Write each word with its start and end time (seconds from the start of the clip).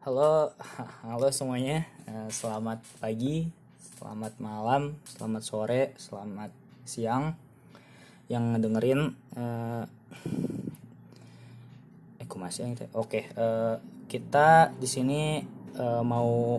Halo, 0.00 0.48
halo 1.04 1.28
semuanya. 1.28 1.84
Eh, 2.08 2.32
Selamat 2.32 2.80
pagi, 3.04 3.52
selamat 4.00 4.32
malam, 4.40 4.96
selamat 5.04 5.42
sore, 5.44 5.92
selamat 6.00 6.48
siang 6.88 7.36
yang 8.32 8.56
ngedengerin. 8.56 9.12
Eh, 9.36 9.84
eh, 12.16 12.24
kok 12.24 12.40
masih 12.40 12.72
yang? 12.72 12.88
Oke, 12.96 13.28
eh, 13.28 13.76
kita 14.08 14.72
di 14.72 14.88
sini 14.88 15.44
eh, 15.76 16.00
mau 16.00 16.56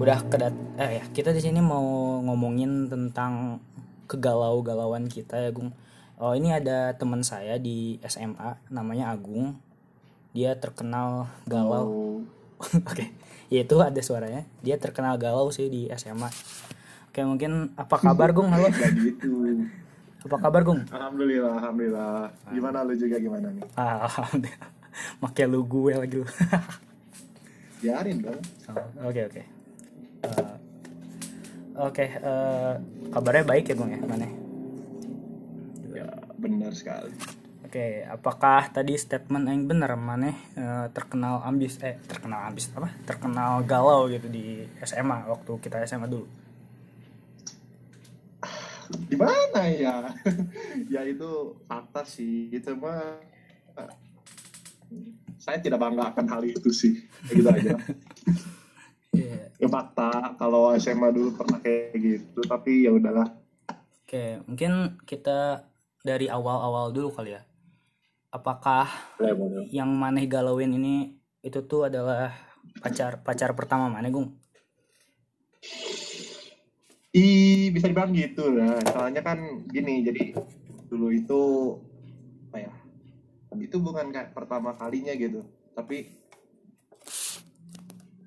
udah 0.00 0.18
kedat 0.32 0.56
eh 0.80 0.98
ya 0.98 1.04
kita 1.12 1.36
di 1.36 1.44
sini 1.44 1.60
mau 1.60 2.16
ngomongin 2.24 2.88
tentang 2.88 3.60
kegalau-galauan 4.08 5.04
kita 5.04 5.36
ya 5.36 5.52
Gung. 5.52 5.76
Oh 6.16 6.32
ini 6.32 6.48
ada 6.48 6.96
teman 6.96 7.20
saya 7.20 7.60
di 7.60 8.00
SMA 8.08 8.56
namanya 8.72 9.12
Agung. 9.12 9.52
Dia 10.32 10.56
terkenal 10.56 11.28
galau. 11.44 11.84
Oh, 11.84 12.16
Oke, 12.88 13.12
ya 13.52 13.60
itu 13.64 13.76
ada 13.78 14.00
suaranya. 14.00 14.48
Dia 14.64 14.80
terkenal 14.80 15.20
galau 15.20 15.52
sih 15.52 15.68
di 15.68 15.92
SMA. 15.92 16.28
Oke, 17.12 17.20
mungkin 17.28 17.76
apa 17.76 18.00
kabar 18.00 18.32
Gung? 18.32 18.48
Halo. 18.48 18.72
gitu. 19.04 19.68
Apa 20.24 20.36
kabar 20.40 20.64
Gung? 20.64 20.80
Alhamdulillah, 20.88 21.60
alhamdulillah. 21.60 22.32
Gimana 22.48 22.80
lu 22.86 22.94
juga 22.96 23.20
gimana 23.20 23.52
nih? 23.52 23.64
Ah, 23.76 24.08
Alhamdulillah. 24.08 24.70
Makai 25.20 25.44
lu 25.48 25.60
gue 25.68 25.92
lagi 25.92 26.16
lu. 26.16 26.26
Biarin 27.82 28.16
dong. 28.22 28.40
Oh, 28.72 29.10
Oke, 29.10 29.20
oke. 29.28 29.42
Eh, 30.22 30.54
Oke, 31.72 32.04
eh, 32.04 32.72
kabarnya 33.10 33.44
baik 33.48 33.72
ya 33.72 33.74
Gung 33.74 33.90
ya? 33.90 34.00
Mana? 34.04 34.28
Ya, 35.92 36.08
benar 36.36 36.72
sekali. 36.76 37.12
Oke, 37.72 38.04
apakah 38.04 38.68
tadi 38.68 38.92
statement 39.00 39.48
yang 39.48 39.64
benar 39.64 39.96
mana 39.96 40.28
eh, 40.28 40.86
terkenal 40.92 41.40
ambis 41.40 41.80
eh 41.80 41.96
terkenal 42.04 42.44
ambis 42.44 42.68
apa? 42.76 42.92
Terkenal 43.08 43.64
galau 43.64 44.12
gitu 44.12 44.28
di 44.28 44.68
SMA 44.84 45.24
waktu 45.24 45.56
kita 45.56 45.80
SMA 45.88 46.04
dulu. 46.04 46.28
Di 49.08 49.16
mana 49.16 49.72
ya? 49.72 50.04
ya 50.92 51.00
itu 51.08 51.56
fakta 51.64 52.04
sih. 52.04 52.52
Itu 52.52 52.76
mah 52.76 53.16
eh, 53.80 53.92
saya 55.40 55.56
tidak 55.56 55.80
bangga 55.80 56.12
akan 56.12 56.28
hal 56.28 56.44
itu 56.44 56.68
sih. 56.68 57.00
Gitu 57.32 57.48
aja. 57.48 57.72
Iya. 59.16 59.48
Ya 59.56 59.68
fakta 59.72 60.36
kalau 60.36 60.76
SMA 60.76 61.08
dulu 61.08 61.40
pernah 61.40 61.56
kayak 61.64 61.96
gitu, 61.96 62.44
tapi 62.44 62.84
ya 62.84 62.92
udahlah. 62.92 63.32
Oke, 64.04 64.44
mungkin 64.44 65.00
kita 65.08 65.64
dari 66.04 66.28
awal-awal 66.28 66.92
dulu 66.92 67.08
kali 67.08 67.32
ya. 67.32 67.48
Apakah 68.32 68.88
Boleh, 69.20 69.36
boleh. 69.36 69.64
yang 69.68 69.92
maneh 69.92 70.24
galauin 70.24 70.72
ini 70.72 71.20
itu 71.44 71.60
tuh 71.68 71.92
adalah 71.92 72.32
pacar 72.80 73.20
pacar 73.20 73.52
pertama 73.52 73.92
maneh, 73.92 74.08
Gung? 74.08 74.40
Ih, 77.12 77.68
bisa 77.76 77.92
dibilang 77.92 78.16
gitu 78.16 78.56
lah. 78.56 78.80
Soalnya 78.88 79.20
kan 79.20 79.68
gini, 79.68 80.00
jadi 80.00 80.32
dulu 80.88 81.12
itu 81.12 81.40
apa 82.48 82.56
ya? 82.56 82.72
Itu 83.60 83.84
bukan 83.84 84.08
kayak 84.08 84.32
pertama 84.32 84.72
kalinya 84.80 85.12
gitu, 85.12 85.44
tapi 85.76 86.08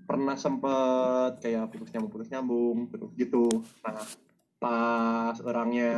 pernah 0.05 0.37
sempet 0.37 1.41
kayak 1.41 1.73
putus 1.73 1.89
nyambung 1.89 2.11
putus 2.13 2.29
nyambung 2.29 2.77
terus 2.93 3.09
gitu. 3.17 3.49
Nah, 3.81 4.05
pas 4.61 5.33
orangnya 5.41 5.97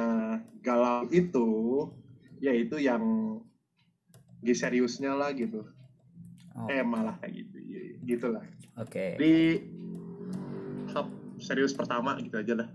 galau 0.64 1.11
itu, 1.11 1.92
ya 2.39 2.55
itu 2.55 2.80
yang 2.80 3.03
seriusnya 4.43 5.13
lah 5.17 5.33
gitu. 5.33 5.66
Oh, 6.57 6.67
Eh 6.69 6.81
malah 6.81 7.17
kayak 7.21 7.33
gitu, 7.45 7.57
gitu 8.03 8.27
lah. 8.33 8.43
Oke. 8.77 9.17
Di 9.17 9.61
tahap 10.89 11.07
serius 11.38 11.73
pertama 11.73 12.17
gitu 12.17 12.38
aja 12.38 12.53
lah. 12.65 12.67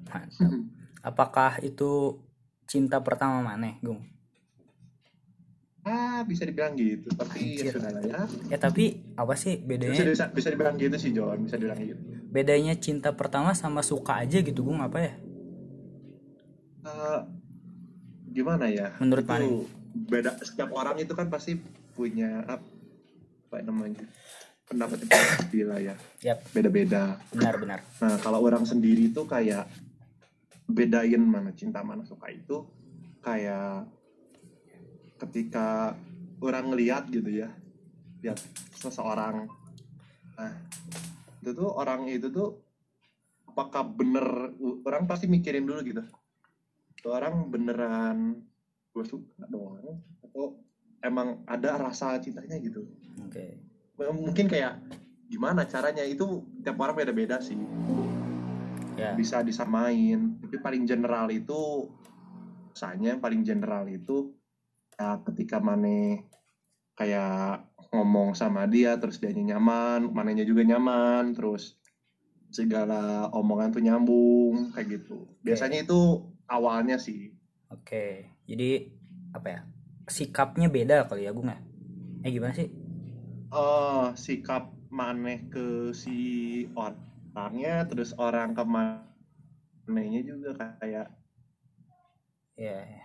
Apakah 1.08 1.58
itu 1.66 2.22
cinta 2.66 3.02
pertama 3.02 3.42
maneh, 3.42 3.78
Gung? 3.82 3.98
Ah, 5.82 6.22
bisa 6.22 6.46
dibilang 6.46 6.78
gitu, 6.78 7.10
tapi 7.10 7.58
Anjir. 7.58 7.66
ya 7.66 7.72
sudah 7.74 7.90
lah 7.90 8.02
ya. 8.06 8.22
Ya 8.54 8.58
tapi 8.62 9.02
apa 9.18 9.34
sih 9.34 9.58
Bisa, 9.58 9.66
bedanya? 9.66 10.02
bisa, 10.06 10.24
bisa 10.30 10.48
dibilang 10.54 10.78
gitu 10.78 10.94
sih, 10.94 11.10
John. 11.10 11.42
Bisa 11.42 11.58
dibilang 11.58 11.82
gitu. 11.82 11.98
Bedanya 12.30 12.78
cinta 12.78 13.10
pertama 13.10 13.50
sama 13.58 13.82
suka 13.82 14.22
aja 14.22 14.38
gitu, 14.38 14.62
Gung, 14.62 14.78
apa 14.78 15.02
ya? 15.02 15.12
Eh, 16.86 17.20
gimana 18.30 18.70
ya? 18.70 18.94
Menurut 19.02 19.26
itu? 19.26 19.66
Beda. 19.94 20.36
Setiap 20.40 20.72
orang 20.72 20.98
itu 21.00 21.12
kan 21.12 21.28
pasti 21.28 21.56
punya 21.92 22.42
apa, 22.48 23.60
namanya 23.60 24.08
pendapat 24.64 25.04
lah 25.68 25.80
ya. 25.80 25.94
Yap, 26.24 26.48
Beda-beda. 26.56 27.20
benar-benar. 27.30 27.84
Nah, 28.00 28.16
kalau 28.24 28.40
orang 28.40 28.64
sendiri 28.64 29.12
itu 29.12 29.22
kayak 29.28 29.68
bedain 30.72 31.20
mana 31.20 31.52
cinta 31.52 31.84
mana 31.84 32.00
suka 32.08 32.32
itu 32.32 32.64
kayak 33.20 33.84
ketika 35.20 35.94
orang 36.40 36.72
ngeliat 36.72 37.06
gitu 37.12 37.28
ya 37.28 37.52
lihat 38.24 38.40
seseorang 38.74 39.46
nah 40.34 40.52
itu 41.44 41.50
tuh 41.52 41.70
orang 41.70 42.08
itu 42.08 42.32
tuh 42.32 42.56
apakah 43.46 43.84
bener 43.84 44.56
orang 44.88 45.04
pasti 45.04 45.28
mikirin 45.28 45.68
dulu 45.68 45.80
gitu 45.84 46.02
Tuh 47.02 47.18
orang 47.18 47.50
beneran 47.50 48.46
gue 48.92 49.04
suka 49.08 49.44
doang. 49.48 50.00
Atau 50.22 50.60
emang 51.02 51.42
ada 51.48 51.80
rasa 51.80 52.20
cintanya 52.22 52.56
gitu. 52.60 52.86
Oke. 53.26 53.58
mungkin 53.98 54.46
kayak 54.48 54.80
gimana 55.28 55.64
caranya? 55.66 56.04
Itu 56.04 56.46
tiap 56.60 56.80
orang 56.80 56.96
beda-beda 56.96 57.40
sih. 57.40 57.58
Ya. 58.92 59.16
bisa 59.16 59.40
disamain. 59.42 60.36
Tapi 60.44 60.60
paling 60.60 60.84
general 60.84 61.32
itu 61.32 61.88
misalnya 62.72 63.20
paling 63.20 63.44
general 63.44 63.84
itu 63.88 64.32
ya 64.96 65.20
ketika 65.28 65.58
Mane 65.60 66.28
kayak 66.96 67.68
ngomong 67.92 68.32
sama 68.32 68.68
dia 68.68 68.96
terus 69.00 69.20
dia 69.20 69.32
nyaman 69.32 70.08
manenya 70.12 70.44
juga 70.44 70.64
nyaman 70.64 71.36
terus 71.36 71.76
segala 72.52 73.32
omongan 73.32 73.72
tuh 73.72 73.82
nyambung 73.84 74.72
kayak 74.76 75.00
gitu. 75.00 75.28
Biasanya 75.40 75.84
itu 75.84 76.28
awalnya 76.48 77.00
sih. 77.00 77.32
Oke. 77.72 78.31
Jadi 78.44 78.90
apa 79.32 79.48
ya? 79.48 79.60
Sikapnya 80.06 80.68
beda 80.68 81.06
kali 81.06 81.24
ya, 81.24 81.32
Gung 81.32 81.48
ya? 81.48 81.58
Eh 82.22 82.30
gimana 82.30 82.54
sih? 82.54 82.68
oh 83.52 84.16
sikap 84.16 84.72
Mane 84.88 85.48
ke 85.52 85.92
si 85.92 86.16
orangnya 86.72 87.84
terus 87.84 88.16
orang 88.16 88.52
ke 88.52 88.64
manenya 88.64 90.20
juga 90.24 90.56
kayak 90.80 91.12
Ya. 92.52 92.80
ya. 92.80 93.04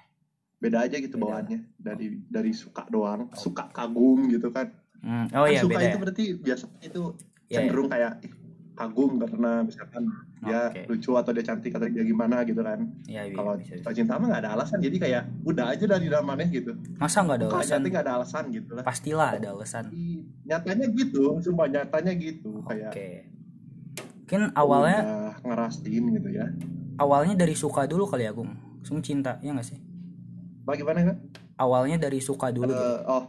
beda 0.59 0.88
aja 0.88 1.00
gitu 1.00 1.16
Beda. 1.16 1.24
bawaannya 1.44 1.59
dari 1.76 2.20
dari 2.28 2.52
suka 2.52 2.84
doang 2.88 3.28
suka 3.34 3.68
kagum 3.72 4.28
gitu 4.28 4.52
kan 4.52 4.72
Hmm, 4.97 5.30
Oh 5.31 5.46
Kan 5.46 5.53
iya 5.53 5.62
suka 5.62 5.78
beda 5.78 5.86
itu 5.86 5.94
ya. 5.94 6.02
berarti 6.02 6.24
biasa 6.36 6.66
itu 6.81 7.02
Iya, 7.47 7.58
cenderung 7.62 7.88
kayak 7.88 8.12
ih, 8.24 8.34
kagum 8.78 9.18
karena 9.18 9.66
misalkan 9.66 10.06
dia 10.40 10.70
lucu 10.86 11.12
atau 11.12 11.34
dia 11.34 11.42
cantik 11.42 11.74
atau 11.74 11.90
dia 11.90 12.06
gimana 12.06 12.46
gitu 12.46 12.62
kan 12.62 12.86
Iya, 13.04 13.26
iya, 13.26 13.34
kalau 13.34 13.58
bisa. 13.58 13.74
cinta 13.74 13.90
cinta 13.92 14.14
mah 14.16 14.28
nggak 14.30 14.42
ada 14.46 14.52
alasan 14.54 14.78
jadi 14.78 14.98
kayak 14.98 15.24
udah 15.44 15.66
aja 15.74 15.86
dari 15.90 16.06
dalam 16.06 16.24
maneh 16.24 16.48
gitu 16.48 16.78
Masa 16.96 17.26
nggak 17.26 17.38
ada 17.38 17.48
alasan? 17.52 17.80
nggak 17.82 18.04
ada 18.06 18.14
alasan 18.16 18.44
gitu 18.50 18.70
lah 18.72 18.84
Pastilah 18.86 19.30
ada 19.34 19.48
alasan. 19.52 19.84
Nyatanya 20.46 20.86
gitu 20.94 21.24
semua 21.42 21.66
nyatanya 21.66 22.14
gitu 22.14 22.62
kayak 22.64 22.94
Oke. 22.94 23.10
Mungkin 24.24 24.42
awalnya 24.54 25.00
udah 25.02 25.34
ngerasain 25.42 26.04
gitu 26.14 26.30
ya 26.30 26.46
awalnya 26.98 27.34
dari 27.34 27.54
suka 27.54 27.86
dulu 27.86 28.06
kali 28.06 28.26
ya, 28.26 28.32
Gung. 28.32 28.54
Langsung 28.78 29.02
cinta, 29.02 29.42
ya 29.42 29.52
nggak 29.52 29.66
sih? 29.66 29.80
bagaimana 30.64 31.00
kan 31.02 31.18
Awalnya 31.56 31.98
dari 31.98 32.20
suka 32.20 32.52
dulu 32.52 32.70
gitu. 32.70 32.78
Eh, 32.78 33.02
oh 33.08 33.24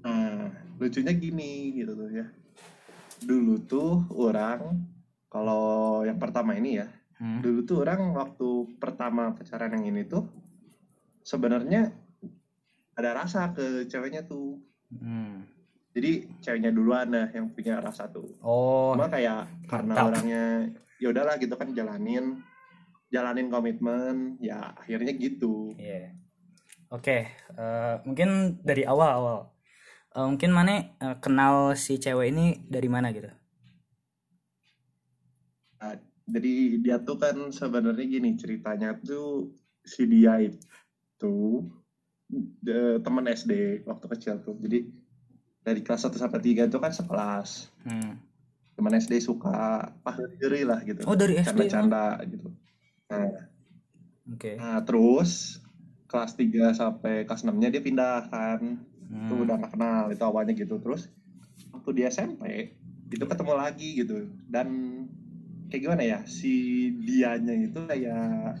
nah 0.00 0.46
lucunya 0.76 1.12
gini 1.12 1.72
gitu 1.74 1.92
tuh 1.92 2.12
ya 2.12 2.26
dulu 3.24 3.58
tuh 3.60 4.04
orang 4.10 4.84
kalau 5.26 5.64
yang 6.02 6.16
pertama 6.16 6.54
ini 6.54 6.78
ya 6.78 6.88
Hmm. 7.14 7.38
dulu 7.40 7.62
tuh 7.62 7.78
orang 7.80 8.10
waktu 8.10 8.48
pertama 8.76 9.30
pacaran 9.30 9.70
yang 9.72 9.86
ini 9.86 10.02
tuh 10.02 10.26
sebenarnya 11.20 11.94
ada 12.92 13.10
rasa 13.14 13.50
ke 13.50 13.86
ceweknya 13.86 14.22
tuh 14.22 14.58
Hmm. 14.90 15.46
jadi 15.90 16.26
ceweknya 16.38 16.70
duluan 16.70 17.06
nah 17.08 17.26
yang 17.28 17.48
punya 17.48 17.78
rasa 17.78 18.06
tuh 18.06 18.34
Oh, 18.38 18.94
cuma 18.94 19.06
kayak 19.06 19.46
karena 19.64 19.94
mantap. 19.94 20.06
orangnya 20.10 20.42
ya 20.96 21.06
udahlah 21.10 21.34
gitu 21.36 21.54
kan 21.54 21.70
jalanin 21.70 22.42
jalanin 23.08 23.46
komitmen 23.46 24.34
ya 24.38 24.74
akhirnya 24.74 25.14
gitu 25.14 25.70
iya. 25.74 26.10
Oke, 26.90 27.26
eh, 27.30 27.94
mungkin 28.02 28.58
dari 28.60 28.82
awal-awal. 28.82 29.50
Eh, 30.14 30.26
mungkin 30.30 30.54
mana 30.54 30.94
eh, 31.02 31.16
kenal 31.18 31.74
si 31.74 31.98
cewek 31.98 32.30
ini 32.30 32.62
dari 32.70 32.86
mana 32.86 33.10
gitu? 33.10 33.26
Nah, 35.82 35.98
jadi 36.30 36.78
dia 36.78 36.96
tuh 37.02 37.18
kan 37.18 37.34
sebenarnya 37.50 38.06
gini 38.06 38.38
ceritanya 38.38 38.94
tuh 39.02 39.50
si 39.82 40.06
dia 40.06 40.38
itu 40.38 41.66
de- 42.62 43.02
teman 43.02 43.26
SD 43.26 43.82
waktu 43.82 44.06
kecil 44.14 44.38
tuh. 44.46 44.54
Jadi 44.62 44.86
dari 45.66 45.80
kelas 45.82 46.06
1 46.06 46.14
sampai 46.14 46.38
3 46.38 46.70
itu 46.70 46.78
kan 46.78 46.92
sekelas. 46.94 47.74
Hmm. 47.82 48.14
teman 48.74 48.90
SD 48.98 49.22
suka 49.22 49.86
ah 49.86 50.16
geri 50.34 50.66
lah 50.66 50.82
gitu. 50.82 51.06
Oh 51.06 51.14
dari 51.14 51.38
SD 51.38 51.46
canda-canda 51.70 52.18
gitu. 52.26 52.50
Nah. 53.06 53.46
Oke. 54.34 54.58
Nah, 54.58 54.82
terus 54.82 55.62
kelas 56.10 56.34
3 56.34 56.74
sampai 56.74 57.22
kelas 57.22 57.46
6-nya 57.46 57.70
dia 57.70 57.78
pindah 57.78 58.26
kan. 58.34 58.82
Hmm. 59.10 59.28
Itu 59.28 59.34
udah 59.44 59.56
kenal, 59.68 60.02
itu 60.10 60.22
awalnya 60.24 60.52
gitu. 60.56 60.80
Terus 60.80 61.08
waktu 61.70 61.90
di 61.94 62.02
SMP 62.06 62.44
itu 63.10 63.24
ketemu 63.24 63.52
lagi 63.54 63.88
gitu. 64.00 64.26
Dan 64.48 64.68
kayak 65.68 65.80
gimana 65.86 66.02
ya? 66.02 66.18
Si 66.26 66.88
dianya 66.98 67.54
itu 67.54 67.78
kayak 67.86 68.58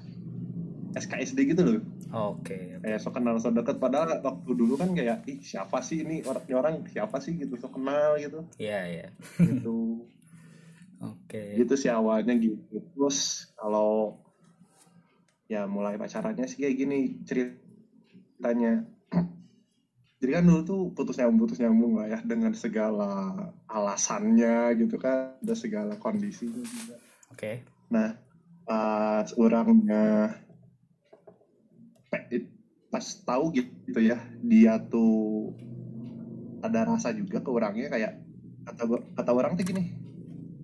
SKSD 0.94 1.38
gitu 1.50 1.62
loh. 1.66 1.82
oke 2.14 2.78
Kayak 2.78 3.02
so 3.02 3.10
kenal 3.10 3.42
so 3.42 3.50
deket 3.50 3.82
padahal 3.82 4.22
waktu 4.22 4.50
dulu 4.54 4.78
kan 4.78 4.94
kayak 4.94 5.26
ih 5.26 5.42
siapa 5.42 5.82
sih 5.82 6.06
ini 6.06 6.22
orang 6.22 6.46
orang 6.54 6.74
siapa 6.86 7.18
sih 7.18 7.34
gitu 7.34 7.58
so 7.58 7.66
kenal 7.74 8.14
gitu. 8.14 8.46
iya 8.62 8.86
iya 8.86 9.06
Gitu. 9.42 10.06
oke 11.10 11.42
gitu 11.58 11.74
sih 11.74 11.90
awalnya 11.90 12.38
gitu. 12.38 12.78
Terus 12.94 13.50
kalau 13.58 14.22
ya 15.50 15.66
mulai 15.66 15.98
pacarannya 15.98 16.46
sih 16.46 16.62
kayak 16.62 16.76
gini 16.78 16.98
ceritanya. 17.26 18.86
Jadi 20.24 20.40
kan 20.40 20.44
dulu 20.48 20.60
tuh 20.64 20.80
putus 20.96 21.20
nyambung 21.20 21.40
putus 21.44 21.60
nyambung 21.60 22.00
lah 22.00 22.08
ya 22.08 22.18
dengan 22.24 22.56
segala 22.56 23.52
alasannya 23.68 24.72
gitu 24.80 24.96
kan, 24.96 25.36
ada 25.36 25.52
segala 25.52 26.00
kondisinya 26.00 26.64
juga. 26.64 26.96
oke. 27.28 27.52
Nah 27.92 28.16
pas 28.64 29.28
orangnya 29.36 30.32
pas 32.88 33.04
tahu 33.04 33.52
gitu 33.52 34.00
ya 34.00 34.16
dia 34.40 34.80
tuh 34.80 35.52
ada 36.64 36.88
rasa 36.88 37.12
juga 37.12 37.44
ke 37.44 37.50
orangnya 37.52 37.92
kayak 37.92 38.24
kata 38.64 38.82
kata 39.20 39.30
orang 39.36 39.60
tuh 39.60 39.68
gini 39.68 39.92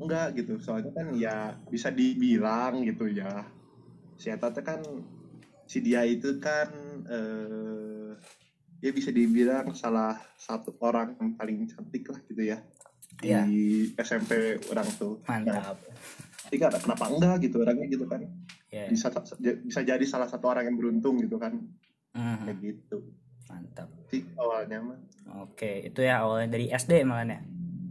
enggak 0.00 0.40
gitu. 0.40 0.56
Soalnya 0.56 0.96
kan 0.96 1.12
ya 1.12 1.60
bisa 1.68 1.92
dibilang 1.92 2.80
gitu 2.88 3.12
ya. 3.12 3.44
Si 4.16 4.32
Eta 4.32 4.48
tuh 4.48 4.64
kan 4.64 4.80
si 5.68 5.84
dia 5.84 6.02
itu 6.08 6.40
kan 6.40 6.72
eh, 7.04 7.69
ya 8.80 8.90
bisa 8.96 9.12
dibilang 9.12 9.76
salah 9.76 10.16
satu 10.40 10.72
orang 10.80 11.16
yang 11.20 11.36
paling 11.36 11.68
cantik 11.68 12.08
lah 12.08 12.20
gitu 12.26 12.42
ya. 12.42 12.58
Iya. 13.20 13.44
di 13.44 13.92
SMP 14.00 14.56
orang 14.72 14.88
tuh 14.96 15.20
mantap. 15.28 15.76
Jadi 16.48 16.56
kan 16.56 16.72
kenapa 16.80 17.04
enggak 17.12 17.36
gitu 17.44 17.60
orangnya 17.60 17.86
gitu 17.92 18.08
kan? 18.08 18.24
Ya 18.72 18.88
bisa 18.88 19.12
bisa 19.60 19.80
jadi 19.84 20.04
salah 20.08 20.24
satu 20.24 20.48
orang 20.48 20.72
yang 20.72 20.76
beruntung 20.80 21.20
gitu 21.20 21.36
kan. 21.36 21.60
Mhm. 22.16 22.42
kayak 22.48 22.58
gitu. 22.64 22.98
Mantap. 23.52 23.92
Sih 24.08 24.24
awalnya 24.40 24.80
mah. 24.80 24.98
Oke 25.44 25.84
itu 25.84 26.00
ya 26.00 26.24
awalnya 26.24 26.56
dari 26.56 26.72
SD 26.72 27.04
malah 27.04 27.28
ya 27.28 27.40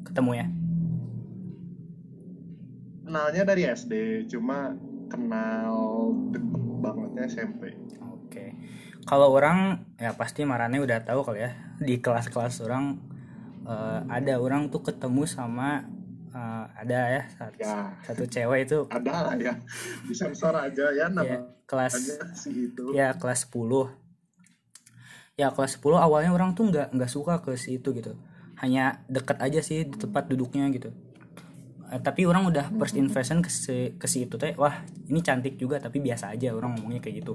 ketemu 0.01 0.31
ya? 0.33 0.47
Kenalnya 3.05 3.43
dari 3.45 3.63
SD 3.69 3.93
cuma 4.33 4.73
kenal 5.09 5.73
deket 6.29 6.61
bangetnya 6.79 7.23
SMP 7.25 7.73
Oke. 7.73 8.08
Kalau 9.03 9.31
orang 9.31 9.85
ya 9.95 10.13
pasti 10.13 10.43
marane 10.43 10.79
udah 10.79 11.01
tahu 11.03 11.23
kali 11.23 11.43
ya 11.43 11.51
di 11.79 11.97
kelas-kelas 11.97 12.61
orang 12.61 12.99
eh, 13.63 13.99
ada 14.07 14.37
orang 14.37 14.67
tuh 14.67 14.83
ketemu 14.83 15.23
sama 15.25 15.83
eh, 16.29 16.65
ada 16.77 16.99
ya 17.19 17.23
satu, 17.31 17.57
Ya. 17.57 17.95
satu 18.05 18.23
cewek 18.27 18.59
itu 18.69 18.77
ada 18.91 19.31
lah 19.31 19.35
ya 19.39 19.55
di 20.05 20.13
sensor 20.13 20.53
aja 20.53 20.91
ya 20.93 21.05
ya 21.05 21.05
namanya 21.09 21.47
kelas 21.65 21.93
si 22.33 22.69
itu 22.69 22.93
ya 22.93 23.13
kelas 23.17 23.47
10. 23.49 23.93
Ya 25.39 25.47
kelas 25.55 25.79
10 25.79 25.95
awalnya 25.95 26.35
orang 26.35 26.51
tuh 26.51 26.67
nggak 26.67 26.91
nggak 26.91 27.11
suka 27.11 27.39
ke 27.39 27.55
si 27.55 27.79
itu 27.79 27.95
gitu. 27.95 28.19
Hanya 28.59 29.07
deket 29.07 29.39
aja 29.39 29.63
sih 29.63 29.87
di 29.87 29.95
tempat 29.95 30.27
duduknya 30.27 30.67
gitu. 30.67 30.91
Eh, 31.89 32.01
tapi 32.03 32.27
orang 32.27 32.45
udah 32.45 32.69
first 32.75 32.99
impression 32.99 33.39
ke 33.41 33.49
si, 33.49 33.95
ke 33.97 34.05
si 34.05 34.27
itu 34.27 34.37
teh 34.37 34.53
wah 34.59 34.85
ini 35.09 35.23
cantik 35.25 35.57
juga 35.57 35.79
tapi 35.81 35.97
biasa 36.03 36.35
aja 36.35 36.53
orang 36.53 36.77
ngomongnya 36.77 37.01
kayak 37.01 37.25
gitu 37.25 37.33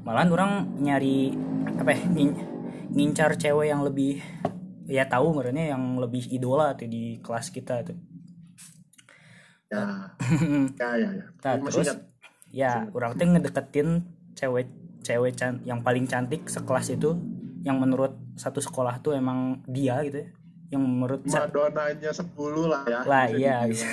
malahan 0.00 0.30
orang 0.30 0.52
nyari 0.80 1.34
apa 1.76 1.90
ya 1.92 2.00
ngin- 2.08 2.40
ngincar 2.90 3.36
cewek 3.36 3.70
yang 3.70 3.84
lebih 3.84 4.18
ya 4.90 5.06
tahu 5.06 5.30
merenya 5.32 5.70
yang 5.72 5.96
lebih 5.96 6.26
idola 6.28 6.74
tuh 6.74 6.90
di 6.90 7.18
kelas 7.22 7.50
kita 7.50 7.86
tuh. 7.86 7.98
Ya. 9.70 10.10
Ya 10.80 10.88
ya 10.98 11.08
ya. 11.14 11.26
Nah, 11.30 11.52
masih 11.60 11.66
terus 11.70 11.86
ingat? 11.86 11.98
ya 12.50 12.72
orang 12.90 13.14
tuh 13.14 13.26
ngedeketin 13.30 13.88
cewek 14.34 14.66
cewek 15.00 15.32
can- 15.38 15.62
yang 15.62 15.80
paling 15.80 16.10
cantik 16.10 16.50
sekelas 16.50 16.90
itu 16.90 17.14
yang 17.62 17.78
menurut 17.78 18.16
satu 18.34 18.58
sekolah 18.58 18.98
tuh 18.98 19.14
emang 19.14 19.62
dia 19.70 20.02
gitu 20.02 20.26
ya. 20.26 20.28
Yang 20.70 20.82
menurut 20.82 21.20
Madonnanya 21.26 22.10
10 22.10 22.34
lah 22.66 22.82
ya. 22.86 23.00
Lah 23.06 23.24
iya 23.30 23.54
dibilang. 23.62 23.70
bisa 23.70 23.88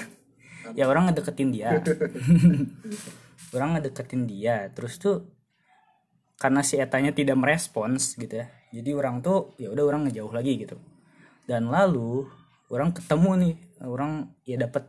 ya 0.75 0.83
orang 0.83 1.04
ngedeketin 1.07 1.50
dia. 1.54 1.69
Orang 3.56 3.77
ngedeketin 3.77 4.27
dia. 4.27 4.68
Terus 4.75 5.00
tuh 5.00 5.36
karena 6.37 6.61
si 6.61 6.77
etanya 6.77 7.11
tidak 7.11 7.37
merespons 7.37 8.13
gitu 8.13 8.45
ya. 8.45 8.47
Jadi 8.69 8.89
orang 8.93 9.25
tuh 9.25 9.57
ya 9.57 9.73
udah 9.73 9.83
orang 9.89 10.07
ngejauh 10.07 10.29
lagi 10.29 10.53
gitu. 10.61 10.77
Dan 11.49 11.73
lalu 11.73 12.29
orang 12.69 12.93
ketemu 12.93 13.31
nih 13.41 13.55
orang 13.81 14.29
ya 14.45 14.57
dapat 14.61 14.85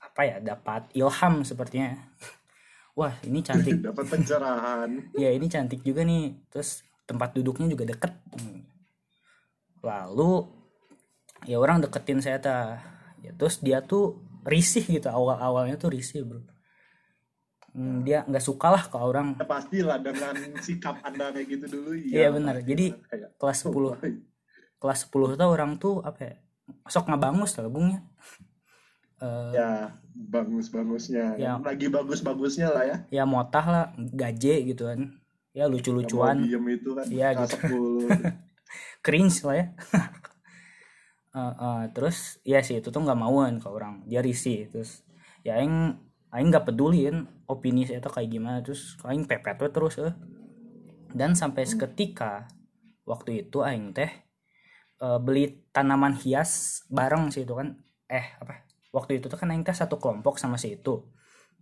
apa 0.00 0.20
ya 0.24 0.36
dapat 0.40 0.88
ilham 0.96 1.44
sepertinya. 1.44 1.92
Wah 2.98 3.16
ini 3.24 3.40
cantik. 3.40 3.80
Dapat 3.88 4.04
pencerahan. 4.04 4.90
Ya 5.22 5.32
ini 5.32 5.48
cantik 5.48 5.80
juga 5.80 6.04
nih. 6.04 6.36
Terus 6.52 6.84
tempat 7.08 7.32
duduknya 7.32 7.68
juga 7.72 7.88
deket. 7.88 8.12
Lalu 9.80 10.44
ya 11.48 11.56
orang 11.56 11.80
deketin 11.80 12.20
saya 12.20 12.36
ta 12.36 12.84
ya 13.24 13.32
terus 13.32 13.64
dia 13.64 13.80
tuh 13.80 14.20
risih 14.44 14.84
gitu. 14.84 15.08
Awal 15.08 15.40
awalnya 15.40 15.80
tuh 15.80 15.88
risih 15.88 16.28
bro 16.28 16.44
Hmm, 17.72 18.04
dia 18.04 18.20
nggak 18.28 18.44
suka 18.44 18.68
lah 18.68 18.84
ke 18.84 18.96
orang 19.00 19.32
ya 19.40 19.48
pastilah 19.48 19.96
dengan 19.96 20.36
sikap 20.60 21.00
anda 21.00 21.32
kayak 21.32 21.46
gitu 21.56 21.64
dulu 21.72 21.90
Iya, 21.96 22.28
benar. 22.28 22.60
pasti 22.60 22.68
Jadi, 22.68 22.86
kayak, 23.08 23.28
kelas 23.40 23.58
10 23.64 23.90
"Oh, 23.92 23.96
kelas 24.76 24.98
10 25.08 25.32
tuh 25.40 25.48
orang 25.48 25.70
tuh 25.80 26.04
apa 26.04 26.20
ya 26.20 26.34
sok 26.84 27.08
ngabangus 27.08 27.56
lah 27.56 27.72
bungnya 27.72 28.04
Eh, 29.22 29.50
ya 29.54 29.94
bagus-bagusnya. 30.10 31.38
Ya. 31.38 31.54
lagi 31.62 31.86
bagus-bagusnya 31.86 32.74
lah 32.74 32.82
ya. 32.82 32.96
Ya 33.06 33.22
motah 33.22 33.62
lah 33.62 33.84
gaje 33.94 34.66
gitu 34.66 34.90
kan. 34.90 35.14
Ya 35.54 35.70
Yang 35.70 35.78
lucu-lucuan 35.78 36.42
diem 36.42 36.66
itu 36.74 36.90
kan 36.90 37.06
Iya, 37.06 37.28
kelas 37.38 37.50
gitu. 37.54 37.62
10 37.70 38.08
cringe 39.06 39.38
lah 39.46 39.56
ya. 39.62 39.66
Eh, 41.32 41.40
eh, 41.40 41.82
terus 41.96 42.42
ya 42.44 42.60
sih 42.60 42.82
itu 42.84 42.92
tuh 42.92 43.00
nggak 43.00 43.16
mauan 43.16 43.56
ke 43.56 43.64
orang. 43.64 44.04
Dia 44.04 44.20
risih 44.20 44.68
terus 44.68 45.00
ya 45.40 45.56
aing 45.56 45.96
aing 46.32 46.48
nggak 46.48 46.72
peduliin 46.72 47.28
opini 47.44 47.84
saya 47.84 48.00
tuh 48.00 48.12
kayak 48.12 48.30
gimana 48.32 48.64
terus 48.64 48.96
aing 49.04 49.28
pepet 49.28 49.60
we 49.60 49.68
terus 49.68 50.00
eh. 50.00 50.16
dan 51.12 51.36
sampai 51.36 51.68
seketika 51.68 52.48
waktu 53.04 53.44
itu 53.44 53.60
aing 53.60 53.92
teh 53.92 54.08
eh, 55.02 55.18
beli 55.20 55.68
tanaman 55.74 56.16
hias 56.16 56.82
bareng 56.88 57.28
sih 57.28 57.44
itu 57.44 57.52
kan. 57.52 57.76
Eh 58.08 58.26
apa? 58.40 58.64
Waktu 58.92 59.20
itu 59.20 59.28
tuh 59.28 59.36
kan 59.36 59.52
aing 59.52 59.64
teh 59.66 59.76
satu 59.76 60.00
kelompok 60.00 60.40
sama 60.40 60.56
si 60.56 60.72
itu. 60.78 61.04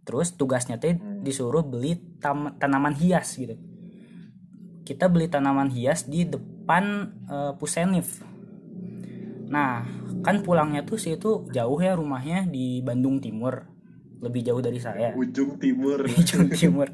Terus 0.07 0.39
tugasnya 0.39 0.79
teh 0.79 0.95
Hmm. 0.95 1.27
disuruh 1.27 1.67
beli 1.67 1.99
tam- 2.23 2.55
tanaman 2.62 2.95
hias 2.95 3.35
gitu. 3.35 3.59
Kita 4.87 5.11
beli 5.11 5.27
tanaman 5.27 5.71
hias 5.75 6.07
di 6.07 6.27
depan 6.27 7.11
eh, 7.27 7.53
pusenif. 7.59 8.23
Nah 9.50 9.83
kan 10.21 10.45
pulangnya 10.45 10.85
tuh 10.87 11.00
si 11.00 11.17
itu 11.17 11.49
jauh 11.50 11.81
ya 11.81 11.97
rumahnya 11.97 12.45
di 12.47 12.85
Bandung 12.85 13.19
Timur 13.25 13.70
lebih 14.21 14.45
jauh 14.45 14.61
dari 14.61 14.77
saya. 14.77 15.17
Ujung 15.17 15.57
timur. 15.57 16.05
Ujung 16.21 16.53
timur. 16.53 16.89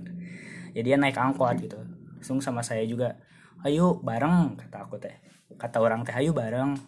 Ya 0.73 0.83
dia 0.87 0.97
naik 0.97 1.18
angkot 1.18 1.59
gitu. 1.59 1.78
Langsung 2.16 2.38
sama 2.38 2.62
saya 2.62 2.87
juga 2.87 3.18
ayo 3.66 3.99
bareng 4.00 4.54
kata 4.56 4.87
aku 4.87 4.97
teh. 5.02 5.14
Kata 5.59 5.83
orang 5.83 6.06
teh 6.06 6.14
ayo 6.14 6.30
bareng. 6.33 6.78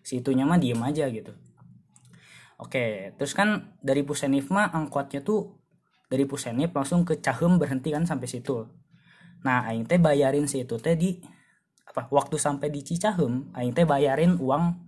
Si 0.00 0.22
itunya 0.22 0.46
mah 0.46 0.56
diem 0.56 0.78
aja 0.80 1.10
gitu. 1.10 1.34
Oke 2.56 3.12
terus 3.18 3.34
kan 3.34 3.74
dari 3.82 4.06
Pusenif 4.06 4.48
mah 4.48 4.70
angkotnya 4.70 5.20
tuh 5.20 5.58
dari 6.06 6.24
Pusenif 6.26 6.70
langsung 6.72 7.02
ke 7.02 7.18
Cahem 7.18 7.58
berhenti 7.58 7.90
kan 7.90 8.06
sampai 8.06 8.30
situ. 8.30 8.70
Nah 9.42 9.66
aing 9.66 9.84
teh 9.90 9.98
bayarin 9.98 10.46
si 10.46 10.62
itu 10.62 10.78
teh 10.78 10.94
di 10.94 11.18
apa 11.90 12.06
waktu 12.14 12.38
sampai 12.38 12.70
di 12.70 12.86
Cicahem 12.86 13.50
aing 13.50 13.74
teh 13.74 13.82
bayarin 13.82 14.38
uang 14.38 14.78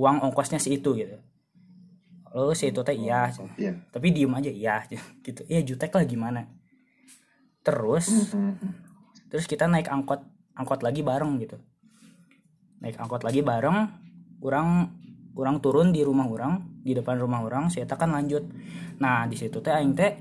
uang 0.00 0.16
ongkosnya 0.24 0.56
si 0.56 0.80
itu 0.80 0.96
gitu 0.96 1.20
lalu 2.30 2.52
si 2.54 2.70
itu 2.70 2.80
teh 2.86 2.94
iya. 2.94 3.30
Iya. 3.58 3.72
Tapi 3.90 4.06
diem 4.14 4.30
aja 4.30 4.50
iya 4.50 4.74
gitu. 5.26 5.42
Iya 5.46 5.60
jutek 5.66 5.94
lah 5.94 6.06
gimana? 6.06 6.46
Terus 7.66 8.34
terus 9.30 9.44
kita 9.46 9.66
naik 9.66 9.90
angkot 9.90 10.22
angkot 10.54 10.80
lagi 10.86 11.02
bareng 11.02 11.38
gitu. 11.42 11.58
Naik 12.80 12.96
angkot 12.96 13.26
lagi 13.26 13.42
bareng 13.42 13.76
orang 14.40 14.94
orang 15.36 15.56
turun 15.62 15.92
di 15.94 16.02
rumah 16.02 16.26
orang 16.26 16.80
di 16.80 16.96
depan 16.96 17.20
rumah 17.20 17.42
orang 17.42 17.68
saya 17.68 17.86
kan 17.86 18.10
lanjut. 18.14 18.46
Nah 19.02 19.26
di 19.26 19.36
situ 19.36 19.58
teh 19.60 19.74
aing 19.74 19.94
teh 19.94 20.16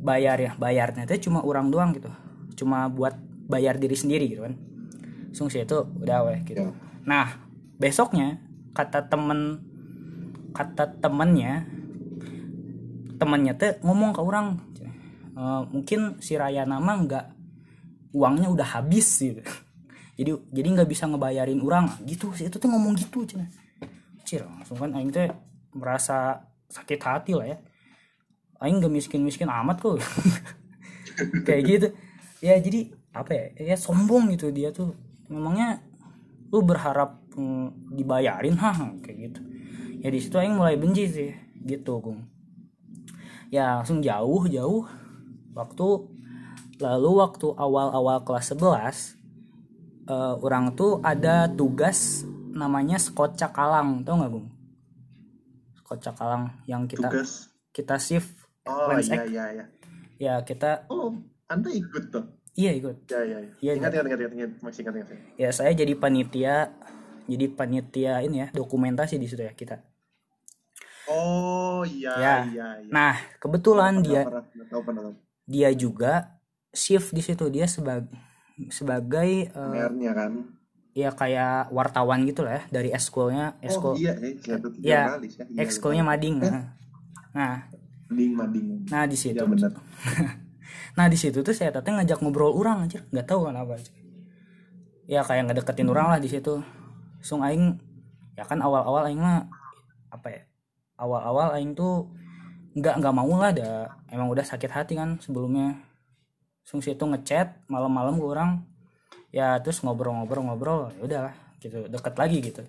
bayar 0.00 0.40
ya 0.40 0.52
bayarnya 0.56 1.08
teh 1.08 1.18
cuma 1.20 1.40
orang 1.40 1.72
doang 1.72 1.96
gitu. 1.96 2.12
Cuma 2.56 2.86
buat 2.92 3.16
bayar 3.48 3.80
diri 3.80 3.96
sendiri 3.96 4.28
gitu 4.28 4.44
kan. 4.44 4.54
Langsung 5.30 5.48
saya 5.48 5.64
itu 5.64 5.78
udah 5.78 6.18
weh 6.28 6.40
gitu. 6.44 6.68
Ya. 6.68 6.74
nah 7.00 7.26
besoknya 7.80 8.44
kata 8.76 9.08
temen 9.08 9.69
kata 10.50 10.98
temennya 10.98 11.66
temennya 13.20 13.52
teh 13.52 13.76
ngomong 13.84 14.16
ke 14.16 14.20
orang 14.24 14.56
e, 15.36 15.42
mungkin 15.68 16.16
si 16.24 16.40
Raya 16.40 16.64
nama 16.64 16.96
nggak 16.96 17.26
uangnya 18.16 18.48
udah 18.48 18.80
habis 18.80 19.06
gitu. 19.20 19.44
Jadi 20.20 20.36
jadi 20.52 20.68
nggak 20.76 20.88
bisa 20.88 21.08
ngebayarin 21.08 21.64
orang. 21.64 21.96
Gitu 22.04 22.28
sih 22.36 22.52
itu 22.52 22.60
tuh 22.60 22.68
ngomong 22.68 22.92
gitu 22.92 23.24
cina. 23.24 23.48
Cil 24.28 24.44
langsung 24.44 24.76
kan 24.76 24.92
aing 24.92 25.08
teh 25.08 25.32
merasa 25.72 26.44
sakit 26.68 27.00
hati 27.00 27.32
lah 27.32 27.48
ya. 27.48 27.56
Aing 28.60 28.84
gak 28.84 28.92
miskin 28.92 29.24
miskin 29.24 29.48
amat 29.48 29.80
kok. 29.80 29.96
Kayak 31.48 31.62
gitu. 31.64 31.88
Ya 32.44 32.60
jadi 32.60 32.92
apa 33.16 33.32
ya 33.32 33.72
ya 33.72 33.76
sombong 33.80 34.28
gitu 34.36 34.52
dia 34.52 34.68
tuh. 34.76 34.92
Memangnya 35.32 35.80
lu 36.52 36.60
berharap 36.68 37.24
mm, 37.32 37.96
dibayarin 37.96 38.60
hah? 38.60 38.76
Kayak 39.00 39.16
gitu 39.24 39.40
ya 40.00 40.08
di 40.08 40.18
situ 40.18 40.36
aing 40.40 40.56
mulai 40.56 40.80
benci 40.80 41.04
sih 41.06 41.30
gitu 41.64 42.00
gung 42.00 42.24
ya 43.50 43.82
langsung 43.82 44.00
jauh 44.00 44.46
jauh. 44.46 44.86
Waktu 45.50 45.86
lalu 46.78 47.10
waktu 47.18 47.46
awal-awal 47.58 48.22
kelas 48.22 48.54
11 48.54 49.18
uh, 50.08 50.38
orang 50.40 50.72
tuh 50.78 51.02
ada 51.02 51.50
tugas 51.50 52.22
namanya 52.54 52.96
skot 52.96 53.34
cakalang 53.36 54.06
tau 54.06 54.16
nggak 54.16 54.30
gung 54.32 54.48
skot 55.76 56.00
cakalang 56.00 56.54
yang 56.64 56.86
kita 56.86 57.10
tugas? 57.10 57.50
kita 57.74 57.98
shift 58.00 58.32
oh 58.64 58.94
iya 58.96 59.26
iya 59.26 59.44
iya. 59.52 59.64
Ya 60.20 60.34
kita 60.46 60.86
oh 60.88 61.18
anda 61.50 61.68
ikut 61.74 62.14
tuh? 62.14 62.24
Iya 62.54 62.76
ikut. 62.76 63.08
Ya 63.10 63.24
ya, 63.24 63.38
ya. 63.40 63.50
Iya, 63.58 63.72
ingat, 63.78 63.90
ingat 63.94 64.06
ingat 64.06 64.20
ingat 64.20 64.32
ingat. 64.36 64.50
Masih 64.60 64.80
ingat 64.84 64.94
ingat. 65.00 65.08
Ya 65.34 65.48
saya 65.50 65.72
jadi 65.74 65.92
panitia 65.98 66.70
jadi 67.26 67.46
panitia 67.50 68.22
ini 68.22 68.46
ya 68.46 68.48
dokumentasi 68.54 69.18
di 69.18 69.26
situ 69.26 69.42
ya 69.42 69.54
kita 69.54 69.89
oh 71.10 71.82
iya 71.84 72.12
Ya. 72.14 72.34
iya 72.46 72.66
iya. 72.80 72.90
Nah 72.90 73.14
kebetulan 73.36 73.98
Pernah, 73.98 74.06
dia 74.06 74.22
pernah, 74.24 74.44
pernah, 74.46 74.80
pernah, 74.86 75.02
tahu. 75.04 75.12
dia 75.44 75.68
juga 75.74 76.12
shift 76.70 77.10
di 77.10 77.22
situ. 77.22 77.44
Dia 77.48 77.66
sebagai 77.66 78.10
sebagai 78.68 79.48
eh, 79.48 79.70
PR-nya 79.72 80.12
kan. 80.12 80.32
ya 80.90 81.10
kayak 81.14 81.70
wartawan 81.70 82.26
gitu 82.26 82.42
lah 82.42 82.60
ya 82.60 82.62
dari 82.68 82.90
eskulnya 82.90 83.54
oh 83.56 83.64
eskul 83.64 83.94
iya 83.94 84.12
eh, 84.18 84.34
Ya, 84.82 85.16
ya 85.16 85.62
ekskulnya 85.62 86.02
lupa. 86.02 86.12
mading 86.18 86.36
nah. 86.42 86.64
nah. 87.32 87.56
Mading 88.10 88.32
mading. 88.34 88.66
Nah 88.90 89.06
di 89.06 89.16
situ. 89.16 89.38
Ya 89.38 89.70
nah 90.98 91.06
di 91.06 91.16
situ 91.16 91.40
tuh 91.40 91.54
saya 91.54 91.70
teteh 91.70 91.94
ngajak 91.94 92.18
ngobrol 92.20 92.50
orang 92.52 92.84
aja 92.84 93.00
nggak 93.08 93.22
tahu 93.24 93.46
kenapa 93.48 93.78
ya 95.06 95.22
kayak 95.22 95.50
ngedeketin 95.50 95.88
orang 95.88 96.10
lah 96.10 96.20
di 96.20 96.26
situ. 96.26 96.58
Sung 97.22 97.40
aing 97.40 97.78
ya 98.34 98.44
kan 98.44 98.58
awal-awal 98.58 99.06
aing 99.06 99.20
mah 99.22 99.46
apa 100.10 100.26
ya 100.28 100.42
awal-awal 101.00 101.56
aing 101.56 101.72
tuh 101.72 102.12
nggak 102.76 103.00
nggak 103.00 103.14
mau 103.16 103.32
lah 103.40 103.50
ada. 103.50 103.96
Emang 104.12 104.28
udah 104.28 104.44
sakit 104.44 104.68
hati 104.68 104.94
kan 105.00 105.16
sebelumnya. 105.24 105.80
Sung 106.62 106.84
situ 106.84 107.00
ngechat 107.00 107.64
malam-malam 107.66 108.20
ke 108.20 108.26
orang. 108.28 108.50
Ya 109.32 109.56
terus 109.64 109.80
ngobrol-ngobrol-ngobrol 109.80 110.92
ya 110.94 111.00
udahlah 111.00 111.34
gitu. 111.64 111.88
Deket 111.88 112.14
lagi 112.14 112.38
gitu. 112.44 112.62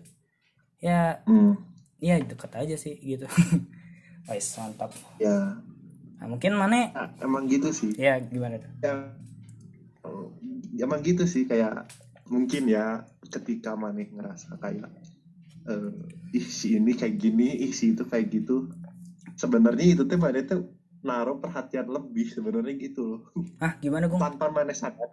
Ya 0.79 1.21
hmm. 1.27 1.59
ya 1.99 2.17
deket 2.23 2.51
aja 2.55 2.75
sih 2.79 2.95
gitu. 2.97 3.27
Wais, 4.29 4.47
mantap. 4.57 4.93
Ya. 5.17 5.59
Nah, 6.21 6.27
mungkin 6.29 6.53
mana 6.53 6.93
ah, 6.93 7.09
emang 7.19 7.49
gitu 7.49 7.73
sih. 7.73 7.97
Ya 7.97 8.21
gimana 8.21 8.61
tuh? 8.61 8.71
Ya. 8.85 8.93
Emang 10.77 11.01
gitu 11.01 11.25
sih 11.25 11.49
kayak 11.49 11.89
mungkin 12.29 12.69
ya 12.69 13.05
ketika 13.27 13.73
maneh 13.73 14.07
ngerasa 14.13 14.55
kayak 14.61 14.87
eh 15.67 15.91
ih 16.37 16.45
si 16.47 16.77
ini 16.79 16.95
kayak 16.95 17.15
gini 17.19 17.57
ih 17.65 17.71
si 17.75 17.93
itu 17.93 18.07
kayak 18.07 18.31
gitu. 18.31 18.71
Sebenarnya 19.35 19.97
itu 19.97 20.03
tuh 20.05 20.17
maneh 20.17 20.45
tuh 20.45 20.69
naruh 21.01 21.41
perhatian 21.41 21.89
lebih 21.89 22.29
sebenarnya 22.29 22.77
gitu 22.77 23.01
loh. 23.05 23.21
Ah 23.65 23.77
gimana 23.81 24.05
gung? 24.09 24.21
Tanpa 24.21 24.49
maneh 24.49 24.77
sadar 24.77 25.11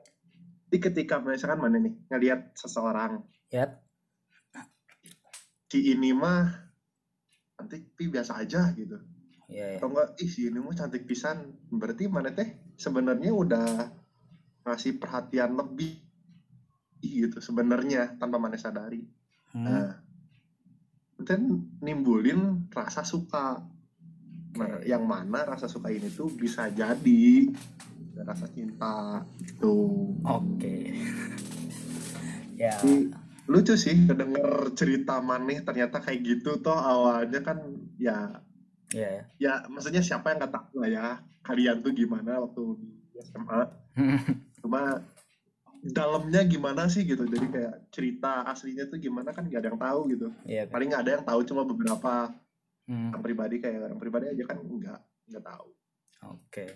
jadi 0.68 0.92
ketika 0.92 1.16
misalkan 1.24 1.64
maneh 1.64 1.80
nih? 1.80 1.94
Ngelihat 2.12 2.52
seseorang. 2.52 3.24
Ya 3.48 3.80
si 5.68 5.92
ini 5.92 6.16
mah 6.16 6.48
cantik 7.60 7.92
tapi 7.92 8.04
biasa 8.08 8.40
aja 8.40 8.72
gitu. 8.72 8.96
Ya, 9.48 9.76
ya. 9.76 9.76
atau 9.80 9.88
enggak 9.92 10.08
ih 10.20 10.28
si 10.28 10.48
ini 10.48 10.60
mah 10.60 10.76
cantik 10.76 11.04
pisan. 11.04 11.56
Berarti 11.68 12.08
mana 12.08 12.32
teh 12.32 12.56
sebenarnya 12.80 13.32
udah 13.32 13.68
ngasih 14.64 15.00
perhatian 15.00 15.56
lebih 15.56 16.00
gitu 17.00 17.40
sebenarnya 17.40 18.16
tanpa 18.16 18.36
mana 18.40 18.56
sadari. 18.60 19.04
Hmm, 19.52 19.64
nah 19.64 19.88
dan 21.22 21.66
nimbulin 21.82 22.70
rasa 22.70 23.02
suka. 23.02 23.62
Nah 24.58 24.82
yang 24.86 25.04
mana 25.04 25.44
rasa 25.44 25.66
suka 25.66 25.90
ini 25.90 26.10
tuh 26.10 26.30
bisa 26.30 26.70
jadi 26.70 27.50
rasa 28.22 28.46
cinta 28.50 29.22
gitu. 29.42 30.14
Oke. 30.24 30.76
Ya. 32.58 32.74
Jadi, 32.74 33.14
lucu 33.48 33.78
sih 33.78 33.94
denger 34.04 34.76
cerita 34.76 35.22
maneh 35.22 35.64
ternyata 35.64 36.04
kayak 36.04 36.20
gitu 36.20 36.60
toh 36.60 36.76
awalnya 36.76 37.40
kan 37.40 37.58
ya 37.96 38.44
ya. 38.92 39.08
ya. 39.08 39.22
ya 39.40 39.52
maksudnya 39.72 40.04
siapa 40.04 40.34
yang 40.34 40.44
nggak 40.44 40.52
tahu 40.52 40.84
lah 40.84 40.90
ya 40.92 41.06
kalian 41.46 41.80
tuh 41.80 41.96
gimana 41.96 42.44
waktu 42.44 42.76
di 42.82 43.18
SMA 43.24 43.60
cuma 44.60 45.00
dalamnya 45.82 46.42
gimana 46.44 46.90
sih 46.90 47.06
gitu? 47.06 47.24
Jadi 47.24 47.46
kayak 47.50 47.74
cerita 47.94 48.44
aslinya 48.46 48.90
tuh 48.90 48.98
gimana 48.98 49.30
kan 49.30 49.46
gak 49.46 49.62
ada 49.62 49.68
yang 49.70 49.80
tahu 49.80 50.00
gitu. 50.10 50.28
Ya 50.44 50.66
paling 50.66 50.90
ada 50.94 51.10
yang 51.18 51.24
tahu 51.24 51.40
cuma 51.46 51.62
beberapa 51.62 52.34
hmm, 52.90 53.14
orang 53.14 53.24
pribadi 53.24 53.56
kayak 53.62 53.78
orang 53.90 54.00
pribadi 54.00 54.26
aja 54.30 54.44
kan 54.46 54.58
nggak 54.58 55.00
nggak 55.30 55.44
tahu. 55.44 55.68
Oke. 56.34 56.66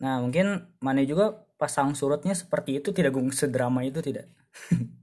Nah 0.00 0.20
mungkin 0.20 0.72
mana 0.80 1.04
juga 1.04 1.46
pasang 1.56 1.96
surutnya 1.96 2.36
seperti 2.36 2.80
itu 2.80 2.92
tidak 2.92 3.16
gung 3.16 3.32
sedrama 3.32 3.84
itu 3.84 4.00
tidak? 4.00 4.28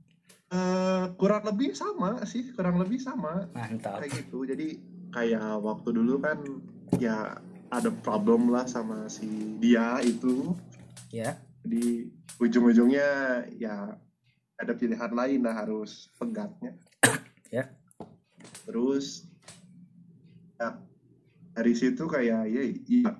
Eh, 0.53 1.06
kurang 1.18 1.50
lebih 1.50 1.74
sama 1.74 2.22
sih 2.30 2.53
kurang 2.53 2.77
lebih 2.77 3.01
sama. 3.01 3.50
Mantap. 3.58 4.06
Kayak 4.06 4.22
gitu. 4.22 4.46
Jadi 4.46 4.77
kayak 5.10 5.58
waktu 5.65 5.98
dulu 5.98 6.22
kan 6.22 6.38
ya 7.01 7.42
ada 7.74 7.89
problem 8.06 8.53
lah 8.53 8.70
sama 8.70 9.10
si 9.10 9.25
dia 9.58 9.98
itu. 10.06 10.53
Ya 11.10 11.42
di 11.63 12.12
ujung-ujungnya 12.38 13.10
ya 13.55 13.96
ada 14.60 14.74
pilihan 14.75 15.12
lain 15.12 15.41
lah 15.43 15.55
harus 15.65 16.12
pegatnya. 16.20 16.75
Ya. 17.53 17.70
terus 18.65 19.29
ya, 20.58 20.79
dari 21.53 21.74
situ 21.77 22.10
kayak 22.10 22.50
ya 22.50 22.63
iya 22.65 23.13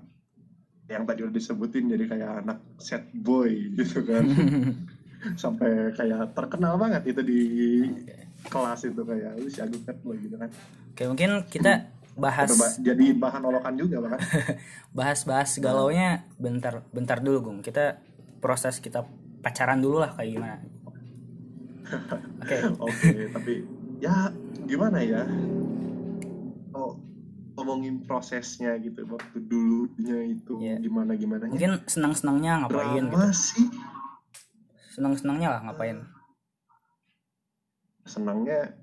yang 0.90 1.04
tadi 1.08 1.24
udah 1.24 1.36
disebutin 1.36 1.88
jadi 1.92 2.06
kayak 2.10 2.32
anak 2.44 2.60
set 2.80 3.08
boy 3.16 3.52
gitu 3.78 4.04
kan. 4.04 4.26
Sampai 5.42 5.96
kayak 5.96 6.36
terkenal 6.36 6.76
banget 6.76 7.16
itu 7.16 7.22
di 7.24 7.42
kelas 8.52 8.84
itu 8.84 9.02
kayak 9.08 9.40
lu 9.40 9.48
si 9.48 9.64
Agung 9.64 9.84
set 9.88 9.98
boy 10.04 10.20
gitu 10.20 10.36
kan. 10.36 10.50
Oke 10.92 11.04
mungkin 11.08 11.48
kita 11.48 11.88
bahas 12.14 12.78
jadi 12.78 13.18
bahan 13.18 13.42
olokan 13.42 13.74
juga 13.74 13.98
bahkan 14.06 14.22
bahas-bahas 14.98 15.58
galaunya 15.58 16.28
bentar 16.38 16.86
bentar 16.92 17.24
dulu 17.24 17.50
gung. 17.50 17.60
Kita 17.64 17.98
proses 18.44 18.84
kita 18.84 19.08
pacaran 19.40 19.80
dulu 19.80 20.04
lah 20.04 20.12
kayak 20.20 20.30
gimana? 20.36 20.56
Oke. 22.44 22.58
Oke, 22.92 23.12
tapi 23.32 23.54
ya 24.04 24.28
gimana 24.68 25.00
ya? 25.00 25.24
Oh, 26.76 27.00
ngomongin 27.56 28.04
prosesnya 28.04 28.76
gitu 28.84 29.08
waktu 29.08 29.40
dulunya 29.48 30.20
itu 30.36 30.60
Iya. 30.60 30.84
gimana 30.84 31.16
gimana? 31.16 31.48
mungkin 31.48 31.80
senang-senangnya 31.88 32.68
ngapain 32.68 33.04
gitu? 33.08 33.18
Sih. 33.32 33.68
Senang-senangnya 34.92 35.48
lah 35.56 35.62
ngapain? 35.72 35.98
Senangnya 38.04 38.76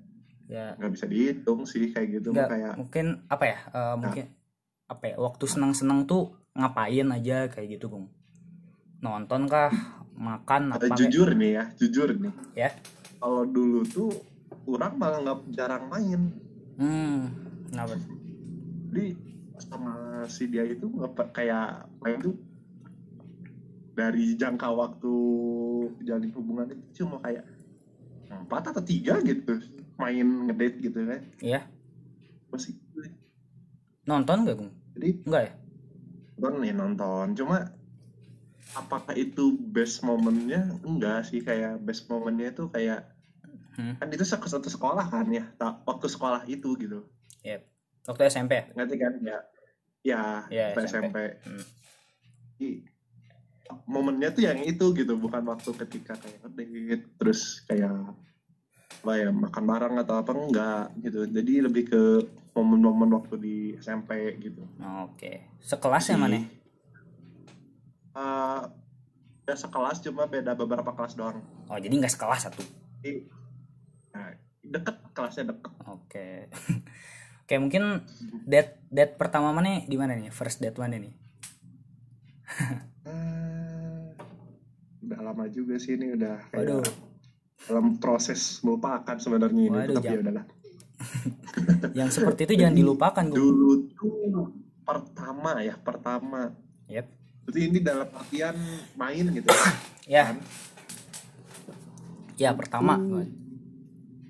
ya. 0.49 0.75
nggak 0.75 0.91
bisa 0.91 1.05
dihitung 1.07 1.63
sih 1.63 1.93
kayak 1.93 2.19
gitu 2.19 2.33
Nggak, 2.35 2.49
kayak 2.51 2.73
mungkin 2.75 3.05
apa 3.31 3.43
ya 3.47 3.57
eh, 3.71 3.95
mungkin 3.95 4.25
apa 4.91 5.03
ya 5.07 5.15
waktu 5.21 5.45
senang-senang 5.47 6.03
tuh 6.03 6.35
ngapain 6.51 7.07
aja 7.07 7.47
kayak 7.47 7.79
gitu 7.79 7.87
gung 7.87 8.07
nonton 9.01 9.45
kah 9.45 9.73
makan 10.13 10.71
apa 10.71 10.77
Eh, 10.77 10.87
kayak- 10.87 10.99
jujur 11.01 11.29
nih 11.33 11.51
ya, 11.51 11.63
jujur 11.75 12.09
nih. 12.13 12.33
ya. 12.55 12.69
Kalau 13.17 13.43
dulu 13.45 13.81
tuh 13.83 14.09
orang 14.65 14.93
malah 14.95 15.19
nggak 15.19 15.39
jarang 15.51 15.85
main. 15.87 16.21
hmm 16.77 17.19
kenapa? 17.67 17.93
Jadi 18.89 19.05
sama 19.59 19.93
si 20.25 20.47
dia 20.47 20.63
itu 20.63 20.85
nggak 20.85 21.29
kayak 21.31 21.85
main 21.99 22.17
tuh 22.19 22.33
dari 23.91 24.33
jangka 24.33 24.69
waktu 24.71 25.13
jalin 26.01 26.31
hubungan 26.31 26.71
itu 26.71 27.03
cuma 27.03 27.19
kayak 27.19 27.45
empat 28.31 28.71
atau 28.71 28.81
tiga 28.81 29.19
gitu 29.21 29.59
main 29.95 30.25
ngedate 30.47 30.77
gitu 30.79 30.99
kan. 31.03 31.21
Ya 31.37 31.61
masih 32.49 32.73
nonton 34.03 34.43
gak 34.43 34.57
gung? 34.57 34.71
Jadi 34.97 35.09
enggak 35.23 35.41
ya? 35.45 35.53
Nonton 36.33 36.53
nih 36.59 36.73
nonton. 36.73 37.25
Cuma 37.31 37.57
apakah 38.71 39.13
itu 39.13 39.43
best 39.53 40.01
momennya 40.01 40.79
enggak 40.81 41.25
sih 41.25 41.39
kayak 41.39 41.79
best 41.79 42.07
momennya 42.07 42.49
itu 42.49 42.67
kayak 42.67 43.07
Hmm. 43.71 43.95
kan 43.95 44.07
itu 44.07 44.21
satu 44.21 44.67
sekolah 44.67 45.07
kan 45.07 45.23
ya 45.27 45.47
ta- 45.53 45.79
waktu 45.81 46.05
sekolah 46.05 46.43
itu 46.43 46.75
gitu 46.75 47.07
Yep. 47.41 47.61
Waktu 48.03 48.21
SMP. 48.27 48.53
ngerti 48.69 48.95
kan 48.97 49.13
ya 49.17 49.37
ya 50.01 50.21
Ya, 50.45 50.65
waktu 50.69 50.85
SMP. 50.85 51.07
SMP, 51.07 51.17
Hmm. 51.41 51.63
Jadi, 52.51 52.69
momennya 53.85 54.29
tuh 54.29 54.43
yang 54.43 54.59
itu 54.59 54.85
gitu 54.91 55.13
bukan 55.15 55.41
waktu 55.45 55.71
ketika 55.77 56.13
kayak 56.15 56.43
ngedate 56.43 57.07
terus 57.15 57.63
kayak 57.63 57.95
apa 58.93 59.11
ya 59.15 59.29
makan 59.31 59.63
bareng 59.65 59.95
atau 59.97 60.15
apa 60.19 60.31
enggak 60.31 60.85
gitu 61.01 61.25
jadi 61.25 61.53
lebih 61.63 61.83
ke 61.87 62.01
momen-momen 62.51 63.09
waktu 63.09 63.35
di 63.39 63.55
SMP 63.77 64.11
gitu 64.37 64.61
Oke. 65.01 65.47
Sekelas 65.57 66.11
yang 66.11 66.21
mana? 66.21 66.43
Eh, 68.11 68.61
ya 69.47 69.55
sekelas 69.55 70.03
cuma 70.03 70.27
beda 70.27 70.51
beberapa 70.53 70.91
kelas 70.91 71.15
doang 71.15 71.39
Oh, 71.71 71.79
jadi 71.79 71.95
nggak 71.95 72.11
sekelas 72.11 72.51
satu. 72.51 72.59
Jadi, 72.99 73.31
nah, 74.11 74.35
deket 74.59 74.95
kelasnya 75.15 75.55
deket 75.55 75.71
Oke. 75.87 76.51
Oke, 77.47 77.55
mungkin 77.55 78.03
date 78.43 78.83
date 78.91 79.15
pertama 79.15 79.55
mana 79.55 79.83
di 79.87 79.95
mana 79.95 80.15
nih? 80.19 80.31
First 80.31 80.59
date 80.59 80.75
mana 80.75 80.99
nih? 80.99 81.13
Eh, 83.01 84.13
udah 85.01 85.19
lama 85.25 85.49
juga 85.49 85.79
sih 85.81 85.97
ini 85.97 86.13
udah 86.13 86.37
kayak 86.53 86.67
Waduh, 86.69 86.85
dalam 87.65 87.97
proses 87.97 88.61
melupakan 88.61 89.17
sebenarnya 89.17 89.57
ini 89.57 89.73
Waduh, 89.73 89.95
tapi 89.97 90.07
ya 90.13 90.19
udahlah 90.21 90.45
yang 91.97 92.09
seperti 92.13 92.45
itu 92.45 92.53
jangan 92.61 92.77
dilupakan, 92.77 93.25
dulu 93.25 93.89
tuh 93.97 94.53
pertama 94.85 95.65
ya 95.65 95.73
pertama 95.81 96.53
Yep. 96.85 97.20
Berarti 97.51 97.67
ini 97.67 97.79
dalam 97.83 98.07
artian 98.07 98.55
main 98.95 99.27
gitu 99.27 99.51
Ya, 100.07 100.31
kan 100.31 100.37
ya 102.41 102.55
pertama. 102.55 102.95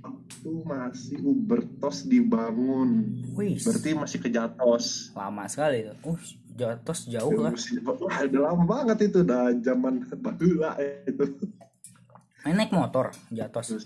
waktu 0.01 0.49
masih 0.65 1.21
Ubertos 1.21 2.09
dibangun 2.09 3.21
Wih, 3.37 3.61
berarti 3.61 3.93
masih 3.93 4.17
ke 4.17 4.33
Jatos 4.33 5.13
lama 5.13 5.45
sekali 5.45 5.85
itu. 5.85 5.93
Uh, 6.01 6.17
jatuh 6.51 6.97
jauh 7.05 7.37
lah. 7.37 7.53
Wah, 7.85 8.17
udah 8.25 8.41
lama 8.41 8.63
banget 8.65 9.13
itu 9.13 9.21
udah 9.21 9.53
zaman 9.61 10.01
bahula 10.25 10.73
itu 11.05 11.25
Main 12.41 12.57
naik 12.57 12.73
motor, 12.73 13.13
jatuh. 13.29 13.61
Terus, 13.61 13.85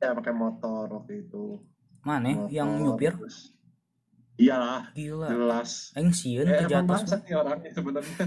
ya 0.00 0.16
pakai 0.16 0.32
motor 0.32 0.88
waktu 0.96 1.28
itu 1.28 1.60
Mana 2.00 2.32
Motor, 2.32 2.48
yang 2.48 2.68
nyupir? 2.80 3.12
terus- 3.20 3.52
iyalah 4.36 4.92
Gila. 4.92 5.28
jelas 5.28 5.90
Aing 5.92 6.12
sieun 6.12 6.44
Eh, 6.44 6.60
ke 6.60 6.68
nih 6.68 7.34
orangnya 7.34 7.70
sebenarnya 7.72 8.26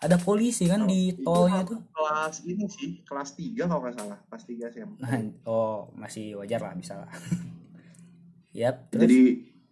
Ada 0.00 0.16
polisi 0.16 0.64
kan 0.64 0.84
di 0.84 1.12
Itu 1.12 1.22
tolnya 1.22 1.60
tuh. 1.62 1.76
kelas 1.92 2.42
ini 2.44 2.64
sih 2.66 3.04
kelas 3.04 3.36
3 3.36 3.68
kalau 3.68 3.80
nggak 3.80 3.94
salah 3.94 4.18
kelas 4.26 4.44
3 4.44 4.66
sih 4.68 4.80
Nah, 4.96 5.12
oh, 5.44 5.92
masih 5.92 6.34
wajar 6.34 6.58
lah 6.58 6.72
bisa 6.72 6.96
lah. 6.96 7.10
Yap, 8.50 8.90
terus 8.90 9.06
jadi 9.06 9.20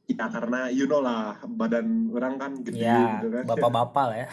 ya 0.09 0.25
karena 0.27 0.69
you 0.69 0.85
know 0.85 1.01
lah 1.01 1.37
badan 1.45 2.09
orang 2.09 2.37
kan 2.37 2.53
gede 2.63 2.81
ya 2.81 3.19
gitu 3.19 3.29
kan 3.31 3.45
bapak-bapak 3.45 4.05
lah 4.07 4.17
ya. 4.17 4.29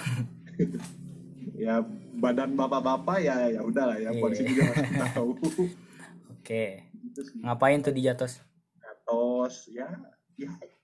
ya 1.65 1.73
badan 2.15 2.53
bapak-bapak 2.53 3.17
ya 3.19 3.35
ya 3.49 3.61
udah 3.61 3.83
lah 3.89 3.97
ya 3.97 4.09
Iya. 4.09 4.19
polisi 4.19 4.43
juga 4.45 4.61
harus 4.69 4.91
tahu 5.09 5.29
Oke. 6.35 6.65
gitu 7.01 7.21
sih 7.23 7.39
Ngapain 7.39 7.79
tuh 7.79 7.89
di 7.89 8.03
jatuh? 8.03 8.29
Gatos 8.77 9.67
ya 9.67 9.87
ya 10.35 10.51
ya 10.51 10.74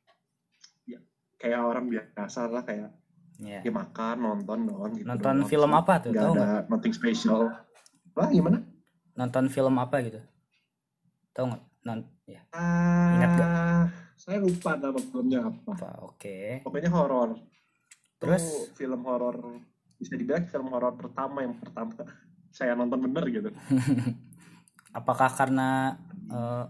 kayak 1.41 1.59
orang 1.59 1.89
biasa 1.89 2.45
lah 2.47 2.61
kayak 2.61 2.93
Ya. 3.41 3.57
ya 3.65 3.73
makan 3.73 4.21
nonton 4.21 4.69
doang 4.69 4.93
gitu 4.93 5.01
Nonton 5.01 5.41
doang 5.41 5.49
film 5.49 5.73
apa 5.73 5.97
tuh? 5.97 6.13
nggak 6.13 6.29
ada 6.29 6.37
nggak? 6.37 6.63
nothing 6.69 6.93
special 6.93 7.49
Wah 8.13 8.29
gimana 8.29 8.61
Nonton 9.17 9.49
film 9.49 9.81
apa 9.81 9.97
gitu? 10.05 10.21
Tahu 11.33 11.49
nggak? 11.49 11.63
Non 11.81 12.05
ya. 12.29 12.45
ah 12.53 13.17
Ingat 13.17 13.29
nggak? 13.33 13.49
saya 14.13 14.37
lupa 14.37 14.77
nama 14.77 15.01
filmnya 15.01 15.41
apa 15.41 15.73
Apa? 15.73 15.89
Oke. 16.05 16.61
pokoknya 16.61 16.93
horor 16.93 17.33
Terus? 18.21 18.45
Itu 18.45 18.77
film 18.77 19.01
horor 19.09 19.37
bisa 19.97 20.13
dibilang 20.13 20.45
film 20.45 20.69
horor 20.69 20.93
pertama 20.93 21.41
yang 21.41 21.57
pertama 21.57 21.97
saya 22.53 22.77
nonton 22.77 23.01
bener 23.01 23.25
gitu 23.25 23.49
Apakah 24.97 25.33
karena 25.33 25.97
eh, 26.29 26.65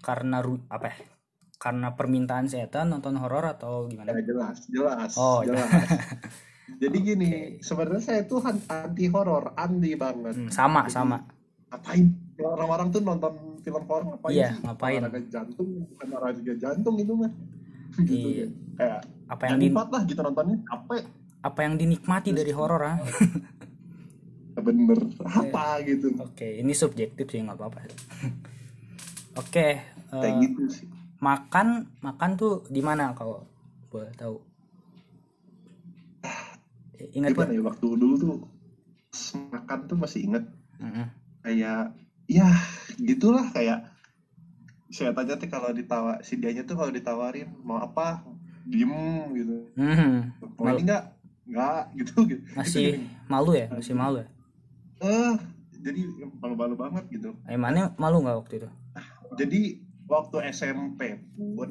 karena 0.00 0.40
apa 0.70 0.86
ya? 0.88 0.96
Karena 1.64 1.96
permintaan 1.96 2.44
setan 2.44 2.92
nonton 2.92 3.16
horor 3.16 3.48
atau 3.48 3.88
gimana? 3.88 4.12
ya 4.12 4.20
jelas 4.20 4.56
jelas 4.68 5.12
Oh, 5.16 5.40
jelas 5.40 5.64
jadi 6.82 6.96
gini 7.00 7.30
Oke. 7.56 7.64
sebenarnya 7.64 8.02
saya 8.04 8.20
tuh 8.24 8.44
anti 8.68 9.08
horor 9.08 9.56
anti 9.56 9.96
banget 9.96 10.34
Hmm, 10.36 10.50
sama 10.52 10.84
Jadi, 10.84 10.92
sama. 10.92 11.16
ngapain 11.70 12.04
orang-orang 12.38 12.88
tuh 12.88 13.00
nonton 13.00 13.32
film 13.64 13.82
horor 13.88 14.04
ngapain 14.12 14.34
Iya, 14.34 14.48
sih 14.52 14.60
ngapain? 14.60 15.00
olahraga 15.00 15.20
jantung 15.26 15.68
bukan 15.88 16.08
olahraga 16.12 16.54
jantung 16.54 16.94
itu 17.00 17.12
mah 17.16 17.32
gitu 18.04 18.28
Iya. 18.28 18.44
kan. 18.44 18.50
kayak 18.76 19.00
Apa 19.24 19.42
yang 19.48 19.56
yang 19.56 19.60
di, 19.64 19.68
lah 19.72 20.02
gitu 20.04 20.20
nontonnya 20.20 20.56
capek 20.68 21.02
apa 21.40 21.60
yang 21.60 21.74
dinikmati 21.76 22.30
dari 22.32 22.52
horor 22.52 22.82
ah? 22.84 22.96
Ya 24.54 24.60
bener 24.68 24.98
apa 25.24 25.64
gitu 25.82 26.08
Oke, 26.20 26.60
ini 26.60 26.72
subjektif 26.72 27.26
sih 27.26 27.40
nggak 27.40 27.56
apa-apa. 27.56 27.78
Oke, 29.34 29.66
eh, 29.76 29.76
kayak 30.12 30.34
gitu 30.44 30.62
sih 30.70 30.86
makan 31.28 31.68
makan 32.06 32.30
tuh 32.40 32.52
di 32.74 32.80
mana 32.88 33.04
kalau 33.18 33.38
boleh 33.92 34.12
tahu? 34.20 34.36
Eh, 36.98 37.08
Ingat 37.18 37.30
nggak? 37.34 37.48
ya 37.56 37.62
waktu 37.68 37.86
dulu 38.00 38.14
tuh 38.22 38.28
makan 39.54 39.78
tuh 39.90 39.96
masih 40.02 40.20
inget 40.26 40.44
Mm-mm. 40.82 41.06
kayak 41.44 41.80
ya 42.26 42.48
gitulah 42.98 43.46
kayak 43.54 43.78
saya 44.92 45.10
tanya 45.16 45.34
tuh 45.40 45.48
kalau 45.50 45.70
ditawa 45.74 46.12
si 46.22 46.38
dianya 46.38 46.62
tuh 46.62 46.76
kalau 46.78 46.92
ditawarin 46.94 47.50
mau 47.66 47.82
apa 47.82 48.22
diem 48.68 48.92
gitu 49.34 49.54
Hmm, 49.74 50.30
mau 50.56 50.70
ini 50.70 50.86
enggak 50.86 51.02
enggak 51.48 51.82
gitu 51.98 52.14
gitu 52.30 52.42
masih 52.54 52.86
malu 53.26 53.52
ya, 53.58 53.66
masih 53.74 53.94
malu 53.96 54.16
ya. 54.22 54.28
eh 55.04 55.34
jadi 55.84 56.00
malu-malu 56.40 56.74
banget 56.80 57.04
gitu 57.12 57.30
mana 57.58 57.92
malu 58.00 58.24
nggak 58.24 58.38
waktu 58.40 58.54
itu? 58.64 58.68
jadi 59.36 59.60
waktu 60.06 60.36
SMP 60.50 61.18
pun 61.36 61.70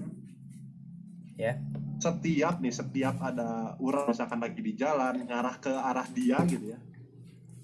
Ya. 1.33 1.57
setiap 1.97 2.61
nih 2.61 2.69
setiap 2.69 3.17
ada 3.17 3.73
orang 3.81 4.13
misalkan 4.13 4.37
lagi 4.37 4.61
di 4.61 4.77
jalan 4.77 5.25
ngarah 5.25 5.57
ke 5.57 5.71
arah 5.71 6.05
dia 6.05 6.37
gitu 6.45 6.75
ya 6.75 6.79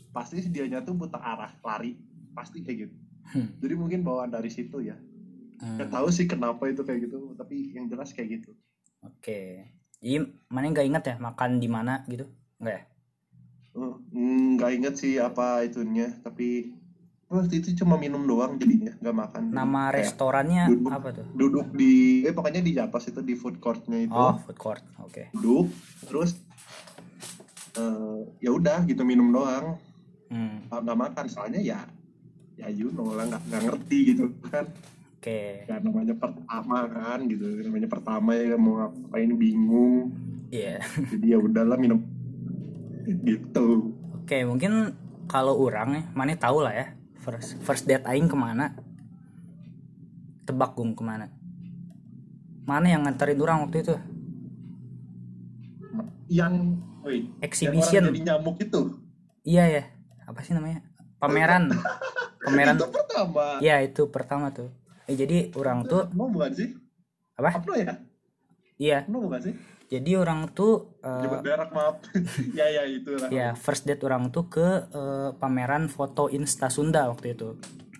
pasti 0.09 0.41
si 0.41 0.49
dianya 0.49 0.81
tuh 0.81 0.97
buta 0.97 1.21
arah 1.21 1.53
lari 1.61 1.93
pasti 2.33 2.61
kayak 2.61 2.77
gitu 2.87 2.95
Hmm. 3.29 3.45
jadi 3.61 3.77
mungkin 3.77 4.01
bawaan 4.01 4.33
dari 4.33 4.49
situ 4.49 4.81
ya 4.81 4.97
Hmm, 5.61 5.85
tahu 5.85 6.09
sih 6.09 6.25
kenapa 6.25 6.65
itu 6.65 6.81
kayak 6.81 7.05
gitu 7.05 7.37
tapi 7.37 7.77
yang 7.77 7.85
jelas 7.85 8.09
kayak 8.09 8.41
gitu 8.41 8.57
Oke. 8.99 9.69
Jadi 9.99 10.17
mana 10.47 10.71
nggak 10.71 10.87
ingat 10.87 11.03
ya 11.07 11.15
makan 11.19 11.59
di 11.59 11.67
mana 11.67 12.03
gitu? 12.07 12.27
Nggak 12.59 12.73
ya? 12.73 12.83
Eh, 13.75 13.95
nggak 14.55 14.71
inget 14.75 14.95
sih 14.95 15.19
apa 15.19 15.63
itunya 15.63 16.15
tapi 16.19 16.78
waktu 17.29 17.53
itu 17.55 17.77
cuma 17.77 17.93
minum 17.95 18.21
doang 18.21 18.57
jadinya 18.57 18.89
nggak 18.95 19.15
makan 19.15 19.41
Nama 19.49 19.81
kayak 19.85 19.97
restorannya 20.01 20.63
duduk. 20.67 20.89
apa 20.89 21.07
tuh? 21.13 21.25
duduk 21.31 21.67
di 21.71 21.93
eh 22.21 22.33
pokoknya 22.33 22.59
di 22.59 22.73
atas 22.75 23.05
itu 23.05 23.21
di 23.21 23.33
food 23.33 23.57
courtnya 23.57 24.01
itu 24.01 24.11
Oh, 24.11 24.33
food 24.39 24.57
court. 24.57 24.81
Oke. 24.99 25.29
duduk 25.31 25.69
terus 26.03 26.41
eh, 27.75 28.19
ya 28.39 28.49
udah 28.51 28.81
gitu 28.83 29.01
minum 29.03 29.29
doang 29.29 29.77
Hmm, 30.27 30.61
nggak 30.67 30.93
makan 30.95 31.25
soalnya 31.25 31.57
ya 31.57 31.79
ya 32.53 32.69
you 32.69 32.89
know 32.91 33.09
lah 33.09 33.25
nggak 33.25 33.41
nggak 33.45 33.61
ngerti 33.63 33.97
gitu 34.07 34.29
kan 34.45 34.69
Oke. 35.15 35.65
ya 35.65 35.77
namanya 35.79 36.13
pertama 36.13 36.85
kan 36.85 37.25
gitu 37.25 37.45
namanya 37.59 37.87
pertama 37.87 38.29
ya 38.31 38.53
mau 38.53 38.77
ngapain 38.79 39.33
bingung 39.33 40.13
Iya. 40.49 40.85
jadi 41.07 41.33
ya 41.33 41.37
udahlah 41.39 41.77
minum 41.77 42.01
gitu 43.23 43.89
Oke, 44.19 44.45
mungkin 44.45 44.93
kalau 45.25 45.57
orang 45.57 45.89
nih, 45.91 46.03
mana 46.11 46.33
tahu 46.35 46.61
lah 46.61 46.73
ya. 46.75 46.87
First 47.19 47.59
first 47.61 47.83
date 47.83 48.05
aing 48.05 48.25
ke 48.25 48.35
mana? 48.35 48.73
Tebak 50.43 50.73
gung 50.73 50.95
ke 50.95 51.03
mana? 51.03 51.27
Mana 52.63 52.87
yang 52.87 53.03
nganterin 53.03 53.39
orang 53.39 53.65
waktu 53.65 53.83
itu? 53.83 53.95
yang 56.29 56.77
woi 57.01 57.25
Exhibition. 57.41 58.05
yang 58.05 58.05
orang 58.05 58.13
jadi 58.13 58.25
nyamuk 58.29 58.57
itu 58.61 58.81
Iya 59.41 59.63
ya. 59.65 59.83
Apa 60.29 60.45
sih 60.45 60.53
namanya? 60.53 60.85
Pameran. 61.17 61.73
Pameran. 62.45 62.77
itu 62.77 62.85
pertama 62.85 63.45
Iya 63.59 63.75
itu 63.81 64.01
pertama 64.07 64.45
tuh. 64.53 64.69
Eh, 65.09 65.17
jadi 65.17 65.49
orang 65.57 65.89
tuh 65.89 66.05
mau 66.13 66.29
bukan 66.29 66.53
sih 66.53 66.69
apa? 67.33 67.57
apa 67.57 67.73
ya 67.75 67.93
Iya. 68.77 68.99
mau 69.09 69.25
bukan 69.25 69.41
sih 69.41 69.53
Jadi 69.89 70.13
orang 70.13 70.53
tuh 70.53 71.01
Nyebut 71.01 71.41
berak 71.41 71.73
maaf. 71.73 71.97
Ya 72.57 72.69
ya 72.69 72.85
itu 72.85 73.09
lah. 73.11 73.29
ya 73.29 73.47
first 73.53 73.83
date 73.83 74.05
orang 74.05 74.29
tuh 74.29 74.45
ke 74.45 74.61
eh, 74.87 75.29
pameran 75.35 75.89
foto 75.89 76.29
Insta 76.29 76.69
Sunda 76.69 77.09
waktu 77.09 77.33
itu. 77.33 77.57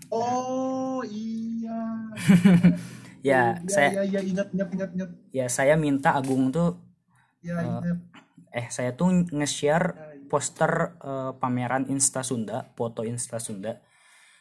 oh 0.10 1.02
iya. 1.04 1.80
Ya, 3.19 3.60
ya, 3.60 3.67
saya 3.67 3.89
ya, 3.99 4.04
ya, 4.08 4.21
ingat 4.23 4.47
ingat 4.56 4.69
ingat 4.71 4.89
ingat. 4.95 5.10
ya 5.30 5.52
saya 5.52 5.75
minta 5.75 6.15
Agung 6.15 6.56
tuh 6.56 6.80
ya 7.41 7.60
ingat. 7.60 7.99
eh 8.49 8.67
saya 8.69 8.95
tuh 8.95 9.12
nge-share 9.28 9.88
Ya, 9.91 10.06
ya. 10.15 10.23
poster 10.32 10.71
eh, 10.99 11.32
pameran 11.36 11.84
Insta 11.89 12.23
Sunda, 12.23 12.71
foto 12.73 13.04
Insta 13.04 13.36
Sunda 13.38 13.84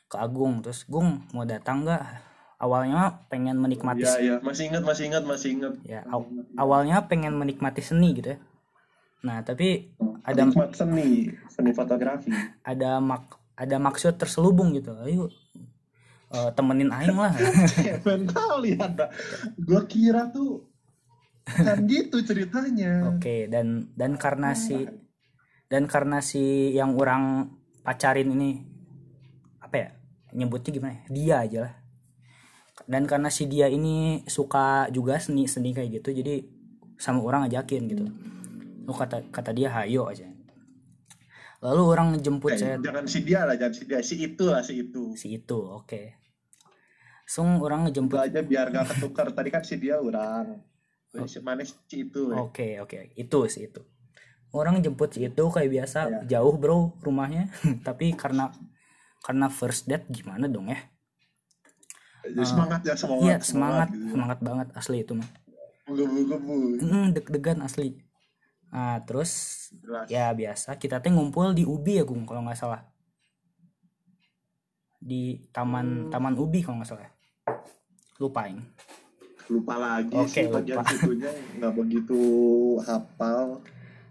ke 0.06 0.14
Agung. 0.16 0.62
Terus 0.62 0.86
Gung 0.86 1.26
mau 1.32 1.42
datang 1.42 1.82
nggak 1.82 2.02
awalnya 2.58 3.24
pengen 3.30 3.56
menikmati 3.58 4.02
Iya, 4.02 4.14
iya, 4.18 4.34
masih 4.42 4.68
ingat, 4.70 4.82
masih 4.82 5.04
ingat, 5.08 5.24
masih 5.24 5.48
ingat. 5.54 5.72
ya 5.86 6.02
aw- 6.10 6.26
awalnya 6.58 7.06
pengen 7.06 7.38
menikmati 7.38 7.80
seni 7.80 8.18
gitu 8.18 8.34
ya. 8.34 8.38
Nah 9.22 9.42
tapi 9.42 9.94
ada 10.22 10.46
Penikmat 10.46 10.74
seni, 10.74 11.32
seni 11.50 11.70
fotografi. 11.74 12.30
ada 12.62 12.98
mak 12.98 13.38
ada 13.58 13.76
maksud 13.78 14.14
terselubung 14.18 14.74
gitu. 14.74 14.94
Ayo 15.02 15.30
eh, 16.34 16.50
temenin 16.54 16.90
aing 16.90 17.14
lah. 17.14 17.34
Mental 18.06 18.58
ya. 18.66 18.78
Gua 19.58 19.82
kira 19.86 20.30
tuh 20.30 20.66
kan 21.48 21.80
gitu 21.88 22.20
ceritanya. 22.20 23.08
oke 23.16 23.48
dan 23.48 23.88
dan 23.96 24.20
karena 24.20 24.52
si 24.52 24.84
dan 25.72 25.88
karena 25.88 26.20
si 26.20 26.74
yang 26.76 26.92
orang 26.98 27.48
pacarin 27.86 28.28
ini 28.36 28.60
apa 29.58 29.76
ya 29.78 29.88
nyebutnya 30.36 30.70
gimana 30.74 30.92
ya? 30.92 31.02
Dia 31.08 31.36
aja 31.46 31.58
lah 31.64 31.74
dan 32.86 33.02
karena 33.04 33.26
si 33.26 33.48
dia 33.48 33.66
ini 33.66 34.22
suka 34.28 34.86
juga 34.88 35.18
seni 35.18 35.48
seni 35.48 35.74
kayak 35.74 35.98
gitu 35.98 36.14
jadi 36.14 36.44
sama 36.94 37.24
orang 37.24 37.48
ajakin 37.48 37.88
gitu 37.88 38.04
lu 38.84 38.92
kata 38.92 39.26
kata 39.28 39.50
dia 39.50 39.72
hayo 39.74 40.06
aja 40.06 40.28
lalu 41.58 41.82
orang 41.84 42.08
jemput 42.22 42.54
Eh, 42.54 42.58
saya 42.58 42.74
jangan 42.78 43.04
si 43.04 43.26
dia 43.26 43.42
lah, 43.42 43.58
jangan 43.58 43.74
si 43.74 43.82
dia, 43.84 43.98
si 43.98 44.14
itu 44.16 44.44
lah, 44.46 44.62
si 44.62 44.72
itu. 44.78 45.02
si 45.18 45.26
itu 45.34 45.58
oke 45.58 46.14
Langsung 47.28 47.60
orang 47.60 47.84
Itu 47.84 48.00
ngejemput 48.00 48.24
aja 48.24 48.40
biar 48.40 48.72
gak 48.72 48.88
ketukar. 48.88 49.28
Tadi 49.36 49.52
kan 49.52 49.60
si 49.60 49.76
dia 49.76 50.00
orang. 50.00 50.64
Oh. 51.12 51.28
Si 51.28 51.36
mana 51.44 51.60
si 51.60 51.76
itu. 51.92 52.32
ya. 52.32 52.40
Oke 52.40 52.80
oke 52.80 53.12
itu 53.20 53.38
sih 53.52 53.68
itu. 53.68 53.84
Orang 54.48 54.80
jemput 54.80 55.12
si 55.12 55.28
itu 55.28 55.44
kayak 55.52 55.68
biasa 55.68 55.98
Ya. 56.08 56.40
jauh 56.40 56.56
bro 56.56 56.96
rumahnya 57.04 57.52
tapi 57.86 58.16
karena 58.16 58.48
karena 59.20 59.52
first 59.52 59.84
date 59.84 60.08
gimana 60.08 60.48
dong 60.48 60.72
ya? 60.72 60.80
Jadi 62.28 62.44
semangat 62.44 62.80
ya 62.82 62.94
semangat. 62.94 63.24
Iya 63.24 63.36
semangat 63.40 63.88
gitu. 63.90 64.04
semangat 64.12 64.38
banget 64.40 64.68
asli 64.72 64.98
itu 65.00 65.12
mah. 65.12 65.28
Mm, 65.88 67.06
deg-degan 67.12 67.58
asli. 67.60 67.96
Nah 68.68 69.00
terus 69.02 69.32
Jelas. 69.72 70.04
ya 70.06 70.28
biasa 70.30 70.76
kita 70.76 71.00
teh 71.00 71.08
ngumpul 71.08 71.56
di 71.56 71.64
Ubi 71.64 71.96
ya 71.96 72.04
Gung 72.04 72.28
kalau 72.28 72.44
nggak 72.44 72.58
salah. 72.58 72.84
Di 74.98 75.48
taman 75.48 76.06
Hmm. 76.06 76.10
taman 76.10 76.34
Ubi 76.36 76.60
kalau 76.60 76.78
nggak 76.78 76.90
salah. 76.90 77.10
Lupain. 78.18 78.58
Lupa 79.48 79.80
lagi 79.80 80.12
Oke, 80.12 80.44
sih 80.44 80.46
bagian 80.46 80.76
lupa. 80.76 80.90
situnya 80.92 81.30
nggak 81.56 81.72
begitu 81.72 82.18
hafal. 82.84 83.64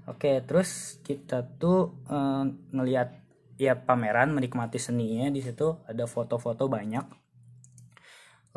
Oke, 0.08 0.42
terus 0.42 0.98
kita 1.04 1.46
tuh 1.62 1.94
eh, 2.10 2.44
ngelihat 2.74 3.14
ya 3.58 3.78
pameran 3.78 4.34
menikmati 4.34 4.80
seninya 4.80 5.30
di 5.30 5.44
situ 5.44 5.78
ada 5.86 6.10
foto-foto 6.10 6.66
banyak. 6.66 7.06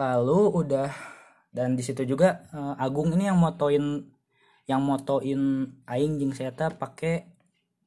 Lalu 0.01 0.41
udah 0.65 0.89
dan 1.53 1.77
di 1.77 1.83
situ 1.85 2.03
juga 2.09 2.29
eh, 2.57 2.75
Agung 2.85 3.13
ini 3.13 3.29
yang 3.29 3.37
motoin 3.37 4.09
yang 4.65 4.81
motoin 4.81 5.41
aing 5.85 6.17
jeung 6.17 6.33
saya 6.33 6.55
pakai 6.55 7.27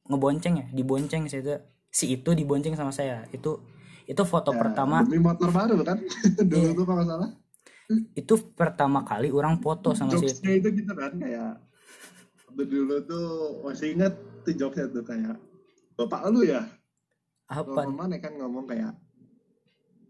ngebonceng 0.06 0.54
ya, 0.60 0.66
dibonceng 0.70 1.24
saya 1.26 1.64
si 1.88 2.12
itu 2.14 2.30
dibonceng 2.36 2.76
sama 2.78 2.92
saya. 2.94 3.24
Itu 3.34 3.64
itu 4.04 4.22
foto 4.22 4.52
Ya, 4.52 4.60
pertama 4.60 5.00
demi 5.02 5.16
motor 5.18 5.48
baru 5.48 5.80
kan 5.80 5.96
dulu 6.50 6.60
Iya. 6.60 6.76
tuh 6.76 6.84
kalau 6.84 7.04
salah 7.08 7.30
itu 8.12 8.34
pertama 8.52 9.00
kali 9.04 9.28
orang 9.32 9.60
foto 9.64 9.96
sama 9.96 10.12
si 10.12 10.24
itu. 10.24 10.28
jokesnya 10.28 10.52
itu 10.60 10.68
gitu 10.76 10.92
kan 10.92 11.12
kayak 11.16 11.52
dulu 12.54 12.96
tuh 13.08 13.26
masih 13.64 13.96
inget 13.96 14.12
tuh 14.44 14.52
jokesnya 14.52 14.92
tuh 14.92 15.04
kayak 15.08 15.36
bapak 15.96 16.20
lu 16.28 16.44
ya 16.44 16.64
Apa? 17.44 17.84
Ngomong 17.84 17.96
mana 17.96 18.16
kan 18.20 18.32
ngomong 18.36 18.64
kayak 18.64 18.92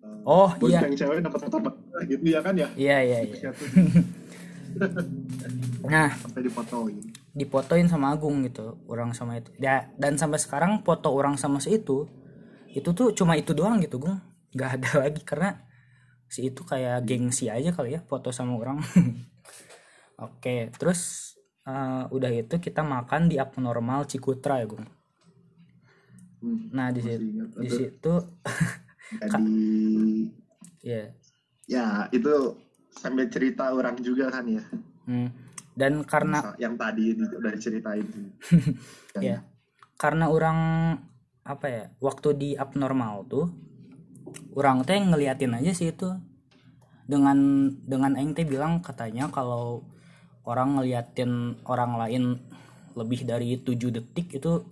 eh, 0.05 0.29
Oh, 0.29 0.51
iya. 0.64 0.81
bonceng 0.85 0.97
cewek 0.97 1.21
dapat 1.25 1.40
motor 1.49 1.61
baru 1.69 2.03
gitu 2.09 2.25
ya 2.29 2.40
kan 2.45 2.55
ya? 2.57 2.69
Iya 2.77 2.97
iya 3.05 3.19
iya. 3.29 3.51
Tuh 3.53 3.69
Nah, 5.85 6.11
sampai 6.17 6.40
dipotoin. 6.49 6.97
Dipotoin 7.35 7.87
sama 7.90 8.14
Agung 8.14 8.43
gitu 8.47 8.81
orang 8.88 9.12
sama 9.12 9.37
itu. 9.38 9.53
Ya 9.61 9.93
dan 10.01 10.17
sampai 10.17 10.40
sekarang 10.40 10.81
foto 10.83 11.12
orang 11.12 11.37
sama 11.37 11.61
si 11.61 11.77
itu 11.77 12.09
itu 12.75 12.90
tuh 12.90 13.14
cuma 13.14 13.37
itu 13.38 13.53
doang 13.55 13.79
gitu 13.85 14.01
Gung. 14.03 14.19
Nggak 14.57 14.71
ada 14.81 14.90
lagi 15.07 15.23
karena 15.23 15.61
si 16.27 16.51
itu 16.51 16.64
kayak 16.67 17.05
gengsi 17.07 17.53
aja 17.53 17.71
kali 17.71 17.95
ya 17.95 18.01
foto 18.09 18.33
sama 18.33 18.57
orang. 18.59 18.81
Oke 20.25 20.73
terus 20.79 21.35
eh, 21.69 22.05
udah 22.11 22.31
itu 22.33 22.57
kita 22.59 22.81
makan 22.83 23.29
di 23.31 23.37
abnormal 23.38 24.09
Cikutra 24.09 24.62
ya 24.62 24.67
Gung. 24.67 24.87
Hmm, 26.45 26.69
nah 26.77 26.88
di 26.93 27.01
situ 27.69 28.12
jadi 29.20 29.46
ya 30.85 31.03
ya 31.64 31.87
itu 32.12 32.59
sambil 32.94 33.27
cerita 33.29 33.74
orang 33.74 33.98
juga 34.00 34.31
kan 34.31 34.44
ya. 34.46 34.62
Hmm. 35.05 35.29
dan 35.74 36.07
karena 36.07 36.55
yang 36.57 36.79
tadi 36.79 37.12
di- 37.18 37.35
udah 37.35 37.53
diceritain. 37.53 38.07
Ya 39.22 39.46
karena 39.94 40.27
orang 40.27 40.59
apa 41.46 41.66
ya 41.70 41.85
waktu 42.03 42.29
di 42.35 42.50
abnormal 42.59 43.31
tuh 43.31 43.46
orang 44.59 44.83
teh 44.83 44.98
ngeliatin 44.98 45.55
aja 45.55 45.70
sih 45.70 45.94
itu. 45.94 46.11
Dengan 47.05 47.68
dengan 47.85 48.16
aing 48.16 48.33
teh 48.33 48.48
bilang 48.48 48.81
katanya 48.81 49.29
kalau 49.29 49.85
orang 50.48 50.81
ngeliatin 50.81 51.61
orang 51.68 52.00
lain 52.00 52.24
lebih 52.96 53.29
dari 53.29 53.61
tujuh 53.61 53.92
detik 53.92 54.40
itu 54.40 54.64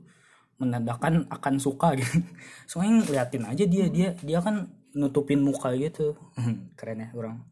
menandakan 0.63 1.27
akan 1.27 1.55
suka 1.59 1.99
gitu. 1.99 2.23
Soalnya 2.71 3.03
ngeliatin 3.03 3.45
aja 3.51 3.65
dia 3.67 3.91
dia 3.91 4.15
dia 4.23 4.39
kan 4.39 4.71
nutupin 4.95 5.43
muka 5.43 5.75
gitu. 5.75 6.15
Keren 6.79 7.03
ya 7.03 7.11
orang. 7.19 7.43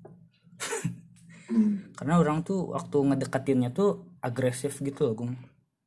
Hmm. 1.51 1.90
karena 1.99 2.23
orang 2.23 2.46
tuh 2.46 2.70
waktu 2.70 2.94
ngedeketinnya 2.94 3.75
tuh 3.75 4.07
agresif 4.23 4.79
gitu 4.79 5.11
loh 5.11 5.14
gung. 5.18 5.33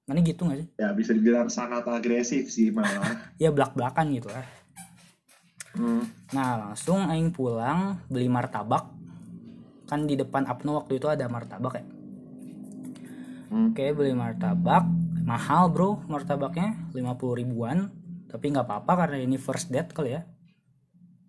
Mana 0.03 0.19
gitu 0.19 0.43
gak 0.43 0.59
sih? 0.59 0.67
Ya 0.75 0.91
bisa 0.91 1.15
dibilang 1.15 1.47
sangat 1.47 1.87
agresif 1.87 2.51
sih 2.51 2.67
malah. 2.67 3.31
Ya 3.43 3.47
belak 3.47 3.71
belakan 3.71 4.11
gitu 4.11 4.27
lah. 4.27 4.43
Hmm. 5.79 6.03
Nah 6.35 6.67
langsung 6.67 7.07
aing 7.07 7.31
pulang 7.31 8.03
beli 8.11 8.27
martabak. 8.27 8.91
Kan 9.87 10.03
di 10.03 10.19
depan 10.19 10.43
Apno 10.51 10.75
waktu 10.83 10.99
itu 10.99 11.07
ada 11.07 11.31
martabak 11.31 11.79
ya. 11.79 11.85
Hmm. 13.47 13.71
Oke 13.71 13.95
beli 13.95 14.11
martabak 14.11 14.83
mahal 15.23 15.71
bro 15.71 16.03
martabaknya 16.05 16.91
50 16.91 17.39
ribuan. 17.39 17.89
Tapi 18.27 18.49
nggak 18.49 18.65
apa-apa 18.65 19.05
karena 19.05 19.21
ini 19.21 19.37
first 19.37 19.71
date 19.71 19.93
kali 19.95 20.19
ya. 20.19 20.21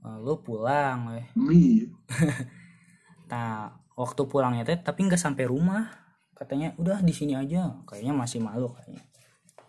Lalu 0.04 0.34
pulang 0.44 1.14
weh. 1.14 1.26
mie 1.38 1.88
Nah 3.30 3.72
waktu 3.94 4.22
pulangnya 4.28 4.66
teh 4.66 4.76
tapi 4.76 5.06
nggak 5.06 5.20
sampai 5.20 5.48
rumah. 5.48 5.88
Katanya 6.34 6.74
udah 6.76 7.00
di 7.00 7.14
sini 7.14 7.38
aja. 7.38 7.78
Kayaknya 7.86 8.12
masih 8.12 8.40
malu 8.42 8.74
kayaknya. 8.74 9.02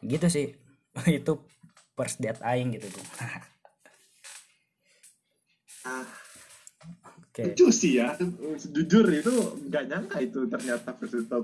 Gitu 0.01 0.27
sih. 0.27 0.47
Itu 1.21 1.45
first 1.95 2.19
date 2.19 2.43
aing 2.43 2.75
gitu 2.75 2.91
tuh 2.91 3.05
ah, 5.87 6.03
oke 7.35 7.51
lucu 7.51 7.67
sih 7.67 7.99
ya 7.99 8.15
jujur 8.63 9.03
itu 9.11 9.33
nggak 9.67 9.83
nyangka 9.91 10.23
itu 10.23 10.47
ternyata. 10.47 10.95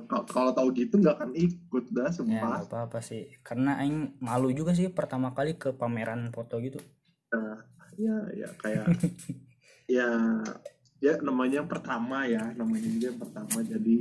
Kalau- 0.08 0.56
tahu 0.56 0.68
gitu 0.72 0.96
nggak 0.96 1.16
akan 1.20 1.32
ikut 1.36 1.86
dah 1.92 2.08
ya 2.08 2.16
sumpah 2.16 2.40
nggak 2.64 2.72
apa-apa 2.72 3.00
sih 3.04 3.28
karena 3.44 3.76
aing 3.76 4.16
malu 4.24 4.56
juga 4.56 4.72
sih 4.72 4.88
pertama 4.88 5.36
kali 5.36 5.60
ke 5.60 5.76
pameran 5.76 6.32
foto 6.32 6.64
gitu 6.64 6.80
Nah, 7.32 7.60
ya 8.00 8.16
ya 8.32 8.48
kayak 8.56 8.88
ya 10.00 10.08
ya 11.00 11.14
namanya 11.20 11.60
yang 11.60 11.68
pertama 11.68 12.24
ya 12.24 12.56
namanya 12.56 12.88
juga 12.88 13.12
yang 13.12 13.20
pertama 13.20 13.60
jadi 13.60 13.98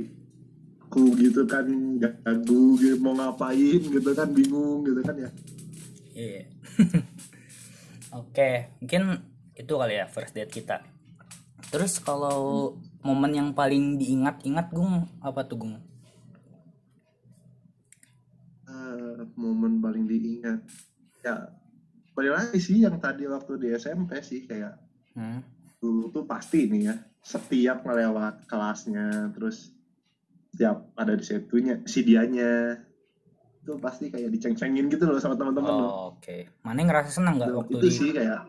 aku 0.81 1.11
gitu 1.19 1.43
kan 1.43 1.67
gagu 1.99 2.79
gitu 2.79 2.99
mau 2.99 3.11
ngapain 3.11 3.79
gitu 3.79 4.11
kan 4.11 4.31
bingung 4.31 4.87
gitu 4.87 5.03
kan 5.03 5.15
ya 5.19 5.31
Iya. 6.11 6.43
Oke, 8.19 8.75
mungkin 8.79 9.23
itu 9.55 9.71
kali 9.71 9.95
ya 9.95 10.05
first 10.05 10.35
date 10.35 10.51
kita. 10.51 10.83
Terus 11.71 12.03
kalau 12.03 12.75
momen 12.99 13.31
yang 13.31 13.49
paling 13.55 13.95
diingat-ingat 13.95 14.67
Gung 14.69 15.07
apa 15.23 15.47
tuh 15.47 15.57
Gung? 15.57 15.75
Ah, 18.67 19.23
momen 19.35 19.79
paling 19.79 20.03
diingat 20.03 20.59
ya 21.21 21.47
balik 22.11 22.33
lagi 22.33 22.59
sih 22.59 22.83
yang 22.83 22.99
tadi 22.99 23.23
waktu 23.23 23.55
di 23.55 23.67
SMP 23.71 24.19
sih 24.19 24.43
kayak 24.43 24.75
Hmm. 25.11 25.43
dulu 25.83 26.07
tuh 26.07 26.23
pasti 26.23 26.71
nih 26.71 26.87
ya 26.87 26.95
setiap 27.19 27.83
ngelewat 27.83 28.47
kelasnya 28.47 29.27
terus 29.35 29.75
setiap 30.49 30.87
ada 30.95 31.19
di 31.19 31.25
situnya 31.27 31.83
si 31.83 31.99
dianya 32.01 32.79
itu 33.59 33.75
pasti 33.75 34.07
kayak 34.07 34.31
diceng-cengin 34.31 34.87
gitu 34.87 35.03
loh 35.03 35.19
sama 35.19 35.35
teman-teman. 35.35 35.67
Oh, 35.69 36.15
Oke. 36.15 36.47
Mana 36.63 36.81
ngerasa 36.81 37.11
senang 37.11 37.37
nggak 37.37 37.51
waktu 37.51 37.73
itu 37.75 37.83
di 37.83 37.91
sih 37.91 38.09
kayak 38.15 38.39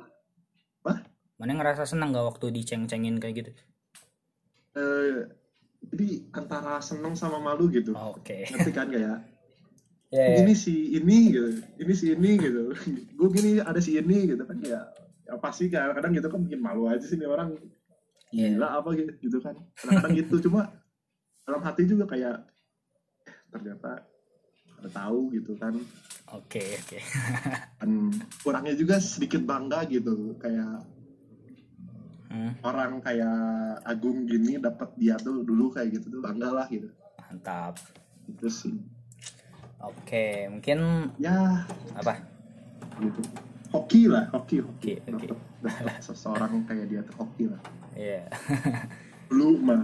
Mana 1.37 1.57
ngerasa 1.57 1.85
senang 1.85 2.13
nggak 2.13 2.27
waktu 2.29 2.47
diceng-cengin 2.53 3.17
kayak 3.19 3.35
gitu? 3.41 3.53
eh, 4.73 5.29
jadi 5.85 6.09
antara 6.33 6.81
seneng 6.81 7.13
sama 7.13 7.37
malu 7.37 7.69
gitu 7.69 7.93
Oke. 7.93 8.49
ngerti 8.49 8.73
kan 8.73 8.89
kayak 8.89 9.21
Ya, 10.13 10.29
ya. 10.29 10.45
ini 10.45 10.53
si 10.53 10.93
ini 10.93 11.29
gitu 11.29 11.49
ini 11.77 11.93
si 11.93 12.13
ini 12.13 12.37
gitu 12.37 12.73
gue 13.17 13.29
gini 13.33 13.61
ada 13.61 13.81
si 13.81 13.97
ini 13.97 14.29
gitu 14.29 14.45
kan 14.45 14.61
ya 14.61 14.85
ya 15.25 15.37
pasti 15.37 15.69
kadang-kadang 15.69 16.13
gitu 16.13 16.29
kan 16.29 16.41
bikin 16.45 16.61
malu 16.61 16.85
aja 16.85 17.01
sih 17.01 17.17
nih 17.17 17.29
orang 17.29 17.57
Iya. 18.29 18.57
gila 18.57 18.69
apa 18.77 18.93
gitu, 18.93 19.13
gitu 19.21 19.39
kan 19.41 19.57
kadang-kadang 19.75 20.13
gitu 20.21 20.35
cuma 20.45 20.69
dalam 21.45 21.61
hati 21.61 21.85
juga 21.85 22.05
kayak 22.07 22.45
eh, 23.25 23.37
ternyata 23.49 24.05
ada 24.81 24.89
tahu 24.91 25.33
gitu 25.33 25.53
kan 25.57 25.77
Oke, 26.33 26.61
oke. 26.77 26.97
dan 27.77 28.09
kurangnya 28.41 28.73
juga 28.73 28.97
sedikit 28.99 29.45
bangga 29.45 29.85
gitu 29.85 30.33
kayak 30.37 30.81
Hmm, 32.33 32.57
orang 32.63 32.97
kayak 32.99 33.37
Agung 33.85 34.25
gini 34.25 34.57
dapat 34.57 34.89
dia 34.97 35.15
tuh 35.15 35.45
dulu 35.45 35.69
kayak 35.69 35.93
gitu 35.93 36.09
tuh 36.09 36.21
bangga 36.21 36.49
lah 36.51 36.67
gitu 36.67 36.89
mantap. 37.21 37.77
itu 38.25 38.49
sih 38.49 38.73
Oke, 39.79 40.49
mungkin 40.49 40.79
ya 41.19 41.67
apa? 41.93 42.25
gitu 42.97 43.21
hoki 43.69 44.07
lah 44.07 44.31
hoki 44.31 44.61
hoki 44.61 44.97
Oke, 44.99 45.13
oke. 45.13 45.27
Dapet- 45.29 45.53
dapet 45.61 46.01
seseorang 46.01 46.65
kayak 46.65 46.87
dia 46.87 47.01
tuh 47.03 47.17
hoki 47.21 47.45
lah 47.47 47.61
Iya. 47.93 48.25
dulu 49.29 49.61
mah 49.61 49.83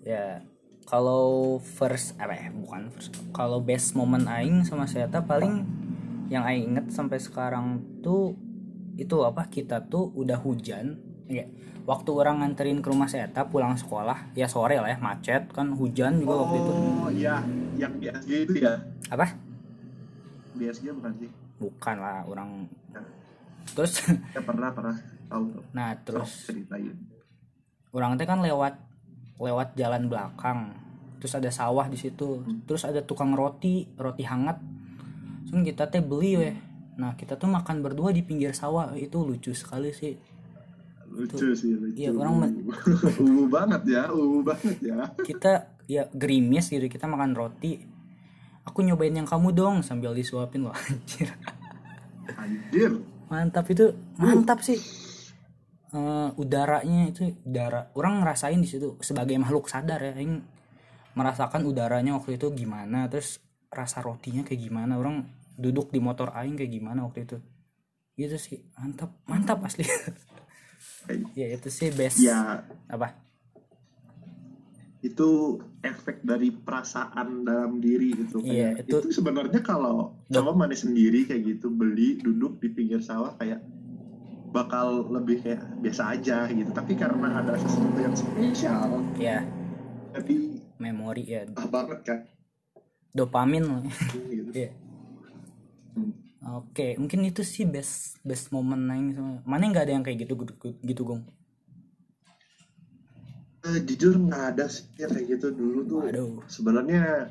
ya 0.00 0.38
kalau 0.84 1.56
first 1.58 2.14
apa 2.16 2.34
ya 2.36 2.48
bukan 2.52 2.90
first 2.90 3.10
kalau 3.30 3.58
best 3.58 3.94
moment 3.94 4.26
aing 4.28 4.62
sama 4.62 4.84
Seta 4.84 5.18
paling 5.18 5.66
yang 6.28 6.42
aing 6.42 6.74
inget 6.74 6.86
sampai 6.90 7.18
sekarang 7.18 7.82
tuh 7.98 8.34
itu 8.96 9.16
apa? 9.24 9.48
Kita 9.48 9.84
tuh 9.86 10.12
udah 10.16 10.38
hujan. 10.40 10.98
Ya 11.30 11.46
waktu 11.82 12.10
orang 12.14 12.42
nganterin 12.42 12.78
ke 12.78 12.88
rumah 12.90 13.10
Seta 13.10 13.46
pulang 13.50 13.74
sekolah 13.74 14.30
ya 14.38 14.46
sore 14.46 14.78
lah 14.78 14.90
ya 14.90 14.98
macet 15.02 15.50
kan 15.50 15.74
hujan 15.74 16.22
juga 16.22 16.46
waktu 16.46 16.56
itu. 16.58 16.72
Oh 16.72 17.10
iya. 17.10 17.36
Yang 17.78 17.92
SG 18.22 18.30
itu 18.46 18.54
ya? 18.62 18.74
Apa? 19.10 19.34
SG 20.58 20.94
bukan 20.94 21.12
sih? 21.18 21.30
Bukan 21.58 21.96
lah 21.98 22.22
orang. 22.26 22.70
Terus? 23.74 23.92
Ya 24.34 24.42
pernah 24.42 24.70
pernah. 24.70 24.94
Tahu 25.26 25.42
tuh. 25.50 25.64
Nah 25.74 25.96
terus? 26.02 26.30
Terus 26.46 26.46
ceritain. 26.54 26.94
Orang 27.92 28.16
teh 28.16 28.26
kan 28.28 28.40
lewat 28.42 28.78
lewat 29.42 29.74
jalan 29.74 30.06
belakang. 30.06 30.74
Terus 31.18 31.38
ada 31.38 31.50
sawah 31.50 31.86
di 31.90 31.98
situ. 31.98 32.42
Terus 32.66 32.86
ada 32.86 33.02
tukang 33.02 33.34
roti 33.34 33.90
roti 33.98 34.22
hangat. 34.22 34.58
Terus 35.48 35.62
kita 35.66 35.90
teh 35.90 36.02
beli 36.02 36.38
weh 36.38 36.56
nah 37.00 37.16
kita 37.16 37.40
tuh 37.40 37.48
makan 37.48 37.80
berdua 37.80 38.12
di 38.12 38.20
pinggir 38.24 38.52
sawah. 38.52 38.92
Itu 38.96 39.24
lucu 39.24 39.52
sekali 39.56 39.92
sih. 39.92 40.14
Lucu 41.12 41.52
sih 41.52 41.76
lucu. 41.76 41.96
Iya, 41.96 42.10
orang 42.16 42.52
uwu 43.20 43.44
banget 43.54 43.82
ya 43.88 44.02
uwu 44.12 44.40
banget 44.44 44.76
ya. 44.80 45.12
Kita 45.20 45.76
ya 45.88 46.08
gerimis 46.12 46.72
gitu. 46.72 46.88
Kita 46.88 47.04
makan 47.08 47.36
roti. 47.36 47.80
Aku 48.62 48.80
nyobain 48.86 49.12
yang 49.12 49.26
kamu 49.26 49.50
dong 49.52 49.76
sambil 49.82 50.14
disuapin 50.14 50.68
loh 50.68 50.74
anjir. 50.86 51.34
Anjir. 52.38 53.02
Mantap 53.28 53.66
itu 53.72 53.92
mantap 54.20 54.62
sih. 54.62 54.78
Eh, 55.92 56.28
udaranya 56.40 57.12
itu 57.12 57.36
udara. 57.44 57.92
Orang 57.92 58.24
ngerasain 58.24 58.56
di 58.56 58.64
situ 58.64 58.96
sebagai 59.04 59.36
makhluk 59.36 59.68
sadar 59.68 60.00
ya 60.00 60.16
yang 60.16 60.40
merasakan 61.12 61.68
udaranya 61.68 62.16
waktu 62.16 62.40
itu 62.40 62.48
gimana 62.56 63.04
terus 63.12 63.44
rasa 63.68 64.00
rotinya 64.00 64.40
kayak 64.40 64.72
gimana. 64.72 64.96
Orang 64.96 65.28
duduk 65.54 65.88
di 65.88 65.98
motor 65.98 66.30
aing 66.30 66.54
kayak 66.54 66.72
gimana 66.72 67.02
waktu 67.02 67.24
itu. 67.24 67.36
Gitu 68.14 68.36
sih 68.36 68.58
mantap 68.74 69.10
mantap 69.24 69.58
asli. 69.62 69.84
Ya 71.34 71.50
itu 71.50 71.66
sih 71.66 71.90
best. 71.90 72.18
Ya. 72.18 72.62
Apa? 72.86 73.14
Itu 75.02 75.58
efek 75.82 76.22
dari 76.22 76.54
perasaan 76.54 77.42
dalam 77.42 77.82
diri 77.82 78.14
gitu 78.14 78.38
kayak 78.38 78.86
itu- 78.86 79.02
itu, 79.02 79.08
sebenarnya 79.12 79.58
kalau 79.58 80.14
coba 80.24 80.50
mana 80.54 80.74
sendiri 80.74 81.26
kayak 81.26 81.58
gitu 81.58 81.74
beli 81.74 82.22
duduk 82.22 82.62
di 82.62 82.70
pinggir 82.70 83.02
sawah 83.02 83.34
kayak 83.34 83.58
bakal 84.54 85.10
lebih 85.10 85.42
kayak 85.42 85.58
biasa 85.82 86.14
aja 86.14 86.46
gitu. 86.46 86.70
Tapi 86.70 86.94
karena 86.94 87.34
ada 87.34 87.58
sesuatu 87.58 87.98
yang 87.98 88.14
spesial 88.14 89.02
ya 89.18 89.42
jadi 90.12 90.34
memori 90.78 91.24
ya. 91.26 91.42
ah 91.56 91.66
banget 91.66 91.98
kan. 92.06 92.18
Dopamin. 93.10 93.64
Lah 93.66 93.82
gitu. 94.30 94.50
Iya. 94.54 94.70
Oke, 96.42 96.98
mungkin 96.98 97.22
itu 97.22 97.46
sih 97.46 97.62
best 97.62 98.18
best 98.26 98.50
moment 98.50 98.82
aing 98.90 99.14
sama. 99.14 99.38
Mana 99.46 99.70
nggak 99.70 99.84
ada 99.86 99.94
yang 99.94 100.02
kayak 100.02 100.26
gitu 100.26 100.34
gitu, 100.42 100.54
gitu 100.82 101.02
Gong? 101.06 101.22
Eh, 103.62 103.78
jujur 103.86 104.18
nggak 104.18 104.58
ada 104.58 104.66
sih 104.66 104.82
yang 104.98 105.14
kayak 105.14 105.38
gitu 105.38 105.54
dulu 105.54 105.86
tuh 105.86 105.98
Waduh. 106.02 106.42
sebenarnya 106.50 107.30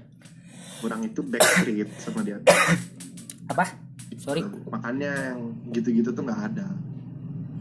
kurang 0.80 1.04
itu 1.04 1.20
backstreet 1.28 1.92
sama 2.00 2.24
dia 2.24 2.40
Apa? 3.52 3.68
Sorry. 4.16 4.40
makanya 4.72 5.36
yang 5.36 5.52
gitu-gitu 5.76 6.16
tuh 6.16 6.24
nggak 6.24 6.56
ada 6.56 6.68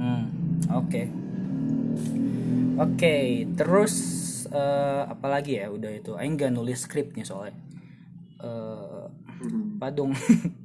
Hmm, 0.01 0.33
oke. 0.73 1.03
Oke, 2.81 3.45
terus 3.53 3.95
eh, 4.49 5.03
apa 5.05 5.27
lagi 5.29 5.61
ya? 5.61 5.69
Udah 5.69 5.93
itu. 5.93 6.17
Aing 6.17 6.41
nggak 6.41 6.57
nulis 6.57 6.89
skripnya 6.89 7.27
soalnya. 7.29 7.53
Eh, 8.41 9.05
Hmm. 9.41 9.77
apa 9.77 9.89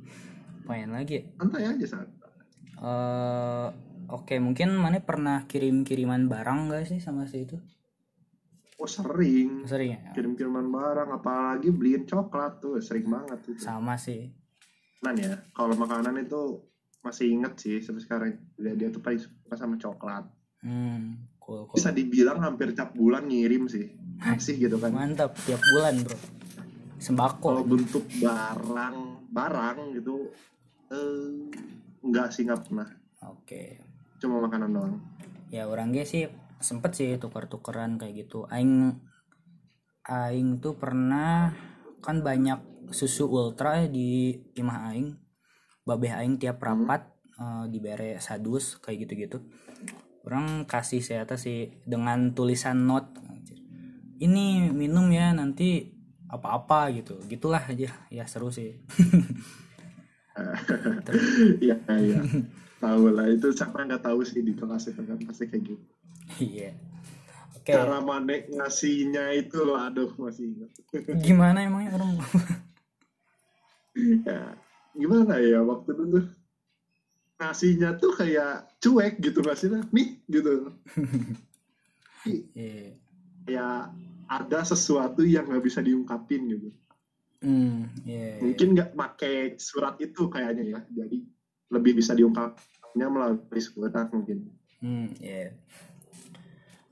Main 0.65 0.89
lagi. 0.89 1.15
ya? 1.15 1.23
santai 1.38 1.63
aja 1.67 1.86
saat 1.88 2.10
Eh, 2.75 3.67
oke, 4.08 4.36
mungkin 4.38 4.75
mana 4.75 4.99
pernah 4.99 5.45
kirim-kiriman 5.45 6.28
barang 6.28 6.67
gak 6.67 6.86
sih 6.86 6.99
sama 6.99 7.23
si 7.23 7.43
itu? 7.43 7.56
oh 8.75 8.84
sering 8.86 9.63
Sering 9.63 9.95
ya? 9.95 10.12
kirim-kiriman 10.12 10.67
barang 10.67 11.10
apalagi 11.10 11.71
beliin 11.71 12.04
coklat 12.04 12.60
tuh 12.60 12.75
sering 12.78 13.08
banget 13.08 13.39
itu 13.45 13.56
Sama 13.58 13.95
sih. 13.95 14.28
Nan 14.99 15.15
ya 15.15 15.39
kalau 15.49 15.71
makanan 15.73 16.19
itu 16.19 16.60
masih 16.99 17.32
inget 17.32 17.56
sih 17.56 17.80
sampai 17.80 18.01
sekarang 18.01 18.30
dia, 18.54 18.75
dia 18.75 18.89
tuh 18.89 18.99
paling 18.99 19.17
suka 19.17 19.56
sama 19.56 19.78
coklat 19.78 20.28
Hmm, 20.60 21.30
cool, 21.38 21.63
cool. 21.63 21.73
bisa 21.73 21.88
dibilang 21.89 22.41
hampir 22.41 22.73
tiap 22.73 22.91
bulan 22.91 23.23
ngirim 23.23 23.69
sih 23.69 23.95
masih 24.17 24.60
gitu 24.60 24.75
kan 24.75 24.91
Mantap, 24.91 25.32
tiap 25.39 25.62
bulan 25.71 25.95
bro. 25.97 26.17
Sembako. 26.97 27.47
kalau 27.47 27.63
bentuk 27.63 28.04
barang 28.17 28.97
barang 29.30 29.78
gitu 29.95 30.36
eh 30.93 31.30
enggak 32.06 32.30
sih 32.30 32.45
nggak 32.45 32.62
pernah 32.69 32.89
Oke. 33.26 33.82
cuma 34.21 34.41
makanan 34.45 34.71
doang 34.74 34.95
Ya 35.54 35.69
orang 35.69 35.93
ge 35.93 36.04
sih 36.04 36.26
sempet 36.58 36.98
sih 36.98 37.15
tukar-tukeran 37.21 38.02
kayak 38.02 38.28
gitu. 38.28 38.43
Aing 38.50 38.98
aing 40.04 40.60
tuh 40.62 40.78
pernah 40.78 41.54
kan 42.02 42.21
banyak 42.21 42.89
susu 42.93 43.30
ultra 43.30 43.86
ya 43.86 43.88
di 43.88 44.36
imah 44.58 44.91
aing. 44.91 45.10
Babeh 45.86 46.12
aing 46.12 46.41
tiap 46.41 46.60
rapat 46.60 47.08
eh, 47.38 47.65
dibere 47.69 48.17
sadus 48.17 48.82
kayak 48.82 49.06
gitu-gitu. 49.06 49.38
Orang 50.26 50.65
kasih 50.65 51.06
saya 51.06 51.24
atas 51.24 51.45
sih 51.45 51.69
dengan 51.86 52.34
tulisan 52.34 52.84
note. 52.84 53.21
Ini 54.15 54.74
minum 54.74 55.08
ya 55.13 55.32
nanti 55.32 55.93
apa-apa 56.28 56.89
gitu. 56.98 57.21
Gitulah 57.30 57.62
aja. 57.62 57.93
Ya 58.10 58.26
seru 58.26 58.50
sih. 58.50 58.82
Iya 61.63 61.80
iya 61.95 62.21
tahu 62.78 63.08
lah 63.10 63.26
itu 63.32 63.50
siapa 63.56 63.82
nggak 63.82 64.04
tahu 64.04 64.19
sih 64.21 64.43
di 64.43 64.52
kelas 64.52 64.91
itu 64.91 65.00
kan 65.02 65.17
pasti 65.24 65.48
kayak 65.48 65.63
gitu 65.63 65.86
Iya. 66.38 66.74
Oke. 67.56 67.71
cara 67.71 68.02
mana 68.02 68.41
ngasihnya 68.45 69.32
itu 69.38 69.58
loh 69.62 69.78
aduh 69.80 70.12
masih 70.19 70.54
ingat 70.54 70.69
Gimana 71.24 71.65
emangnya 71.65 71.98
orang? 71.98 72.17
ya, 74.28 74.41
gimana 74.93 75.34
ya 75.39 75.60
waktu 75.63 75.89
itu 75.93 76.04
tuh 76.13 76.26
ngasihnya 77.36 77.89
tuh 77.98 78.12
kayak 78.13 78.69
cuek 78.80 79.17
gitu 79.19 79.39
ngasihnya 79.41 79.82
nih 79.89 80.08
gitu 80.30 80.71
Iya. 82.26 82.98
ya 83.45 83.67
ada 84.26 84.60
sesuatu 84.65 85.21
yang 85.21 85.45
nggak 85.45 85.62
bisa 85.62 85.78
diungkapin 85.80 86.41
gitu 86.50 86.69
Hmm, 87.45 87.86
iya. 88.01 88.41
iya. 88.41 88.41
mungkin 88.41 88.67
nggak 88.73 88.89
pakai 88.97 89.36
surat 89.62 90.01
itu 90.01 90.25
kayaknya 90.34 90.63
ya 90.65 90.79
jadi 90.89 91.17
lebih 91.69 92.01
bisa 92.01 92.17
diungkapnya 92.17 93.05
melalui 93.05 93.62
surat 93.62 94.10
mungkin 94.10 94.49
Hmm, 94.84 95.08
iya. 95.23 95.55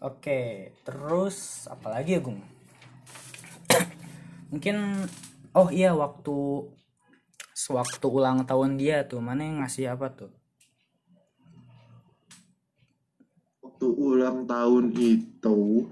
Oke, 0.01 0.71
terus 0.81 1.67
apa 1.69 1.93
lagi 1.93 2.15
ya, 2.17 2.23
Gung? 2.23 2.41
Mungkin 4.49 5.03
oh 5.53 5.69
iya 5.69 5.93
waktu 5.93 6.63
sewaktu 7.53 8.07
ulang 8.07 8.47
tahun 8.49 8.81
dia 8.81 9.05
tuh, 9.05 9.21
mana 9.21 9.45
yang 9.45 9.61
ngasih 9.61 9.93
apa 9.93 10.09
tuh? 10.09 10.31
waktu 13.83 13.99
ulang 13.99 14.47
tahun 14.47 14.95
itu 14.95 15.83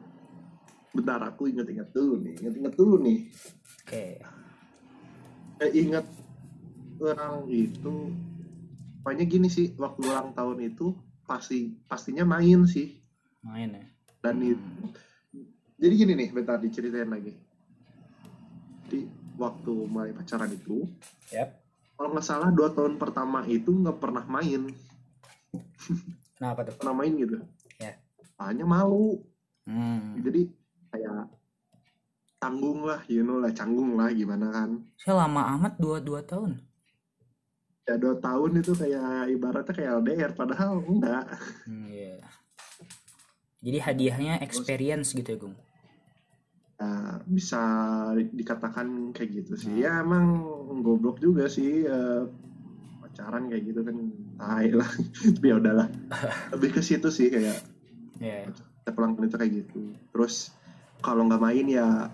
bentar 0.95 1.19
aku 1.27 1.51
inget-inget 1.51 1.91
dulu 1.91 2.23
nih 2.23 2.39
inget-inget 2.39 2.73
dulu 2.79 2.95
nih 3.03 3.19
Oke. 3.83 4.23
Eh, 5.61 5.71
inget 5.71 6.05
orang 6.97 7.45
itu 7.47 8.13
pokoknya 8.99 9.25
gini 9.25 9.47
sih 9.47 9.73
waktu 9.75 10.01
ulang 10.03 10.33
tahun 10.33 10.61
itu 10.63 10.93
pasti 11.23 11.73
pastinya 11.85 12.25
main 12.27 12.65
sih 12.65 13.01
Main 13.41 13.73
ya. 13.73 13.83
dan 14.21 14.37
itu 14.39 14.61
jadi 15.77 15.93
gini 15.95 16.13
nih 16.15 16.29
bentar 16.31 16.57
diceritain 16.57 17.09
lagi 17.09 17.33
jadi 18.85 19.07
waktu 19.35 19.73
mulai 19.87 20.11
pacaran 20.11 20.51
itu 20.51 20.85
Yap. 21.31 21.57
kalau 21.95 22.09
nggak 22.11 22.25
salah 22.25 22.49
dua 22.49 22.69
tahun 22.69 22.97
pertama 22.97 23.41
itu 23.45 23.71
nggak 23.71 23.97
pernah 23.97 24.21
main 24.23 24.69
Kenapa 26.35 26.65
tuh? 26.65 26.73
namain 26.81 27.13
gitu 27.13 27.37
Ya. 27.77 27.97
hanya 28.37 28.65
malu 28.65 29.21
Hmm. 29.61 30.17
jadi 30.17 30.49
kayak 30.89 31.29
tanggung 32.41 32.81
lah 32.81 33.05
you 33.05 33.21
know 33.21 33.37
lah 33.37 33.53
canggung 33.53 33.93
lah 33.93 34.09
gimana 34.09 34.49
kan 34.49 34.69
Saya 34.97 35.21
lama 35.21 35.45
amat 35.55 35.77
dua 35.77 36.01
dua 36.01 36.21
tahun. 36.21 36.57
ya 37.81 37.97
dua 37.97 38.17
tahun 38.17 38.51
itu 38.57 38.73
kayak 38.73 39.29
ibaratnya 39.29 39.73
kayak 39.73 39.91
LDR 39.99 40.31
padahal 40.33 40.81
enggak 40.81 41.25
Hmm, 41.65 41.85
iya. 41.87 42.17
Jadi 43.61 43.77
hadiahnya 43.77 44.33
experience 44.41 45.13
gitu 45.13 45.27
ya, 45.27 45.37
Gung. 45.37 45.53
Ya, 46.81 46.89
bisa 47.29 47.61
dikatakan 48.17 49.13
kayak 49.13 49.29
gitu 49.45 49.53
sih 49.55 49.85
ya 49.85 50.01
emang 50.01 50.41
goblok 50.81 51.21
juga 51.21 51.45
sih 51.45 51.85
eh, 51.85 52.23
pacaran 52.97 53.53
kayak 53.53 53.63
gitu 53.69 53.85
kan 53.85 53.97
tai 54.35 54.73
lah 54.73 54.89
tapi 55.37 55.45
ya 55.45 55.61
udahlah 55.61 55.87
lebih 56.57 56.73
ke 56.73 56.81
situ 56.81 57.13
sih 57.13 57.29
kayak 57.29 57.61
Ya. 58.17 58.45
setiap 58.81 58.97
ulang 58.97 59.13
tahun 59.13 59.29
itu 59.29 59.37
kayak 59.37 59.53
gitu 59.65 59.81
terus 60.09 60.53
kalau 61.01 61.25
nggak 61.25 61.41
main 61.41 61.65
ya 61.65 62.09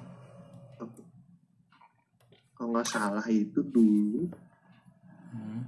kalau 2.68 2.84
nggak 2.84 2.92
salah 2.92 3.24
itu 3.32 3.64
dulu 3.64 4.28
Hmm. 5.28 5.60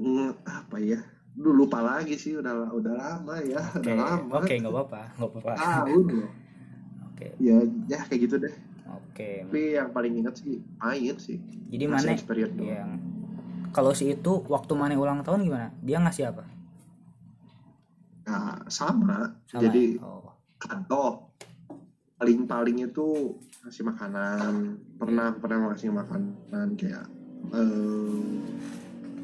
mm, 0.00 0.44
apa 0.44 0.76
ya 0.76 1.00
dulu 1.32 1.64
lupa 1.64 1.80
lagi 1.80 2.16
sih 2.16 2.32
udah 2.36 2.68
udah 2.72 2.92
lama 2.96 3.36
ya 3.40 3.60
Oke, 3.76 3.80
udah 3.80 3.96
lama 3.96 4.32
oke 4.40 4.54
nggak 4.56 4.72
apa-apa, 4.72 5.02
nggak 5.16 5.28
apa-apa. 5.32 5.52
tahun 5.56 6.04
loh 6.12 6.30
Oke, 7.12 7.26
ya 7.40 7.56
ya 7.84 8.00
kayak 8.08 8.20
gitu 8.24 8.36
deh 8.40 8.54
oke. 8.88 9.28
tapi 9.48 9.60
yang 9.76 9.88
paling 9.92 10.12
ingat 10.16 10.40
sih 10.40 10.60
main 10.80 11.16
sih 11.16 11.36
Jadi 11.68 11.84
mana 11.88 12.12
yang 12.60 13.00
kalau 13.72 13.92
si 13.92 14.08
itu 14.08 14.32
waktu 14.48 14.72
mana 14.72 14.96
ulang 14.96 15.20
tahun 15.20 15.44
gimana? 15.44 15.68
Dia 15.82 15.98
ngasih 15.98 16.30
apa? 16.30 16.46
Nah, 18.24 18.62
sama. 18.70 19.34
Sama 19.50 19.66
Jadi 19.66 19.98
ya? 19.98 20.06
Oh. 20.06 20.30
kanto 20.62 21.33
paling-paling 22.24 22.88
itu 22.88 23.36
ngasih 23.60 23.84
makanan. 23.84 24.80
Pernah 24.96 25.36
pernah 25.36 25.68
ngasih 25.68 25.92
makanan 25.92 26.72
kayak 26.80 27.04
eh 27.52 28.24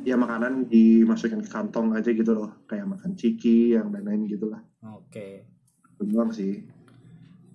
ya 0.04 0.20
makanan 0.20 0.68
dimasukin 0.68 1.40
ke 1.40 1.48
kantong 1.48 1.96
aja 1.96 2.12
gitu 2.12 2.36
loh, 2.36 2.60
kayak 2.68 2.84
makan 2.84 3.16
ciki 3.16 3.72
yang 3.72 3.88
lain-lain 3.88 4.28
gitu 4.28 4.52
lah. 4.52 4.60
Oke. 5.00 5.48
Itu 5.96 6.04
doang 6.12 6.28
sih. 6.28 6.60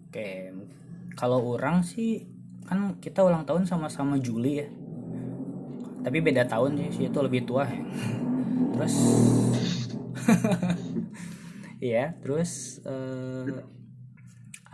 Oke. 0.10 0.49
Kalau 1.13 1.45
orang 1.45 1.86
sih 1.86 2.25
kan 2.65 2.97
kita 2.97 3.21
ulang 3.21 3.45
tahun 3.45 3.69
sama-sama 3.69 4.17
Juli 4.17 4.65
ya. 4.65 4.67
Tapi 6.01 6.17
beda 6.25 6.49
tahun 6.49 6.81
sih, 6.81 6.89
si 6.89 7.01
itu 7.05 7.19
lebih 7.21 7.45
tua. 7.45 7.69
Terus 8.73 8.95
Iya, 11.86 12.17
terus 12.17 12.81
eh 12.81 13.62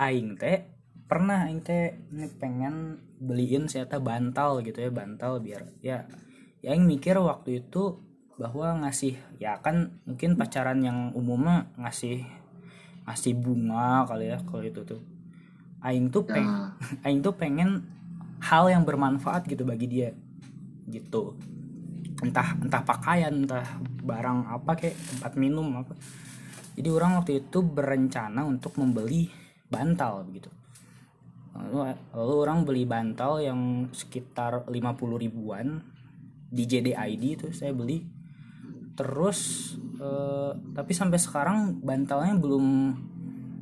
aing 0.02 0.42
teh 0.42 0.66
pernah 1.06 1.46
aing 1.46 1.62
teh 1.62 1.94
ini 2.10 2.26
pengen 2.42 2.98
beliin 3.22 3.70
saya 3.70 3.86
bantal 4.02 4.66
gitu 4.66 4.82
ya, 4.82 4.90
bantal 4.90 5.38
biar 5.38 5.70
ya 5.86 6.10
ya 6.66 6.74
aing 6.74 6.90
mikir 6.90 7.22
waktu 7.22 7.62
itu 7.62 8.02
bahwa 8.42 8.82
ngasih 8.82 9.14
ya 9.38 9.62
kan 9.62 10.02
mungkin 10.10 10.34
pacaran 10.34 10.82
yang 10.82 11.14
umumnya 11.14 11.70
ngasih 11.78 12.26
ngasih 13.06 13.38
bunga 13.38 14.10
kali 14.10 14.34
ya 14.34 14.42
kalau 14.46 14.66
itu 14.66 14.82
tuh. 14.82 15.02
Aing 15.82 16.14
tuh 16.14 16.26
peng 16.26 16.74
aing 17.06 17.22
tuh 17.22 17.38
pengen 17.38 17.86
hal 18.42 18.70
yang 18.70 18.82
bermanfaat 18.82 19.46
gitu 19.46 19.62
bagi 19.62 19.86
dia 19.86 20.10
gitu. 20.90 21.38
Entah 22.22 22.58
entah 22.58 22.82
pakaian 22.82 23.34
entah 23.34 23.66
barang 24.02 24.50
apa 24.50 24.72
kayak 24.74 24.98
tempat 24.98 25.34
minum 25.38 25.86
apa. 25.86 25.94
Jadi 26.78 26.90
orang 26.90 27.22
waktu 27.22 27.46
itu 27.46 27.62
berencana 27.62 28.42
untuk 28.46 28.78
membeli 28.82 29.30
bantal 29.72 30.28
begitu. 30.28 30.52
Lalu, 31.56 31.96
lalu 32.16 32.34
orang 32.36 32.60
beli 32.68 32.84
bantal 32.84 33.40
yang 33.40 33.92
sekitar 33.92 34.68
50 34.68 34.76
ribuan 35.24 35.80
di 36.52 36.64
JDID 36.68 37.24
itu 37.40 37.48
saya 37.56 37.72
beli. 37.72 38.04
Terus 38.96 39.72
eh, 39.98 40.52
tapi 40.76 40.92
sampai 40.92 41.18
sekarang 41.18 41.80
bantalnya 41.80 42.36
belum 42.36 42.68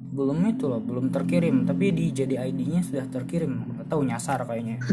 belum 0.10 0.38
itu 0.50 0.66
loh 0.66 0.82
belum 0.82 1.14
terkirim. 1.14 1.70
Tapi 1.70 1.94
di 1.94 2.10
JDID-nya 2.10 2.82
sudah 2.82 3.06
terkirim. 3.10 3.86
Atau 3.86 4.02
nyasar 4.02 4.46
kayaknya. 4.50 4.82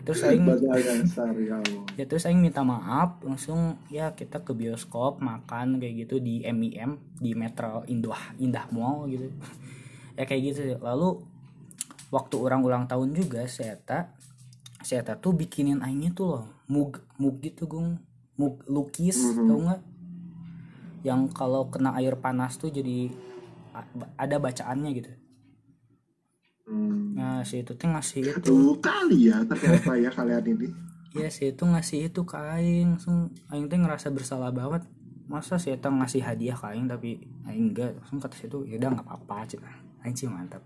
Terus 0.00 0.24
aing 0.24 0.44
dasar 0.48 1.36
ya 1.36 1.60
ya 2.00 2.08
terus 2.08 2.24
aing 2.24 2.40
minta 2.40 2.64
maaf 2.64 3.20
langsung 3.20 3.76
ya 3.92 4.16
kita 4.16 4.40
ke 4.40 4.56
bioskop 4.56 5.20
makan 5.20 5.76
kayak 5.76 6.08
gitu 6.08 6.16
di 6.16 6.40
MIM 6.48 6.96
di 7.20 7.36
Metro 7.36 7.84
Indah 7.84 8.32
Indah 8.40 8.64
Mall 8.72 9.12
gitu 9.12 9.28
ya 10.18 10.24
kayak 10.26 10.42
gitu. 10.54 10.60
Sih. 10.74 10.78
lalu 10.80 11.22
waktu 12.10 12.36
orang 12.42 12.60
ulang 12.66 12.84
tahun 12.90 13.14
juga 13.14 13.46
saya 13.46 13.78
saya 14.80 15.04
tuh 15.04 15.36
bikinin 15.36 15.84
aing 15.84 16.10
itu 16.10 16.24
loh. 16.26 16.48
Mug 16.66 16.98
mug 17.20 17.38
gitu 17.44 17.68
gung. 17.68 18.00
Mug 18.40 18.64
lukis 18.66 19.20
Mhm. 19.20 19.46
tau 19.46 19.58
nggak? 19.60 19.80
Yang 21.04 21.20
kalau 21.36 21.68
kena 21.68 21.96
air 21.96 22.16
panas 22.16 22.56
tuh 22.56 22.72
jadi 22.72 23.12
ada 24.16 24.36
bacaannya 24.40 24.90
gitu. 24.96 25.12
Hmm. 26.70 27.18
nah 27.18 27.42
si 27.42 27.66
itu 27.66 27.74
tuh 27.74 27.90
ngasih 27.90 28.30
itu. 28.30 28.46
Tuh 28.46 28.78
kali 28.78 29.26
ya 29.26 29.42
ternyata 29.42 29.90
ya 29.98 30.10
kalian 30.10 30.44
ini. 30.54 30.68
ya 31.10 31.26
si 31.26 31.50
itu 31.50 31.66
ngasih 31.66 32.06
itu 32.14 32.22
ke 32.22 32.38
aing. 32.38 32.94
Langsung 32.94 33.34
aing 33.50 33.66
tuh 33.66 33.78
ngerasa 33.82 34.14
bersalah 34.14 34.54
banget. 34.54 34.86
Masa 35.26 35.58
si 35.58 35.74
itu 35.74 35.88
ngasih 35.90 36.22
hadiah 36.22 36.54
ke 36.54 36.66
aing 36.70 36.86
tapi 36.86 37.26
aing 37.50 37.74
enggak. 37.74 37.98
Langsung 37.98 38.22
kata 38.22 38.38
si 38.38 38.46
itu 38.46 38.62
ya 38.70 38.78
udah 38.78 38.88
nggak 38.94 39.06
apa-apa 39.06 39.50
cina 39.50 39.89
sih 40.10 40.26
mantap 40.26 40.64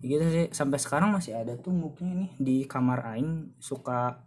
ya 0.00 0.18
gitu 0.18 0.24
sih 0.26 0.46
sampai 0.50 0.76
sekarang 0.76 1.12
masih 1.12 1.32
ada 1.32 1.54
tuh 1.54 1.70
mungkin 1.70 2.18
nih 2.18 2.30
di 2.36 2.56
kamar 2.64 3.06
aing 3.12 3.54
suka 3.56 4.18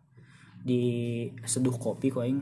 di 0.62 0.82
seduh 1.44 1.76
kopi 1.76 2.10
kok 2.10 2.24
aing 2.24 2.40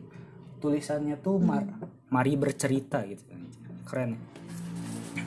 tulisannya 0.60 1.16
tuh 1.18 1.38
mar- 1.38 1.70
mari 2.08 2.34
bercerita 2.34 3.02
gitu 3.06 3.24
keren 3.82 4.18
ya 5.16 5.24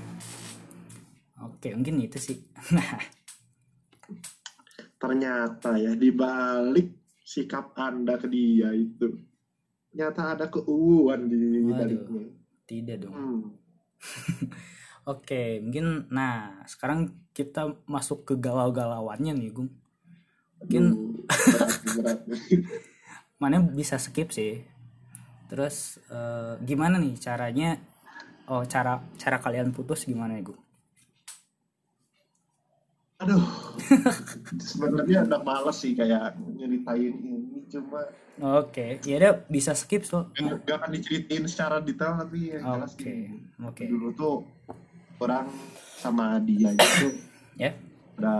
oke 1.41 1.67
mungkin 1.73 1.97
itu 1.99 2.17
sih 2.19 2.37
Ternyata 5.01 5.81
ya 5.81 5.97
di 5.97 6.13
balik 6.13 7.17
sikap 7.25 7.73
Anda 7.73 8.21
ke 8.21 8.29
dia 8.29 8.69
itu 8.69 9.09
ternyata 9.89 10.37
ada 10.37 10.45
keuuan 10.45 11.25
di 11.25 11.41
Waduh. 11.65 11.73
baliknya. 11.73 12.23
tidak 12.63 12.97
dong 13.01 13.13
Hmm. 13.17 13.41
Oke, 15.01 15.57
mungkin 15.65 16.05
nah 16.13 16.61
sekarang 16.69 17.09
kita 17.33 17.73
masuk 17.89 18.21
ke 18.21 18.33
galau-galauannya 18.37 19.33
nih, 19.33 19.49
Gung. 19.49 19.73
Mungkin 20.61 20.83
Aduh, 20.93 21.25
berat, 21.25 21.71
berat. 21.97 22.19
mana 23.41 23.65
bisa 23.65 23.97
skip 23.97 24.29
sih. 24.29 24.61
Terus 25.49 25.97
eh, 26.05 26.53
gimana 26.61 27.01
nih 27.01 27.17
caranya? 27.17 27.81
Oh, 28.45 28.61
cara 28.69 29.01
cara 29.17 29.41
kalian 29.41 29.73
putus 29.73 30.05
gimana 30.05 30.37
ya, 30.37 30.53
Gung? 30.53 30.61
Aduh, 33.25 33.41
sebenarnya 34.69 35.25
udah 35.25 35.41
males 35.41 35.77
sih 35.81 35.97
kayak 35.97 36.37
nyeritain 36.57 37.13
ini 37.21 37.65
cuma 37.69 38.05
Oke, 38.41 38.97
ya 39.05 39.21
udah 39.21 39.33
bisa 39.45 39.77
skip 39.77 40.01
so. 40.01 40.33
gak 40.33 40.65
akan 40.65 40.89
diceritain 40.97 41.45
secara 41.45 41.77
detail 41.77 42.17
tapi 42.17 42.49
yang 42.49 42.65
jelas 42.65 42.97
Oke, 42.97 43.13
oke. 43.61 43.83
dulu 43.85 44.07
tuh 44.17 44.35
orang 45.21 45.45
sama 46.01 46.41
dia 46.41 46.73
itu 46.73 47.13
Ya, 47.59 47.77
ada 48.17 48.33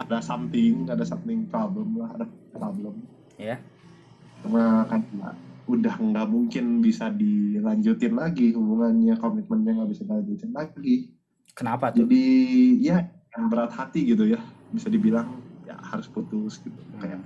ada 0.00 0.18
something 0.24 0.88
ada 0.88 1.04
something 1.04 1.44
problem 1.44 2.00
lah 2.00 2.08
ada 2.16 2.24
problem. 2.56 3.04
Ya. 3.36 3.60
karena 4.40 4.86
kan 4.88 5.00
ya, 5.12 5.30
udah 5.68 5.94
nggak 5.96 6.28
mungkin 6.28 6.80
bisa 6.80 7.12
dilanjutin 7.12 8.16
lagi 8.16 8.52
hubungannya 8.56 9.16
komitmennya 9.20 9.82
nggak 9.82 9.90
bisa 9.92 10.02
dilanjutin 10.08 10.52
lagi. 10.56 11.12
Kenapa 11.52 11.92
tuh? 11.92 12.06
jadi 12.06 12.22
ya 12.80 12.96
yang 13.36 13.44
berat 13.52 13.76
hati 13.76 14.08
gitu 14.08 14.24
ya 14.24 14.40
bisa 14.72 14.88
dibilang 14.88 15.42
ya 15.68 15.76
harus 15.84 16.08
putus 16.08 16.64
gitu 16.64 16.80
kayak. 16.96 17.20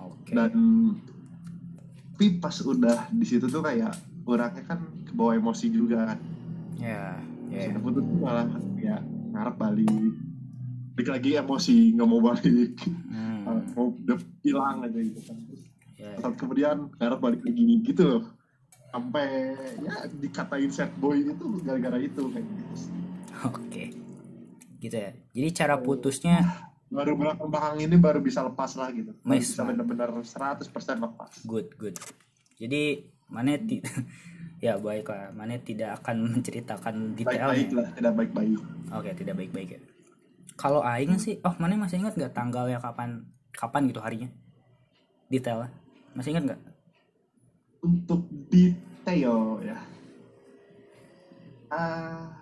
Oke. 0.00 0.32
dan 0.32 0.52
tapi 2.20 2.36
pas 2.36 2.52
udah 2.60 3.08
di 3.08 3.24
situ 3.24 3.48
tuh 3.48 3.64
kayak 3.64 3.96
orangnya 4.28 4.64
kan 4.68 4.84
kebawa 5.08 5.40
emosi 5.40 5.72
juga 5.72 6.12
kan 6.12 6.20
Ya, 6.80 7.20
ya. 7.52 7.60
sudah 7.68 7.80
putus 7.84 8.02
tuh 8.02 8.16
malah 8.18 8.48
ya 8.74 8.96
ngarep 9.30 9.54
balik 9.54 10.12
balik 10.96 11.10
lagi 11.12 11.30
emosi 11.36 11.76
nggak 11.92 12.08
mau 12.08 12.20
balik 12.20 12.74
Hmm, 13.10 13.66
mau 13.74 13.92
udah 13.92 14.16
hilang 14.40 14.84
aja 14.84 14.96
gitu 14.96 15.20
kan 15.24 15.36
Terus 15.44 15.62
ya. 15.96 16.12
saat 16.16 16.34
kemudian 16.36 16.76
ngarep 16.96 17.20
balik 17.20 17.40
lagi 17.42 17.64
gitu 17.84 18.02
loh 18.06 18.22
sampai 18.90 19.54
ya 19.80 19.94
dikatain 20.10 20.70
sad 20.70 20.90
boy 20.96 21.20
itu 21.20 21.44
gara-gara 21.60 21.96
itu 21.96 22.22
kayak 22.26 22.44
gitu 22.44 22.74
Oke. 23.40 23.84
Gitu 24.76 24.96
ya. 24.96 25.12
Jadi 25.32 25.48
cara 25.52 25.76
putusnya 25.76 26.42
baru 26.88 27.14
belakang 27.14 27.78
ini 27.78 27.94
baru 27.94 28.18
bisa 28.18 28.42
lepas 28.42 28.74
lah 28.74 28.90
gitu 28.90 29.14
Nice, 29.22 29.52
bisa 29.52 29.62
benar-benar 29.62 30.10
100% 30.10 30.64
lepas 30.98 31.30
good, 31.44 31.70
good. 31.76 31.94
jadi 32.56 33.06
mana 33.30 33.56
ti 33.56 33.80
ya 34.64 34.76
baiklah. 34.76 35.32
Mana 35.32 35.56
tidak 35.62 36.02
akan 36.02 36.16
menceritakan 36.36 37.16
detailnya. 37.16 37.50
Baik-baik 37.50 37.70
lah 37.72 37.88
tidak 37.96 38.12
baik-baik. 38.18 38.58
Oke 38.92 39.10
tidak 39.16 39.34
baik-baik 39.38 39.68
ya. 39.78 39.80
Kalau 40.60 40.84
aing 40.84 41.16
sih 41.16 41.40
oh 41.40 41.54
mana 41.56 41.78
masih 41.80 42.02
ingat 42.02 42.18
nggak 42.18 42.36
tanggalnya 42.36 42.82
kapan 42.82 43.24
kapan 43.54 43.88
gitu 43.88 44.00
harinya? 44.04 44.28
Detailnya. 45.32 45.72
Masih 46.12 46.36
ingat 46.36 46.44
nggak? 46.52 46.60
Untuk 47.80 48.28
detail 48.50 49.62
ya. 49.64 49.78
Ah 51.70 52.40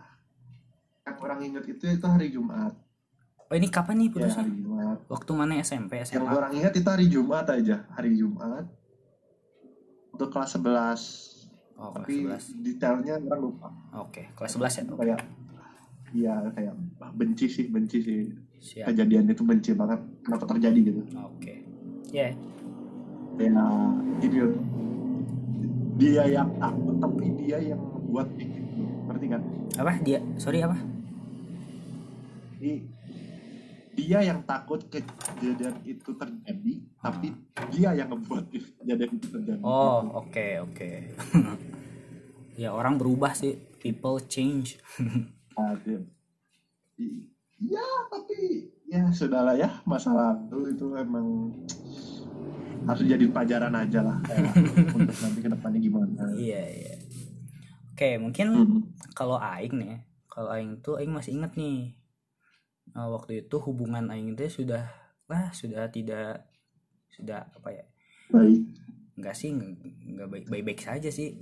yang 1.09 1.19
orang 1.25 1.41
ingat 1.41 1.65
itu 1.65 1.85
itu 1.89 2.07
hari 2.07 2.29
Jumat. 2.29 2.73
Oh 3.49 3.55
ini 3.57 3.73
kapan 3.73 3.97
nih 4.05 4.09
ya 4.09 4.13
putusnya? 4.13 4.45
hari 4.45 4.55
Jumat. 4.61 4.99
Waktu 5.09 5.31
mana 5.33 5.53
SMP 5.65 5.93
yang 5.97 6.07
SMA 6.07 6.29
orang 6.29 6.53
ingat 6.53 6.73
itu 6.77 6.89
hari 6.89 7.07
Jumat 7.09 7.47
aja. 7.49 7.77
Hari 7.97 8.11
Jumat 8.13 8.65
untuk 10.19 10.35
kelas 10.35 10.59
11 10.59 11.79
oh 11.79 11.95
tapi 11.95 12.27
kelas 12.27 12.51
11 12.59 12.67
detailnya 12.67 13.15
orang 13.23 13.39
lupa. 13.39 13.71
Oke 13.95 14.35
kelas 14.35 14.59
11 14.59 14.67
ya? 14.67 14.83
Oke 14.91 14.99
kayak 15.07 15.21
iya 16.11 16.35
kayak 16.51 16.75
benci 17.15 17.47
sih 17.47 17.71
benci 17.71 17.99
sih. 18.03 18.21
Siap. 18.59 18.91
Kejadian 18.91 19.31
itu 19.31 19.47
benci 19.47 19.71
banget 19.79 20.03
kenapa 20.27 20.51
terjadi 20.51 20.91
gitu. 20.91 21.03
Oke. 21.23 21.63
Ya. 22.11 22.35
Kayak 23.39 23.71
gini 24.19 24.39
loh. 24.43 24.59
dia 25.99 26.23
yang 26.31 26.51
takut 26.63 26.95
tapi 26.99 27.27
dia 27.39 27.59
yang 27.63 27.79
membuat 27.79 28.27
kayak 28.35 28.51
gitu. 28.51 28.83
Ngerti 29.07 29.27
kan 29.31 29.43
apa? 29.79 29.93
Dia 30.03 30.19
sorry 30.43 30.67
apa? 30.67 30.75
Jadi, 32.59 32.91
dia 33.99 34.23
yang 34.23 34.41
takut 34.43 34.79
kejadian 34.87 35.75
itu 35.83 36.11
terjadi 36.13 36.73
tapi 36.97 37.35
dia 37.69 37.91
yang 37.93 38.07
membuat 38.09 38.47
kejadian 38.49 39.11
itu 39.13 39.27
terjadi. 39.29 39.59
Oh 39.61 40.07
oke 40.17 40.47
oke. 40.63 40.91
Ya 42.55 42.71
orang 42.71 42.99
berubah 42.99 43.35
sih. 43.35 43.55
People 43.79 44.19
change. 44.21 44.83
Ada. 45.55 46.03
Iya, 47.59 47.87
tapi 48.11 48.39
ya 48.85 49.07
sudahlah 49.11 49.55
ya. 49.55 49.79
Masa 49.83 50.11
lalu 50.11 50.75
itu 50.75 50.91
emang 50.95 51.55
harus 52.83 53.03
jadi 53.05 53.31
pelajaran 53.31 53.75
aja 53.75 54.03
lah. 54.03 54.19
Kayak 54.27 54.59
untuk 54.91 55.19
nanti 55.23 55.39
ke 55.39 55.49
depannya 55.51 55.79
gimana. 55.79 56.23
iya 56.35 56.63
iya. 56.67 56.95
Oke 57.95 58.19
mungkin 58.19 58.47
Hmm. 58.51 58.83
kalau 59.13 59.39
aing 59.39 59.75
nih 59.75 60.03
kalau 60.27 60.51
aing 60.51 60.79
tuh 60.79 60.99
aing 60.99 61.11
masih 61.11 61.35
inget 61.35 61.55
nih 61.55 61.95
Nah, 62.99 63.07
waktu 63.15 63.47
itu 63.47 63.63
hubungan 63.63 64.11
aing 64.11 64.35
itu 64.35 64.51
sudah 64.51 64.91
wah 65.31 65.55
sudah 65.55 65.87
tidak 65.87 66.51
sudah 67.15 67.47
apa 67.47 67.71
ya? 67.71 67.85
Baik. 68.35 68.75
nggak 69.19 69.35
sih 69.39 69.55
nggak 69.55 70.27
baik 70.27 70.47
baik 70.51 70.65
baik 70.67 70.81
saja 70.83 71.07
sih. 71.07 71.39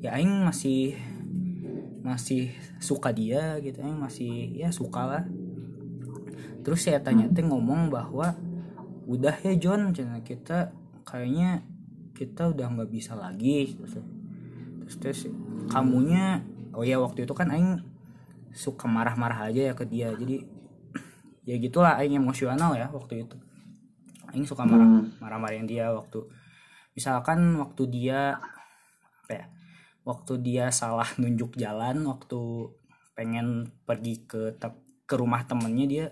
Ya 0.00 0.16
aing 0.16 0.48
masih 0.48 0.96
masih 2.00 2.56
suka 2.80 3.12
dia 3.12 3.60
gitu 3.60 3.84
aing 3.84 4.00
masih 4.00 4.48
ya 4.56 4.72
suka 4.72 5.04
lah. 5.04 5.24
Terus 6.64 6.88
saya 6.88 7.04
tanya 7.04 7.28
teh 7.28 7.44
ngomong 7.44 7.92
bahwa 7.92 8.32
udah 9.04 9.36
ya 9.44 9.52
John 9.60 9.92
kita 10.24 10.72
kayaknya 11.04 11.68
kita 12.16 12.48
udah 12.48 12.80
nggak 12.80 12.88
bisa 12.88 13.12
lagi. 13.12 13.76
Terus 13.76 14.00
terus, 14.80 14.96
terus 14.96 15.20
kamunya 15.68 16.40
oh 16.72 16.80
ya 16.80 16.96
waktu 16.96 17.28
itu 17.28 17.36
kan 17.36 17.52
aing 17.52 17.84
suka 18.56 18.88
marah-marah 18.88 19.52
aja 19.52 19.68
ya 19.68 19.76
ke 19.76 19.84
dia. 19.84 20.08
Jadi 20.16 20.53
ya 21.44 21.56
gitulah 21.56 21.96
aing 21.96 22.16
emosional 22.16 22.72
ya 22.72 22.88
waktu 22.88 23.22
itu 23.22 23.36
aing 24.30 24.44
suka 24.44 24.64
marah 24.64 24.84
Hmm. 24.84 25.08
marah-marahin 25.20 25.64
dia 25.64 25.88
waktu 25.88 26.24
misalkan 26.92 27.56
waktu 27.56 27.82
dia 27.86 28.36
apa 29.22 29.32
ya 29.32 29.44
waktu 30.02 30.32
dia 30.38 30.64
salah 30.70 31.06
nunjuk 31.16 31.54
jalan 31.54 32.04
waktu 32.04 32.40
pengen 33.12 33.46
pergi 33.84 34.24
ke 34.24 34.56
te- 34.56 34.82
ke 35.04 35.14
rumah 35.14 35.44
temennya 35.44 35.86
dia 35.86 36.06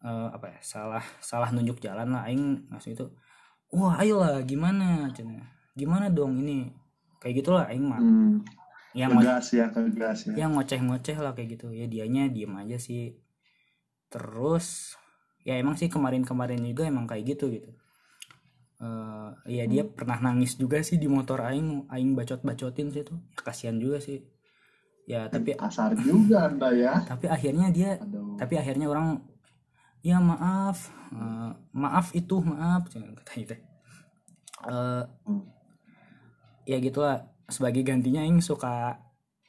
eh, 0.00 0.28
apa 0.30 0.48
ya 0.48 0.58
salah 0.60 1.04
salah 1.20 1.50
nunjuk 1.50 1.78
jalan 1.78 2.08
lah 2.08 2.24
aing 2.24 2.66
langsung 2.68 2.94
itu 2.94 3.06
wah 3.70 3.94
ayolah 3.94 4.40
gimana 4.42 5.06
Cenah. 5.12 5.44
gimana 5.76 6.08
dong 6.08 6.40
ini 6.40 6.72
kayak 7.18 7.44
gitulah 7.44 7.64
aing 7.68 7.84
mah 7.84 8.00
Hmm. 8.00 8.40
yang 8.90 9.12
ngo- 9.12 9.22
Kegas 9.22 9.54
ya, 9.54 9.66
kegas 9.70 10.18
ya. 10.26 10.34
yang 10.34 10.50
ngoceh-ngoceh 10.56 11.14
lah 11.14 11.30
kayak 11.30 11.54
gitu 11.54 11.70
ya 11.70 11.86
dianya 11.86 12.26
diem 12.26 12.50
aja 12.52 12.74
sih 12.74 13.14
terus 14.12 14.98
ya 15.48 15.56
emang 15.56 15.74
sih 15.80 15.88
kemarin-kemarin 15.88 16.60
juga 16.66 16.84
emang 16.92 17.06
kayak 17.10 17.24
gitu 17.36 17.46
gitu 17.56 17.70
Eh 18.80 19.30
ya 19.60 19.64
dia 19.68 19.84
pernah 19.84 20.16
nangis 20.24 20.56
juga 20.56 20.80
sih 20.80 20.96
di 20.96 21.04
motor 21.04 21.44
aing 21.44 21.84
aing 21.92 22.16
bacot-bacotin 22.16 22.88
sih 22.88 23.04
tuh 23.04 23.20
ya, 23.36 23.40
kasihan 23.44 23.76
juga 23.76 24.00
sih 24.00 24.24
ya 25.04 25.28
tapi 25.28 25.52
Kasar 25.52 25.92
juga 26.00 26.48
anda 26.48 26.72
ya. 26.72 26.96
tapi 27.10 27.28
akhirnya 27.28 27.68
dia 27.68 28.00
Aduh. 28.00 28.40
tapi 28.40 28.56
akhirnya 28.56 28.88
orang 28.88 29.20
ya 30.00 30.16
maaf 30.16 30.88
eh, 31.12 31.50
maaf 31.76 32.06
itu 32.16 32.36
maaf 32.40 32.88
kata 32.88 33.32
gitu 33.36 33.56
Eh, 34.60 35.04
Hmm. 35.24 35.40
ya 36.68 36.76
gitulah 36.80 37.24
sebagai 37.48 37.82
gantinya 37.84 38.20
Aing 38.24 38.40
suka 38.44 39.00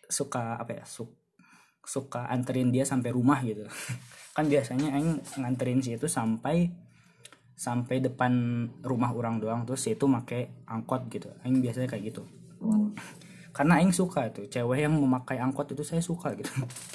suka 0.07 0.59
apa 0.59 0.81
ya 0.81 0.83
su- 0.87 1.15
suka 1.87 2.27
anterin 2.31 2.71
dia 2.71 2.83
sampai 2.87 3.11
rumah 3.15 3.39
gitu 3.43 3.63
kan 4.31 4.47
biasanya 4.47 4.95
Aing 4.95 5.19
nganterin 5.39 5.83
si 5.83 5.95
itu 5.99 6.07
sampai 6.07 6.71
sampai 7.55 8.01
depan 8.01 8.31
rumah 8.81 9.11
orang 9.13 9.37
doang. 9.37 9.67
Terus 9.67 9.81
si 9.83 9.93
itu 9.93 10.07
make 10.07 10.65
angkot 10.65 11.07
gitu. 11.11 11.29
Aing 11.43 11.59
biasanya 11.59 11.91
kayak 11.91 12.13
gitu. 12.13 12.23
Karena 13.51 13.77
Aing 13.77 13.93
suka 13.93 14.31
tuh. 14.31 14.47
Cewek 14.47 14.87
yang 14.87 14.95
memakai 14.95 15.37
angkot 15.37 15.69
itu 15.75 15.83
saya 15.83 16.01
suka 16.01 16.33
gitu. 16.33 16.49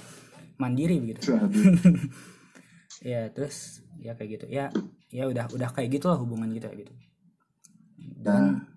Mandiri 0.60 0.98
begitu. 0.98 1.36
Aduh. 1.36 1.76
ya 3.12 3.28
terus 3.30 3.84
ya 4.00 4.16
kayak 4.16 4.30
gitu. 4.40 4.46
Ya 4.48 4.72
ya 5.12 5.28
udah 5.28 5.52
udah 5.52 5.68
kayak 5.70 6.00
gitulah 6.00 6.16
hubungan 6.18 6.50
kita 6.50 6.72
gitu. 6.72 6.92
Dan 8.00 8.75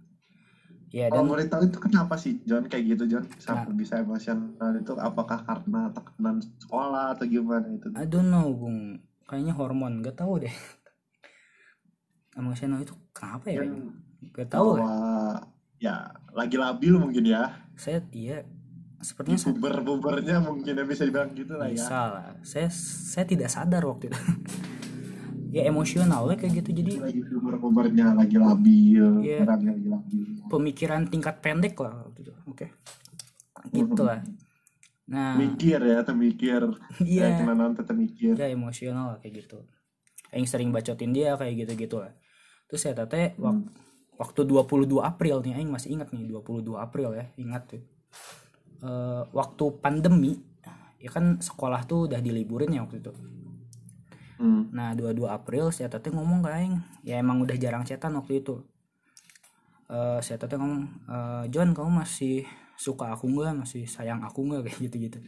ya 0.90 1.06
Kalau 1.06 1.22
dan 1.22 1.30
boleh 1.30 1.46
tahu 1.46 1.62
itu 1.64 1.78
kenapa 1.78 2.14
sih 2.16 2.42
John 2.44 2.66
kayak 2.66 2.84
gitu 2.90 3.04
John 3.08 3.24
Nah. 3.24 3.38
sampai 3.38 3.74
bisa 3.74 3.98
emosional 3.98 4.50
itu 4.76 4.92
apakah 4.96 5.40
karena 5.40 5.90
tekanan 5.90 6.38
sekolah 6.58 7.14
atau 7.14 7.26
gimana 7.26 7.68
itu? 7.68 7.88
I 7.94 8.04
don't 8.04 8.28
know 8.28 8.50
bung 8.50 8.98
kayaknya 9.24 9.54
hormon 9.54 10.02
gak 10.02 10.18
tahu 10.18 10.42
deh 10.42 10.52
emosional 12.36 12.80
itu 12.80 12.94
kenapa 13.12 13.48
ya 13.48 13.62
Kan 13.62 13.94
gak 14.32 14.50
tahu 14.50 14.68
lah. 14.74 14.80
bahwa 14.80 14.98
ya 15.78 15.96
lagi 16.32 16.56
labil 16.56 16.94
mungkin 16.96 17.24
ya. 17.24 17.54
saya 17.74 18.04
iya 18.12 18.44
sepertinya 19.00 19.40
saya 19.40 19.56
Puber-pubernya 19.56 20.38
mungkin 20.40 20.74
ya 20.74 20.84
bisa 20.84 21.04
dibilang 21.04 21.32
gitu 21.32 21.54
lah 21.54 21.68
ya. 21.68 21.78
bisa 21.78 21.98
lah 22.10 22.28
saya 22.42 22.68
saya 22.74 23.24
tidak 23.24 23.48
sadar 23.48 23.84
waktu 23.84 24.10
itu 24.10 24.20
ya 25.50 25.66
emosional 25.66 26.26
lah 26.26 26.36
kayak 26.36 26.62
gitu. 26.62 26.70
Jadi 26.72 26.92
Lagi 26.98 27.22
puber-pubernya 27.26 28.14
lagi 28.14 28.38
labil, 28.38 29.06
orangnya 29.42 29.74
lagi 29.74 29.88
labil. 29.88 30.24
pemikiran 30.48 31.02
tingkat 31.06 31.42
pendek 31.42 31.76
lah 31.76 32.06
waktu 32.06 32.20
itu 32.24 32.34
oke 32.46 32.68
gitu 33.70 34.02
lah. 34.02 34.22
Nah. 35.10 35.34
Mikir 35.36 35.82
ya, 35.82 36.06
termikir. 36.06 36.62
iya. 37.02 37.34
Kayak 37.34 37.38
kena 37.42 37.54
nonton 37.58 37.82
termikir. 37.82 38.34
ya 38.38 38.46
emosional 38.46 39.06
lah 39.12 39.18
kayak 39.18 39.42
gitu. 39.42 39.66
Yang 40.30 40.46
sering 40.54 40.70
bacotin 40.70 41.10
dia 41.10 41.34
kayak 41.34 41.66
gitu 41.66 41.74
gitu 41.76 41.96
lah. 41.98 42.14
Terus 42.70 42.86
saya 42.86 42.94
tete 42.94 43.34
wak- 43.42 43.66
waktu 44.22 44.46
22 44.46 45.02
April 45.02 45.42
nih 45.42 45.58
Aing 45.58 45.74
masih 45.74 45.98
ingat 45.98 46.14
nih 46.14 46.30
22 46.30 46.78
April 46.78 47.18
ya 47.18 47.26
ingat 47.36 47.74
tuh. 47.74 47.82
Eh, 48.80 49.24
waktu 49.34 49.66
pandemi 49.82 50.38
ya 51.00 51.10
kan 51.10 51.40
sekolah 51.40 51.84
tuh 51.84 52.12
udah 52.12 52.20
diliburin 52.20 52.70
ya 52.70 52.84
waktu 52.86 53.00
itu 53.00 53.12
Hmm. 54.40 54.72
nah 54.72 54.96
22 54.96 55.28
April 55.28 55.68
saya 55.76 55.92
tete 55.92 56.10
ngomong 56.16 56.40
ke 56.48 56.50
Aing. 56.56 56.76
Ya 57.04 57.20
emang 57.20 57.44
udah 57.44 57.60
jarang 57.60 57.84
cetan 57.84 58.16
waktu 58.16 58.40
itu. 58.40 58.64
Eh 59.92 60.20
saya 60.24 60.38
tete 60.40 60.56
ngomong 60.56 60.84
"Eh, 61.12 61.44
John 61.52 61.76
kamu 61.76 61.92
masih 62.06 62.48
suka 62.80 63.12
aku 63.12 63.28
nggak? 63.28 63.52
Masih 63.68 63.84
sayang 63.84 64.24
aku 64.24 64.48
nggak? 64.48 64.62
Kayak 64.72 64.80
gitu 64.88 64.98
gitu 65.12 65.20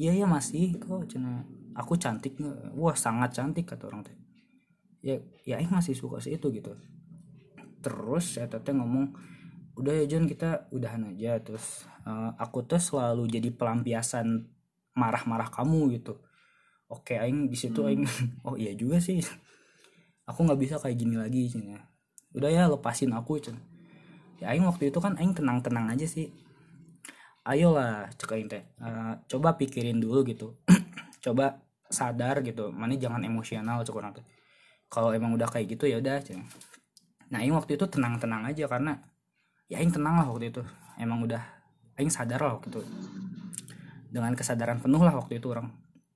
iya 0.00 0.12
iya 0.16 0.26
masih 0.28 0.76
kok. 0.80 1.08
Cina 1.08 1.44
aku 1.76 1.96
cantik 1.96 2.36
nggak? 2.40 2.76
Wah 2.76 2.96
sangat 2.96 3.32
cantik 3.36 3.64
kata 3.72 3.88
orang 3.88 4.02
teh. 4.04 4.16
Ya 5.00 5.16
ya 5.48 5.56
Aing 5.60 5.72
masih 5.72 5.96
suka 5.96 6.20
sih 6.20 6.36
itu 6.36 6.48
gitu. 6.52 6.76
Terus 7.80 8.36
saya 8.36 8.46
tete 8.52 8.76
ngomong 8.76 9.16
udah 9.80 9.92
ya 9.96 10.04
John 10.10 10.28
kita 10.28 10.68
udahan 10.76 11.08
aja. 11.08 11.40
Terus 11.40 11.88
eh, 12.04 12.30
aku 12.36 12.68
tuh 12.68 12.80
selalu 12.82 13.28
jadi 13.32 13.48
pelampiasan 13.54 14.44
marah-marah 14.92 15.48
kamu 15.48 15.96
gitu 15.96 16.20
oke 16.92 17.16
aing 17.16 17.48
di 17.48 17.56
situ 17.56 17.80
Hmm. 17.80 17.88
aing 17.88 18.04
oh 18.46 18.54
iya 18.60 18.76
juga 18.76 19.00
sih. 19.00 19.18
Aku 20.28 20.44
nggak 20.44 20.60
bisa 20.60 20.74
kayak 20.78 20.96
gini 21.00 21.16
lagi 21.16 21.48
cina 21.48 21.80
udah 22.32 22.48
ya 22.48 22.64
lepasin 22.64 23.12
aku 23.12 23.36
cina 23.36 23.60
ya 24.40 24.48
aing 24.52 24.64
waktu 24.64 24.88
itu 24.88 24.98
kan 25.00 25.16
aing 25.16 25.32
tenang-tenang 25.32 25.88
aja 25.88 26.04
sih. 26.04 26.28
Ayolah 27.42 28.06
cek 28.14 28.30
aing 28.38 28.46
teh. 28.46 28.62
Eh, 28.62 29.12
coba 29.26 29.58
pikirin 29.58 29.98
dulu 29.98 30.22
gitu. 30.22 30.54
Coba 31.24 31.58
sadar 31.86 32.42
gitu 32.42 32.70
mana 32.74 32.94
jangan 32.98 33.22
emosional 33.22 33.82
cek 33.82 33.94
orang 33.98 34.14
teh. 34.14 34.24
Kalau 34.92 35.10
emang 35.10 35.34
udah 35.34 35.48
kayak 35.50 35.74
gitu 35.74 35.88
ya 35.88 35.98
udah 35.98 36.20
cina 36.22 36.44
nah 37.32 37.40
aing 37.40 37.56
waktu 37.56 37.80
itu 37.80 37.88
tenang-tenang 37.88 38.44
aja 38.44 38.68
karena 38.68 38.92
ya 39.64 39.80
aing 39.80 39.88
tenang 39.90 40.20
lah 40.20 40.26
waktu 40.28 40.52
itu. 40.52 40.62
Emang 41.00 41.24
udah 41.24 41.42
aing 41.98 42.12
sadar 42.12 42.38
lah 42.44 42.60
waktu 42.60 42.68
itu. 42.70 42.80
Dengan 44.12 44.36
kesadaran 44.36 44.78
penuh 44.78 45.00
lah 45.00 45.16
waktu 45.16 45.40
itu 45.40 45.48
orang 45.48 45.72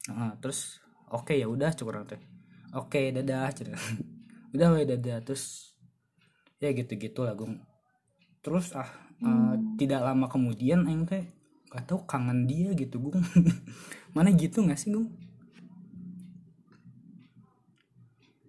Heeh, 0.06 0.30
terus 0.38 0.78
oke 1.10 1.34
ya 1.34 1.50
udah 1.50 1.74
cukup 1.74 1.98
orang 1.98 2.06
teh. 2.06 2.22
Oke 2.78 3.10
dadah 3.10 3.50
cenah. 3.50 3.78
udah 4.54 4.68
we 4.72 4.86
dadah 4.86 5.18
terus 5.26 5.74
ya 6.62 6.70
gitu-gitu 6.70 7.26
lah 7.26 7.34
gung. 7.34 7.58
Terus 8.40 8.70
ah 8.78 8.86
eh, 9.18 9.54
tidak 9.74 10.06
lama 10.06 10.30
kemudian 10.30 10.86
aing 10.86 11.04
teh 11.10 11.26
gak 11.74 11.90
tahu 11.90 12.06
kangen 12.06 12.46
dia 12.46 12.70
gitu 12.78 13.02
gung. 13.02 13.18
Mana 14.14 14.30
gitu 14.30 14.62
nggak 14.62 14.78
sih 14.78 14.94
gung? 14.94 15.10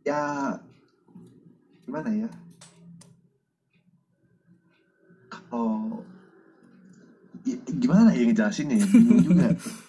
Ya 0.05 0.55
gimana 1.84 2.10
ya? 2.14 2.30
Kalau 5.28 6.05
ya, 7.43 7.58
gimana 7.68 8.14
ya 8.14 8.24
ngejelasin 8.30 8.78
ya? 8.78 8.86
Bingung 8.88 9.26
juga 9.26 9.47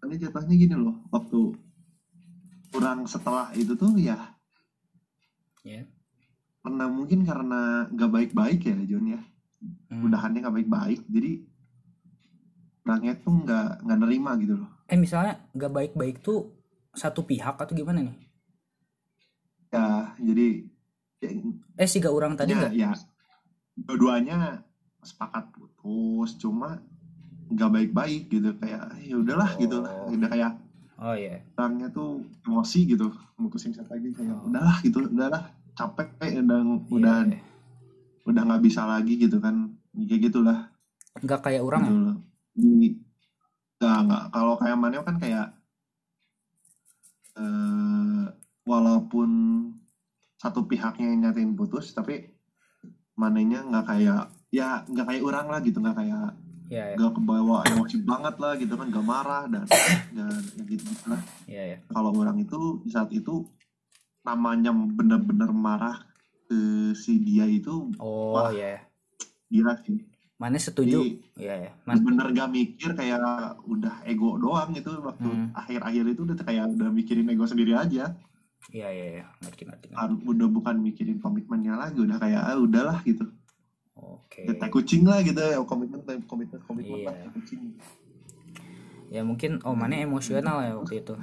tapi 0.00 0.14
jatuhnya 0.20 0.54
gini 0.54 0.74
loh 0.76 0.96
waktu 1.10 1.56
kurang 2.70 3.08
setelah 3.08 3.50
itu 3.56 3.72
tuh 3.74 3.96
ya 3.96 4.36
ya. 5.66 5.82
Karena 6.62 6.86
mungkin 6.90 7.26
karena 7.26 7.86
nggak 7.90 8.10
baik-baik 8.10 8.60
ya 8.62 8.78
John 8.86 9.06
ya. 9.10 9.22
Hmm. 9.86 10.04
udahannya 10.06 10.44
nggak 10.44 10.56
baik-baik 10.62 11.00
jadi 11.10 11.42
orangnya 12.86 13.18
tuh 13.18 13.34
nggak 13.42 13.82
nggak 13.82 13.98
nerima 13.98 14.30
gitu 14.38 14.54
loh. 14.62 14.70
Eh 14.86 14.94
misalnya 14.94 15.42
nggak 15.58 15.72
baik-baik 15.74 16.22
tuh 16.22 16.54
satu 16.94 17.26
pihak 17.26 17.58
atau 17.58 17.74
gimana 17.74 18.06
nih? 18.06 18.16
Ya 19.74 20.14
jadi 20.22 20.46
ya, 21.18 21.30
eh 21.82 21.88
sih 21.90 21.98
gak 21.98 22.14
orang 22.14 22.38
tadi 22.38 22.54
ya, 22.54 22.58
nggak? 22.62 22.72
ya 22.78 22.90
dua-duanya 23.76 24.62
sepakat 25.02 25.50
putus 25.50 26.38
cuma 26.38 26.78
nggak 27.46 27.70
baik-baik 27.70 28.22
gitu 28.28 28.50
kayak 28.56 28.82
ya 29.00 29.14
udahlah 29.16 29.50
gitu 29.56 29.78
Oh. 29.80 30.10
udah 30.10 30.28
kayak 30.28 30.52
oh 30.96 31.12
iya 31.12 31.38
orangnya 31.54 31.88
tuh 31.88 32.08
emosi 32.42 32.80
gitu 32.86 33.06
mutusin 33.36 33.70
siapa 33.70 33.94
lagi 33.94 34.10
kayak 34.12 34.34
Oh. 34.34 34.48
udahlah 34.48 34.76
gitu 34.80 34.98
udahlah 35.04 35.42
capek 35.72 36.08
kayak 36.16 36.42
udah 36.42 36.58
udah 36.88 37.16
Iya. 37.24 37.38
udah 38.24 38.42
nggak 38.42 38.62
bisa 38.62 38.82
lagi 38.82 39.14
gitu 39.16 39.38
kan 39.38 39.70
kayak 39.94 40.22
gitulah 40.24 40.72
nggak 41.16 41.40
kayak 41.40 41.62
orang 41.62 41.82
gitu 41.82 41.96
ya. 41.96 42.14
Di, 42.56 42.88
nggak 43.76 43.98
nggak 44.04 44.22
kalau 44.30 44.54
kayak 44.56 44.76
Maneo 44.76 45.02
kan 45.02 45.16
kayak 45.16 45.46
eh 47.36 48.24
walaupun 48.64 49.30
satu 50.36 50.64
pihaknya 50.64 51.06
yang 51.06 51.20
nyatain 51.22 51.52
putus 51.52 51.92
tapi 51.92 52.32
manenya 53.14 53.62
nggak 53.62 53.86
kayak 53.86 54.20
ya 54.50 54.84
nggak 54.84 55.06
kayak 55.06 55.22
orang 55.22 55.46
lah 55.46 55.60
gitu 55.60 55.78
nggak 55.78 55.96
kayak 55.96 56.32
ya 56.66 56.82
ya 56.92 56.96
nggak 56.98 57.12
kebawa 57.14 57.62
emosi 57.70 57.96
banget 58.02 58.34
lah 58.42 58.52
gitu 58.58 58.74
kan 58.74 58.86
nggak 58.90 59.06
marah 59.06 59.44
dan 59.46 59.64
dan 60.16 60.34
ya 60.58 60.62
gitu 60.66 60.86
lah 61.06 61.22
ya, 61.46 61.62
ya. 61.74 61.78
kalau 61.90 62.10
orang 62.14 62.42
itu 62.42 62.82
di 62.82 62.90
saat 62.90 63.10
itu 63.14 63.46
namanya 64.26 64.74
bener-bener 64.74 65.50
marah 65.54 66.02
ke 66.46 66.58
si 66.94 67.22
dia 67.22 67.46
itu 67.46 67.90
oh 68.02 68.34
Wah. 68.34 68.50
ya 68.50 68.82
gila 69.46 69.78
sih 69.86 70.02
mana 70.36 70.58
setuju 70.58 71.00
Jadi, 71.00 71.40
ya 71.40 71.54
ya 71.54 71.70
man 71.86 72.02
bener 72.02 72.28
gak 72.34 72.50
mikir 72.52 72.92
kayak 72.92 73.56
udah 73.64 74.04
ego 74.04 74.36
doang 74.36 74.74
gitu 74.74 74.98
waktu 75.00 75.24
Hmm. 75.26 75.48
akhir-akhir 75.54 76.04
itu 76.12 76.20
udah 76.26 76.36
kayak 76.42 76.66
udah 76.76 76.88
mikirin 76.92 77.30
ego 77.30 77.46
sendiri 77.46 77.72
aja 77.72 78.12
ya 78.74 78.88
ya 78.90 79.06
ya 79.22 79.24
ngerti 79.46 79.62
ngerti, 79.64 79.86
ngerti. 79.94 80.26
Udah 80.26 80.48
bukan 80.50 80.76
mikirin 80.82 81.22
komitmennya 81.22 81.78
lagi 81.78 82.02
udah 82.02 82.18
kayak 82.18 82.42
ah, 82.42 82.58
udahlah 82.58 82.98
gitu 83.06 83.24
oke. 83.96 84.40
Tai 84.54 84.68
kucing 84.68 85.02
lah 85.02 85.20
gitu 85.20 85.36
ya 85.36 85.58
komitmen 85.60 86.00
komitmen 86.24 86.60
komitmen 86.62 86.98
Iya. 87.00 87.06
lah 87.08 87.14
tai 87.16 87.30
kucing. 87.32 87.60
Ya 89.06 89.22
mungkin 89.22 89.62
oh 89.62 89.72
mana 89.72 89.96
emosional 89.96 90.60
ya 90.60 90.72
waktu 90.74 91.00
itu. 91.00 91.14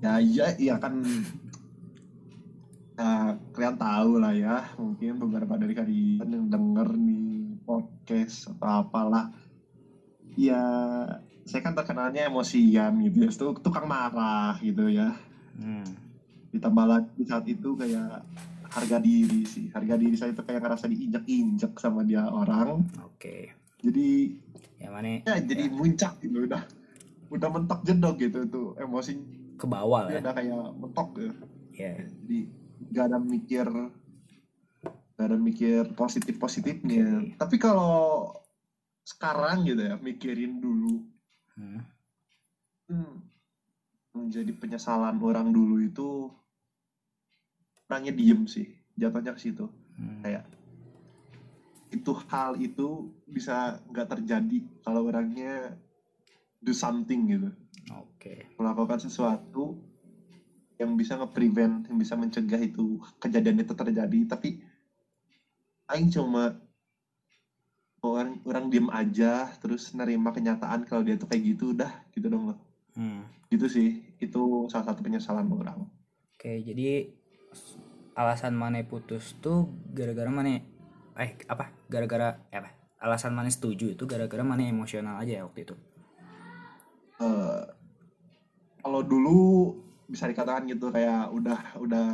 Ya 0.00 0.18
iya 0.18 0.46
iya 0.56 0.74
kan. 0.76 1.00
Ya, 2.96 3.12
kalian 3.52 3.76
tahu 3.76 4.12
lah 4.16 4.32
ya 4.32 4.72
mungkin 4.74 5.20
beberapa 5.20 5.54
dari 5.54 5.76
kalian 5.76 6.24
yang 6.26 6.46
denger 6.48 6.96
nih 6.96 7.60
podcast 7.62 8.48
atau 8.50 8.80
apalah. 8.80 9.28
Ya 10.32 10.60
saya 11.44 11.60
kan 11.60 11.76
terkenalnya 11.76 12.26
emosian 12.26 12.96
gitu 13.04 13.22
ya 13.22 13.30
Tuk- 13.30 13.60
tukang 13.60 13.86
marah 13.86 14.56
gitu 14.58 14.88
ya. 14.88 15.12
Hmm. 15.56 15.84
ditambah 16.46 16.84
lagi 16.88 17.20
saat 17.22 17.44
itu 17.44 17.76
kayak 17.76 18.24
harga 18.76 19.00
diri 19.00 19.42
sih. 19.48 19.72
Harga 19.72 19.96
diri 19.96 20.16
saya 20.20 20.36
itu 20.36 20.44
kayak 20.44 20.60
ngerasa 20.60 20.84
diinjek-injek 20.92 21.72
sama 21.80 22.04
dia 22.04 22.28
orang. 22.28 22.84
Oke. 23.00 23.56
Jadi 23.80 24.36
ya 24.76 24.92
mana 24.92 25.24
ya 25.24 25.40
jadi 25.40 25.72
muncak 25.72 26.20
gitu 26.20 26.44
udah. 26.44 26.62
Udah 27.32 27.48
mentok 27.48 27.80
jedok 27.88 28.14
gitu 28.20 28.38
tuh 28.46 28.68
emosi. 28.76 29.16
Ke 29.56 29.64
bawah 29.64 30.04
lah 30.04 30.20
udah 30.20 30.32
kayak 30.36 30.64
mentok 30.76 31.08
gitu 31.16 31.32
ya. 31.72 31.96
Jadi 32.04 32.38
gak 32.92 33.08
ada 33.08 33.18
mikir 33.18 33.66
gak 35.16 35.26
ada 35.32 35.38
mikir 35.40 35.96
positif 35.96 36.36
positifnya 36.36 37.24
Oke. 37.24 37.40
tapi 37.40 37.56
kalau 37.56 38.36
sekarang 39.06 39.64
gitu 39.64 39.80
ya 39.80 39.96
mikirin 39.96 40.60
dulu. 40.60 41.00
Hmm. 41.56 41.80
hmm, 42.92 43.14
menjadi 44.12 44.52
penyesalan 44.60 45.16
orang 45.24 45.48
dulu 45.48 45.80
itu 45.80 46.28
orangnya 47.86 48.12
diem 48.14 48.42
sih 48.46 48.66
jatuhnya 48.96 49.32
ke 49.34 49.40
situ 49.42 49.66
Hmm. 49.96 50.20
kayak 50.20 50.44
itu 51.88 52.12
hal 52.28 52.60
itu 52.60 53.08
bisa 53.24 53.80
nggak 53.88 54.12
terjadi 54.12 54.60
kalau 54.84 55.08
orangnya 55.08 55.72
do 56.60 56.76
something 56.76 57.32
gitu 57.32 57.48
oke 57.96 58.34
melakukan 58.60 59.00
sesuatu 59.00 59.80
yang 60.76 60.92
bisa 60.92 61.16
nge-prevent, 61.16 61.88
yang 61.88 61.96
bisa 61.96 62.12
mencegah 62.20 62.60
itu 62.60 63.00
kejadian 63.16 63.64
itu 63.64 63.72
terjadi, 63.72 64.18
tapi 64.28 64.60
aing 65.88 66.12
cuma 66.12 66.60
orang 68.04 68.38
orang 68.44 68.68
diem 68.68 68.88
aja 68.92 69.48
terus 69.56 69.88
nerima 69.96 70.30
kenyataan 70.30 70.84
kalau 70.84 71.00
dia 71.00 71.16
tuh 71.16 71.26
kayak 71.32 71.56
gitu 71.56 71.72
udah 71.72 71.90
gitu 72.12 72.28
dong 72.28 72.52
loh. 72.52 72.58
hmm. 72.92 73.24
Gitu 73.48 73.66
sih. 73.72 73.88
Itu 74.20 74.68
salah 74.68 74.92
satu 74.92 75.00
penyesalan 75.00 75.48
orang. 75.48 75.88
oke 76.36 76.52
jadi 76.60 77.08
alasan 78.16 78.56
mana 78.56 78.80
putus 78.80 79.36
tuh 79.44 79.68
gara-gara 79.92 80.32
mana 80.32 80.64
eh 81.16 81.30
apa? 81.46 81.72
Gara-gara 81.88 82.40
eh, 82.48 82.58
apa? 82.58 82.72
Alasan 83.00 83.36
mana 83.36 83.52
setuju 83.52 83.92
itu 83.92 84.08
gara-gara 84.08 84.40
mana 84.40 84.64
emosional 84.64 85.20
aja 85.20 85.40
ya 85.40 85.42
waktu 85.44 85.68
itu. 85.68 85.76
Eh 87.20 87.62
kalau 88.80 89.00
dulu 89.04 89.74
bisa 90.06 90.30
dikatakan 90.30 90.70
gitu 90.70 90.88
kayak 90.94 91.28
udah 91.34 91.60
udah 91.82 92.06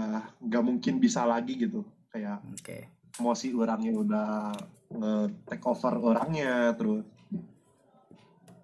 nggak 0.43 0.64
mungkin 0.64 0.99
bisa 0.99 1.22
lagi 1.22 1.55
gitu. 1.55 1.86
Kayak 2.11 2.43
oke. 2.45 2.78
emosi 3.20 3.53
orangnya 3.53 3.93
udah 3.93 4.28
nge-take 4.93 5.64
over 5.68 5.95
orangnya 6.01 6.72
terus 6.76 7.05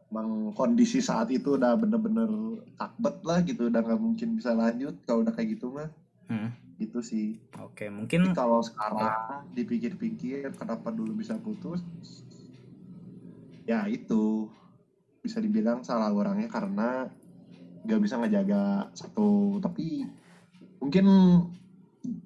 emang 0.08 0.56
kondisi 0.56 1.04
saat 1.04 1.28
itu 1.28 1.60
udah 1.60 1.76
bener-bener 1.76 2.64
takbet 2.80 3.16
lah 3.28 3.44
gitu 3.44 3.68
udah 3.68 3.80
nggak 3.84 4.00
mungkin 4.00 4.40
bisa 4.40 4.56
lanjut 4.56 4.96
kalau 5.04 5.20
udah 5.20 5.32
kayak 5.36 5.60
gitu 5.60 5.68
mah. 5.68 5.92
Hmm. 6.28 6.67
Gitu 6.78 7.02
sih. 7.02 7.36
Oke 7.58 7.90
mungkin 7.90 8.30
Tapi 8.30 8.38
kalau 8.38 8.62
sekarang 8.62 9.50
dipikir-pikir 9.52 10.54
kenapa 10.54 10.94
dulu 10.94 11.18
bisa 11.18 11.34
putus 11.36 11.82
ya 13.66 13.84
itu. 13.90 14.48
Bisa 15.18 15.42
dibilang 15.42 15.82
salah 15.82 16.14
orangnya 16.14 16.48
karena 16.48 17.10
nggak 17.84 18.00
bisa 18.00 18.16
ngejaga 18.16 18.88
satu. 18.94 19.58
Tapi 19.60 20.06
mungkin 20.78 21.06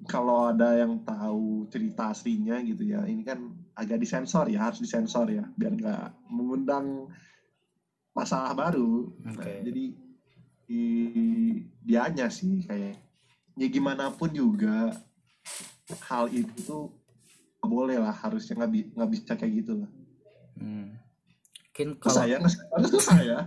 kalau 0.07 0.53
ada 0.53 0.77
yang 0.77 1.01
tahu 1.03 1.67
cerita 1.67 2.13
aslinya 2.13 2.61
gitu 2.61 2.85
ya 2.85 3.03
ini 3.09 3.25
kan 3.25 3.51
agak 3.73 3.99
disensor 3.99 4.45
ya 4.47 4.69
harus 4.69 4.79
disensor 4.79 5.27
ya 5.27 5.43
biar 5.57 5.73
nggak 5.73 6.05
mengundang 6.29 7.09
masalah 8.13 8.53
baru. 8.53 9.09
Nah, 9.25 9.33
Oke. 9.33 9.65
jadi 9.65 9.85
di 10.63 10.85
dianya 11.83 12.31
sih 12.31 12.63
kayak 12.63 13.02
ya 13.57 13.67
gimana 13.69 14.09
pun 14.13 14.29
juga 14.33 14.97
hal 16.09 16.31
itu 16.31 16.53
tuh 16.63 16.83
boleh 17.63 17.99
lah 17.99 18.11
harusnya 18.11 18.59
nggak 18.59 18.71
bi- 18.71 18.89
nggak 18.91 19.09
bisa 19.11 19.31
kayak 19.39 19.53
gitu 19.63 19.73
lah 19.83 19.89
hmm. 20.59 20.87
mungkin 21.69 21.87
kalau 22.01 22.15
saya 22.15 22.37
saya 22.99 23.37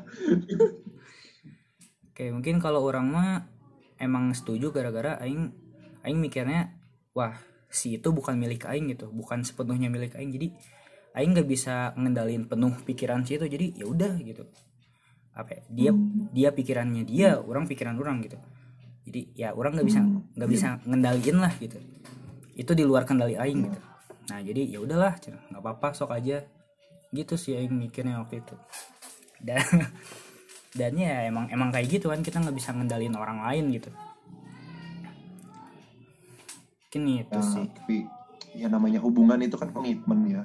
Oke, 2.17 2.33
mungkin 2.33 2.57
kalau 2.65 2.81
orang 2.81 3.13
mah 3.13 3.45
emang 4.01 4.33
setuju 4.33 4.73
gara-gara 4.73 5.21
aing 5.21 5.53
aing 6.01 6.17
mikirnya 6.17 6.73
wah 7.13 7.37
si 7.69 8.01
itu 8.01 8.09
bukan 8.09 8.41
milik 8.41 8.65
aing 8.65 8.89
gitu, 8.89 9.13
bukan 9.13 9.45
sepenuhnya 9.45 9.93
milik 9.93 10.17
aing. 10.17 10.33
Jadi 10.33 10.49
aing 11.13 11.37
nggak 11.37 11.45
bisa 11.45 11.93
ngendalin 11.93 12.49
penuh 12.49 12.73
pikiran 12.89 13.21
si 13.29 13.37
itu. 13.37 13.45
Jadi 13.45 13.77
ya 13.77 13.85
udah 13.85 14.17
gitu. 14.25 14.49
Apa 15.37 15.61
ya, 15.61 15.63
dia 15.69 15.91
Hmm. 15.93 16.33
dia 16.33 16.49
pikirannya 16.57 17.05
dia, 17.05 17.37
orang 17.37 17.69
pikiran 17.69 18.01
orang 18.01 18.25
gitu. 18.25 18.41
Jadi 19.07 19.21
ya 19.33 19.55
orang 19.55 19.79
nggak 19.79 19.87
bisa 19.87 20.01
Hmm. 20.03 20.27
nggak 20.35 20.51
bisa 20.51 20.69
ngendaliin 20.83 21.39
lah 21.39 21.53
gitu. 21.57 21.79
Itu 22.53 22.73
di 22.73 22.83
luar 22.83 23.07
kendali 23.07 23.35
aing 23.35 23.61
gitu. 23.65 23.81
nah 24.27 24.43
jadi 24.43 24.67
ya 24.67 24.83
udahlah 24.83 25.15
nggak 25.23 25.63
apa-apa 25.63 25.95
sok 25.95 26.11
aja 26.11 26.43
gitu 27.15 27.39
sih 27.39 27.55
yang 27.55 27.71
mikirnya 27.71 28.19
waktu 28.19 28.43
itu 28.43 28.59
dan 29.39 29.63
dan 30.79 30.99
ya 30.99 31.31
emang 31.31 31.47
emang 31.47 31.71
kayak 31.71 31.87
gitu 31.87 32.11
kan 32.11 32.27
kita 32.27 32.43
nggak 32.43 32.59
bisa 32.59 32.75
ngendalin 32.75 33.15
orang 33.15 33.47
lain 33.47 33.71
gitu 33.71 33.87
mungkin 36.91 37.23
itu 37.23 37.39
Ya, 37.39 37.45
sih 37.45 37.67
tapi 37.71 37.97
ya 38.57 38.67
namanya 38.67 38.99
hubungan 38.99 39.39
itu 39.39 39.55
kan 39.55 39.69
komitmen 39.71 40.27
ya. 40.27 40.43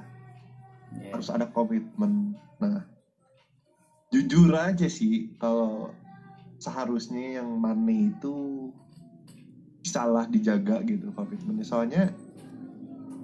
Ya, 1.00 1.16
Harus 1.16 1.32
ada 1.32 1.48
komitmen. 1.48 2.36
Nah, 2.60 2.84
jujur 4.12 4.52
aja 4.52 4.86
sih 4.86 5.32
kalau 5.40 5.96
seharusnya 6.62 7.42
yang 7.42 7.50
mana 7.58 7.90
itu 7.90 8.70
salah 9.82 10.30
dijaga 10.30 10.86
gitu 10.86 11.10
komitmennya. 11.18 11.66
Soalnya 11.66 12.04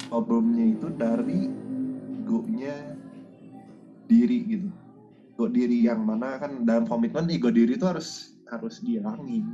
problemnya 0.10 0.74
itu 0.74 0.90
dari 0.90 1.46
egonya 2.26 2.98
diri 4.10 4.40
gitu. 4.50 4.70
Ego 5.38 5.54
diri 5.54 5.86
yang 5.86 6.02
mana 6.02 6.42
kan 6.42 6.66
dalam 6.66 6.90
komitmen 6.90 7.30
ego 7.30 7.54
diri 7.54 7.78
itu 7.78 7.86
harus 7.86 8.34
harus 8.50 8.82
dihilangin. 8.82 9.46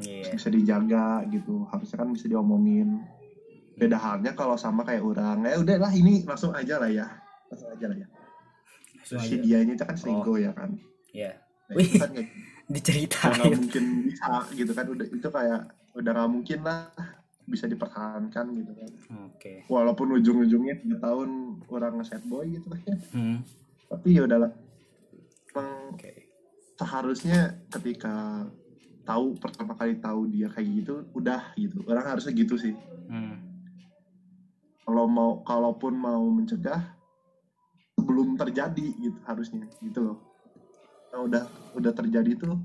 iya 0.00 0.32
bisa 0.32 0.50
dijaga 0.50 1.22
gitu 1.30 1.68
harusnya 1.70 2.02
kan 2.02 2.08
bisa 2.10 2.26
diomongin 2.26 3.04
beda 3.78 3.98
halnya 3.98 4.32
kalau 4.34 4.54
sama 4.58 4.86
kayak 4.86 5.02
orang 5.02 5.46
ya 5.46 5.58
udahlah 5.58 5.92
ini 5.94 6.22
langsung 6.26 6.50
aja 6.54 6.78
lah 6.78 6.90
ya 6.90 7.06
langsung 7.50 7.68
aja 7.74 7.86
lah 7.90 7.96
ya 7.98 8.08
langsung 8.98 9.18
si 9.22 9.34
aja 9.38 9.42
dia 9.42 9.58
ini 9.62 9.72
kan 9.78 9.94
selingkuh 9.94 10.36
ya 10.38 10.50
kan 10.54 10.70
ya 11.10 11.36
nah, 11.70 11.74
Wih. 11.78 11.86
itu 11.86 11.94
kan 11.98 12.10
nggak 12.10 12.28
udah 12.64 12.72
nggak 12.72 12.80
diceritain 12.80 13.60
mungkin 13.60 13.84
bisa 14.08 14.32
gitu 14.56 14.72
kan 14.72 14.86
udah 14.88 15.06
itu 15.06 15.28
kayak 15.28 15.60
udah 15.94 16.10
nggak 16.16 16.30
mungkin 16.32 16.58
lah 16.64 16.88
bisa 17.44 17.68
dipertahankan 17.68 18.46
gitu 18.56 18.72
kan. 18.72 18.90
Oke. 19.28 19.68
Walaupun 19.68 20.16
ujung-ujungnya 20.16 20.80
tiga 20.80 20.96
tahun 21.04 21.60
orang 21.68 22.00
nge-sad 22.00 22.24
boy 22.24 22.48
gitu 22.48 22.72
kan. 22.72 22.98
Hmm, 23.12 23.38
tapi 23.92 24.16
ya 24.16 24.24
udahlah. 24.24 24.52
Emang 25.52 25.92
oke. 25.92 26.12
seharusnya 26.74 27.54
ketika 27.70 28.42
tahu 29.06 29.38
pertama 29.38 29.78
kali 29.78 30.00
tahu 30.00 30.26
dia 30.32 30.48
kayak 30.48 30.68
gitu 30.82 31.04
udah 31.12 31.52
gitu. 31.60 31.84
Orang 31.84 32.16
harusnya 32.16 32.32
gitu 32.32 32.56
sih. 32.56 32.72
Hmm, 33.12 33.44
kalau 34.84 35.04
mau 35.04 35.44
kalaupun 35.44 35.92
mau 35.96 36.24
mencegah 36.32 36.80
sebelum 37.94 38.36
terjadi 38.36 38.88
gitu 39.00 39.18
harusnya 39.24 39.64
gitu 39.80 40.00
loh 40.00 40.33
nah, 41.14 41.22
udah 41.22 41.44
udah 41.78 41.92
terjadi 41.94 42.34
tuh 42.34 42.58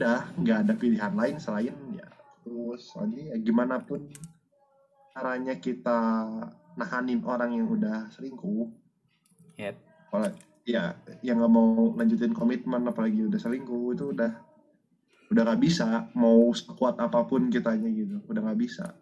udah 0.00 0.32
nggak 0.40 0.58
ada 0.64 0.72
pilihan 0.74 1.12
lain 1.12 1.36
selain 1.36 1.76
ya 1.92 2.08
terus 2.40 2.88
soalnya 2.88 3.30
ya 3.30 3.36
gimana 3.36 3.84
pun 3.84 4.08
caranya 5.12 5.54
kita 5.60 6.00
nahanin 6.74 7.22
orang 7.22 7.54
yang 7.54 7.70
udah 7.70 8.10
selingkuh. 8.10 8.66
Yep. 9.54 9.76
kalau 10.10 10.28
ya 10.66 10.98
yang 11.22 11.38
nggak 11.38 11.52
mau 11.54 11.94
lanjutin 11.94 12.34
komitmen 12.34 12.82
apalagi 12.90 13.22
udah 13.22 13.38
selingkuh 13.38 13.94
itu 13.94 14.10
udah 14.10 14.32
udah 15.30 15.42
nggak 15.46 15.62
bisa 15.62 16.10
mau 16.18 16.50
sekuat 16.50 16.98
apa 16.98 17.22
pun 17.28 17.46
kitanya 17.52 17.86
gitu 17.92 18.18
udah 18.26 18.40
nggak 18.50 18.60
bisa. 18.60 18.98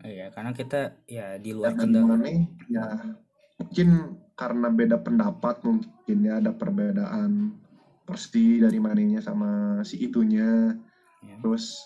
Iya 0.00 0.32
karena 0.32 0.56
kita 0.56 1.04
ya 1.04 1.36
di 1.36 1.52
luar 1.52 1.76
gimana 1.76 2.24
ya 2.68 2.86
mungkin 3.60 3.88
karena 4.34 4.68
beda 4.72 4.96
pendapat 5.04 5.60
mungkin 5.64 6.18
ya 6.24 6.40
ada 6.40 6.52
perbedaan 6.52 7.63
persi 8.04 8.60
dari 8.60 8.76
manenya 8.78 9.24
sama 9.24 9.80
si 9.82 10.00
itunya. 10.04 10.76
Ya. 11.24 11.40
terus 11.40 11.80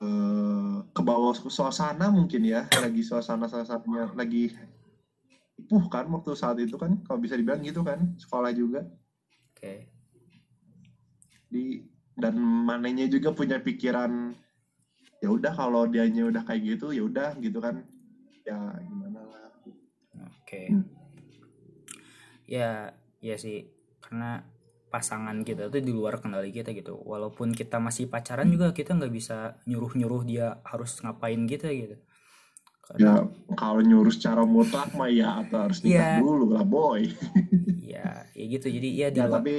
eh 0.00 0.76
ke 0.92 1.02
bawah 1.04 1.36
suasana 1.36 2.08
mungkin 2.08 2.48
ya. 2.48 2.64
Lagi 2.80 3.04
suasana 3.04 3.48
salah 3.48 3.68
satunya 3.68 4.08
lagi 4.16 4.52
puh 5.68 5.88
kan 5.88 6.04
waktu 6.12 6.36
saat 6.36 6.60
itu 6.60 6.76
kan 6.76 7.00
kalau 7.04 7.20
bisa 7.20 7.36
dibilang 7.36 7.60
gitu 7.64 7.84
kan 7.84 8.16
sekolah 8.20 8.52
juga. 8.52 8.84
Oke. 9.52 9.88
Di 11.48 11.84
dan 12.16 12.40
manenya 12.40 13.08
juga 13.12 13.32
punya 13.36 13.60
pikiran 13.60 14.32
ya 15.20 15.28
udah 15.32 15.52
kalau 15.52 15.88
dianya 15.88 16.28
udah 16.28 16.44
kayak 16.44 16.76
gitu 16.76 16.92
ya 16.92 17.04
udah 17.04 17.36
gitu 17.40 17.60
kan. 17.60 17.84
Ya 18.44 18.56
gimana 18.84 19.20
lah. 19.20 19.52
Oke. 20.44 20.72
Hmm. 20.72 20.84
ya 22.46 22.92
ya 23.20 23.36
sih. 23.36 23.68
Karena 24.00 24.44
pasangan 24.86 25.42
kita 25.42 25.66
tuh 25.66 25.78
di 25.78 25.90
luar 25.90 26.18
kendali 26.18 26.50
kita 26.50 26.70
gitu. 26.70 26.96
Walaupun 26.96 27.52
kita 27.52 27.76
masih 27.76 28.06
pacaran 28.06 28.46
juga 28.46 28.70
kita 28.70 28.94
nggak 28.94 29.10
bisa 29.10 29.58
nyuruh 29.64 29.92
nyuruh 29.92 30.22
dia 30.22 30.58
harus 30.62 30.98
ngapain 31.00 31.42
kita 31.44 31.68
gitu. 31.68 31.96
Ya 32.96 33.26
kalau 33.58 33.82
nyuruh 33.82 34.14
secara 34.14 34.46
mutlak 34.46 34.94
mah 34.94 35.10
ya 35.10 35.42
atau 35.42 35.66
harus 35.66 35.82
nikah 35.82 36.16
Iya. 36.16 36.22
dulu 36.22 36.54
lah 36.54 36.62
boy. 36.62 37.02
Ya 37.82 38.30
ya 38.30 38.44
gitu. 38.46 38.70
Jadi 38.70 38.88
ya 38.94 39.10
di 39.10 39.18
ya 39.18 39.26
luar 39.26 39.42
tapi 39.42 39.56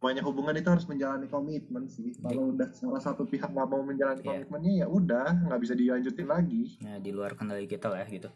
banyak 0.00 0.24
hubungan 0.24 0.56
itu 0.56 0.68
harus 0.68 0.84
menjalani 0.84 1.28
komitmen 1.28 1.84
sih. 1.84 2.16
Kalau 2.16 2.52
udah 2.52 2.68
salah 2.72 3.00
satu 3.00 3.24
pihak 3.24 3.48
nggak 3.48 3.68
mau 3.68 3.80
menjalani 3.80 4.20
Iya. 4.20 4.28
komitmennya 4.28 4.72
ya 4.76 4.86
udah 4.88 5.26
nggak 5.48 5.60
bisa 5.60 5.72
dilanjutin 5.72 6.24
lagi. 6.24 6.62
Ya, 6.80 6.96
di 6.96 7.10
luar 7.12 7.32
kendali 7.32 7.64
kita 7.64 7.88
lah 7.88 8.04
gitu. 8.04 8.28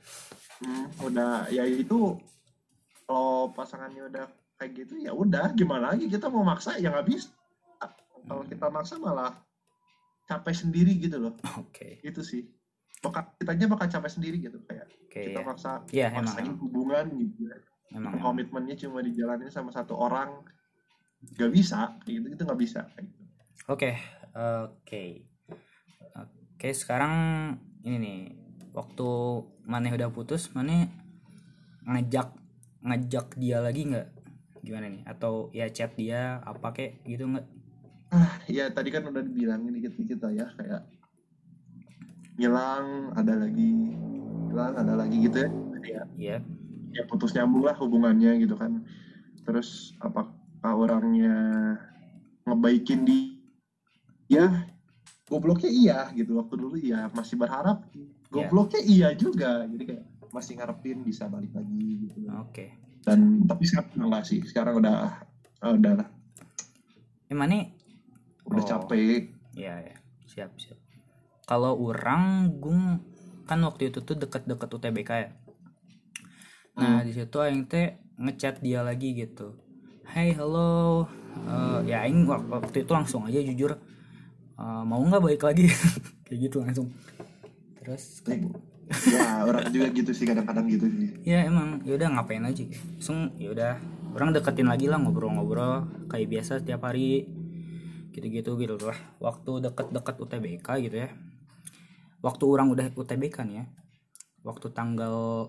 Hmm, 0.60 0.88
udah 1.04 1.48
ya 1.48 1.64
itu 1.64 2.16
kalau 3.04 3.52
pasangannya 3.52 4.08
udah 4.08 4.24
kayak 4.60 4.72
gitu 4.74 4.94
ya 5.02 5.12
udah 5.12 5.52
gimana 5.52 5.94
lagi 5.94 6.06
kita 6.06 6.30
mau 6.30 6.46
maksa 6.46 6.78
ya 6.78 6.90
nggak 6.90 7.08
bisa 7.08 7.30
kalau 8.24 8.44
kita 8.48 8.66
maksa 8.72 8.96
malah 8.96 9.36
capek 10.24 10.54
sendiri 10.56 10.96
gitu 10.96 11.20
loh 11.20 11.34
oke 11.62 12.00
itu 12.00 12.20
sih 12.24 12.42
bakal 13.04 13.28
kitanya 13.36 13.68
bakal 13.68 13.86
capek 13.90 14.10
sendiri 14.10 14.36
gitu 14.40 14.62
kayak 14.64 14.88
oke 14.88 15.20
kita 15.20 15.40
ya 15.40 15.44
maksa 15.44 15.72
emang, 15.92 16.24
maksain 16.24 16.46
emang. 16.48 16.56
hubungan 16.62 17.06
gitu 17.20 17.40
emang, 17.92 18.16
emang. 18.16 18.22
komitmennya 18.22 18.76
cuma 18.80 19.04
dijalanin 19.04 19.52
sama 19.52 19.74
satu 19.74 19.98
orang 19.98 20.40
gak 21.32 21.52
bisa 21.52 21.96
kayak 22.04 22.20
gitu 22.20 22.26
itu 22.36 22.42
nggak 22.44 22.60
bisa 22.60 22.80
kayak 22.92 23.08
gitu. 23.08 23.24
Oke, 23.64 23.96
oke, 24.36 25.24
oke. 26.20 26.68
Sekarang 26.76 27.14
ini 27.80 27.96
nih, 27.96 28.20
waktu 28.76 29.08
Maneh 29.64 29.88
udah 29.96 30.12
putus, 30.12 30.52
Maneh 30.52 30.92
ngajak 31.88 32.28
ngajak 32.84 33.40
dia 33.40 33.64
lagi 33.64 33.88
nggak? 33.88 34.08
Gimana 34.64 34.88
nih? 34.88 35.04
Atau 35.04 35.52
ya 35.52 35.68
chat 35.68 35.92
dia 35.94 36.40
apa 36.42 36.72
kek 36.72 37.04
gitu 37.04 37.28
nggak? 37.28 37.46
ah 38.14 38.38
ya 38.46 38.70
tadi 38.70 38.94
kan 38.94 39.02
udah 39.10 39.26
dibilangin 39.26 39.74
dikit-dikit 39.74 40.22
lah 40.22 40.30
ya 40.30 40.46
kayak 40.54 40.82
ngilang 42.38 43.10
ada 43.18 43.34
lagi 43.42 43.98
hilang 44.50 44.74
ada 44.78 44.94
lagi 44.94 45.16
gitu 45.18 45.36
ya. 45.42 45.50
Ya 45.84 46.02
Iya, 46.14 46.36
ya 46.94 47.02
putus 47.10 47.34
nyambung 47.34 47.66
lah 47.66 47.74
hubungannya 47.74 48.38
gitu 48.38 48.54
kan. 48.54 48.86
Terus 49.42 49.98
apakah 49.98 50.32
orangnya 50.62 51.34
ngebaikin 52.46 53.02
di 53.02 53.18
ya 54.30 54.64
gobloknya 55.28 55.68
iya 55.68 55.98
gitu 56.14 56.38
waktu 56.38 56.54
dulu 56.54 56.78
iya 56.78 57.10
masih 57.12 57.34
berharap 57.34 57.82
gobloknya 58.30 58.80
iya 58.86 59.08
juga. 59.12 59.66
Jadi 59.66 59.84
kayak 59.90 60.04
masih 60.30 60.54
ngarepin 60.58 61.02
bisa 61.02 61.26
balik 61.26 61.50
lagi 61.50 62.08
gitu. 62.08 62.30
Oke. 62.30 62.83
Dan 63.06 63.20
tapi 63.48 63.64
sekarang 63.68 63.90
enggak 64.08 64.24
sih 64.28 64.40
sekarang 64.50 64.74
udah 64.80 64.96
ah, 65.64 65.72
udah 65.72 65.92
lah 66.00 66.08
Eh 67.30 67.36
Maneh, 67.36 67.72
udah 68.50 68.64
Oh. 68.64 68.68
capek 68.68 69.32
ya 69.56 69.74
ya, 69.80 69.96
siap 70.28 70.50
siap. 70.60 70.78
Kalau 71.50 71.72
orang 71.88 72.24
gung 72.62 73.00
kan 73.48 73.60
waktu 73.68 73.92
itu 73.92 74.00
tuh 74.08 74.16
deket-deket 74.16 74.68
UTBK 74.76 75.10
ya. 75.24 75.30
Nah 76.78 77.00
di 77.06 77.12
situ 77.14 77.36
aing 77.38 77.62
teh 77.70 77.86
ngechat 78.18 78.60
dia 78.64 78.80
lagi 78.82 79.14
gitu. 79.14 79.54
Hey 80.04 80.34
halo, 80.38 81.06
Eh, 81.44 81.80
ya 81.90 82.06
aing 82.06 82.24
wak- 82.30 82.46
waktu 82.46 82.86
itu 82.86 82.92
langsung 82.94 83.26
aja 83.28 83.40
jujur 83.42 83.72
eh, 84.58 84.82
mau 84.86 85.00
nggak 85.02 85.22
balik 85.22 85.42
lagi 85.48 85.66
kayak 86.26 86.38
gitu 86.50 86.56
langsung. 86.62 86.88
Terus 87.80 88.22
ya 88.88 89.44
orang 89.44 89.70
juga 89.72 89.88
gitu 89.92 90.10
sih 90.12 90.26
kadang-kadang 90.28 90.66
gitu 90.68 90.86
sih. 90.88 91.08
Ya 91.24 91.44
emang. 91.44 91.80
Yaudah 91.86 92.12
ngapain 92.14 92.44
aja? 92.44 92.64
Langsung 92.98 93.32
yaudah 93.40 93.80
orang 94.12 94.30
deketin 94.36 94.68
lagi 94.68 94.86
lah 94.86 95.00
ngobrol-ngobrol 95.00 95.88
kayak 96.08 96.28
biasa 96.28 96.60
setiap 96.60 96.84
hari. 96.84 97.28
Gitu-gitu 98.14 98.54
gitu 98.60 98.74
lah. 98.78 98.98
Waktu 99.18 99.70
deket-deket 99.70 100.16
UTBK 100.20 100.68
gitu 100.90 100.96
ya. 101.08 101.10
Waktu 102.24 102.44
orang 102.44 102.72
udah 102.72 102.86
UTBK 102.94 103.36
nih 103.48 103.56
ya. 103.60 103.64
Waktu 104.44 104.70
tanggal 104.72 105.48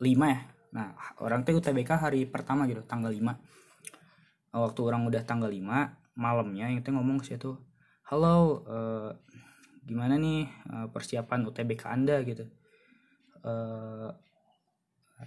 5 0.00 0.04
ya. 0.04 0.40
Nah 0.72 0.92
orang 1.20 1.44
teh 1.44 1.56
UTBK 1.56 1.96
hari 1.96 2.28
pertama 2.28 2.68
gitu 2.68 2.84
tanggal 2.84 3.12
5 3.12 3.56
waktu 4.56 4.80
orang 4.80 5.04
udah 5.04 5.22
tanggal 5.24 5.52
5 5.52 6.16
malamnya 6.16 6.72
yang 6.72 6.80
teh 6.80 6.92
ngomong 6.92 7.20
ke 7.20 7.36
situ 7.36 7.60
halo 8.08 8.64
eh, 8.64 9.10
gimana 9.86 10.18
nih 10.18 10.50
eh, 10.50 10.86
persiapan 10.90 11.46
UTBK 11.46 11.82
anda 11.86 12.18
gitu. 12.26 12.44
Eh 13.46 14.10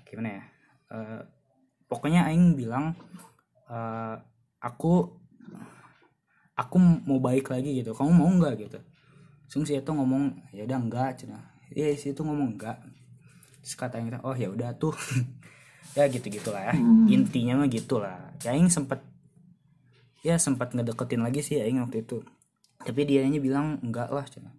gimana 0.05 0.29
ya? 0.29 0.43
Eh, 0.93 1.21
pokoknya 1.87 2.27
aing 2.27 2.59
bilang 2.59 2.93
eh, 3.71 4.15
aku 4.59 5.07
aku 6.59 6.75
mau 7.07 7.23
baik 7.23 7.47
lagi 7.49 7.79
gitu. 7.79 7.95
Kamu 7.95 8.11
mau 8.11 8.29
nggak 8.29 8.53
gitu? 8.59 8.79
Langsung 9.47 9.63
si 9.65 9.73
itu 9.79 9.91
ngomong 9.95 10.51
ya 10.51 10.67
udah 10.67 10.77
enggak 10.77 11.23
cina. 11.23 11.39
Iya 11.71 11.95
si 11.95 12.11
itu 12.11 12.21
ngomong 12.21 12.59
enggak 12.59 12.77
terus 13.59 13.75
teh, 13.75 13.99
oh 14.23 14.35
ya 14.35 14.51
udah 14.51 14.75
tuh. 14.75 14.93
Ya 15.97 16.05
gitu 16.05 16.29
gitulah 16.29 16.69
ya. 16.69 16.77
Hmm. 16.77 17.09
intinya 17.09 17.65
mah 17.65 17.65
gitulah. 17.65 18.37
Ya 18.45 18.53
Aing 18.53 18.69
sempet 18.69 19.01
ya 20.21 20.37
sempat 20.37 20.77
ngedeketin 20.77 21.25
lagi 21.25 21.41
sih 21.41 21.57
Aing 21.57 21.81
waktu 21.81 22.05
itu 22.05 22.21
tapi 22.79 23.01
dianya 23.03 23.39
bilang 23.43 23.79
enggak 23.83 24.09
lah 24.11 24.23
cina 24.27 24.51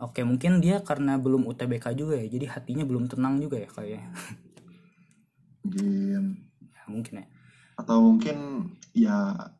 oke 0.00 0.20
mungkin 0.24 0.60
dia 0.60 0.84
karena 0.84 1.16
belum 1.16 1.48
UTBK 1.48 1.96
juga 1.96 2.20
ya 2.20 2.26
jadi 2.28 2.46
hatinya 2.52 2.84
belum 2.84 3.08
tenang 3.08 3.40
juga 3.40 3.60
ya 3.60 3.68
kayaknya 3.72 4.12
mungkin 5.66 6.22
ya, 6.62 6.82
mungkin 6.86 7.14
ya. 7.22 7.26
Atau 7.76 7.96
mungkin 8.00 8.36
ya 8.96 9.16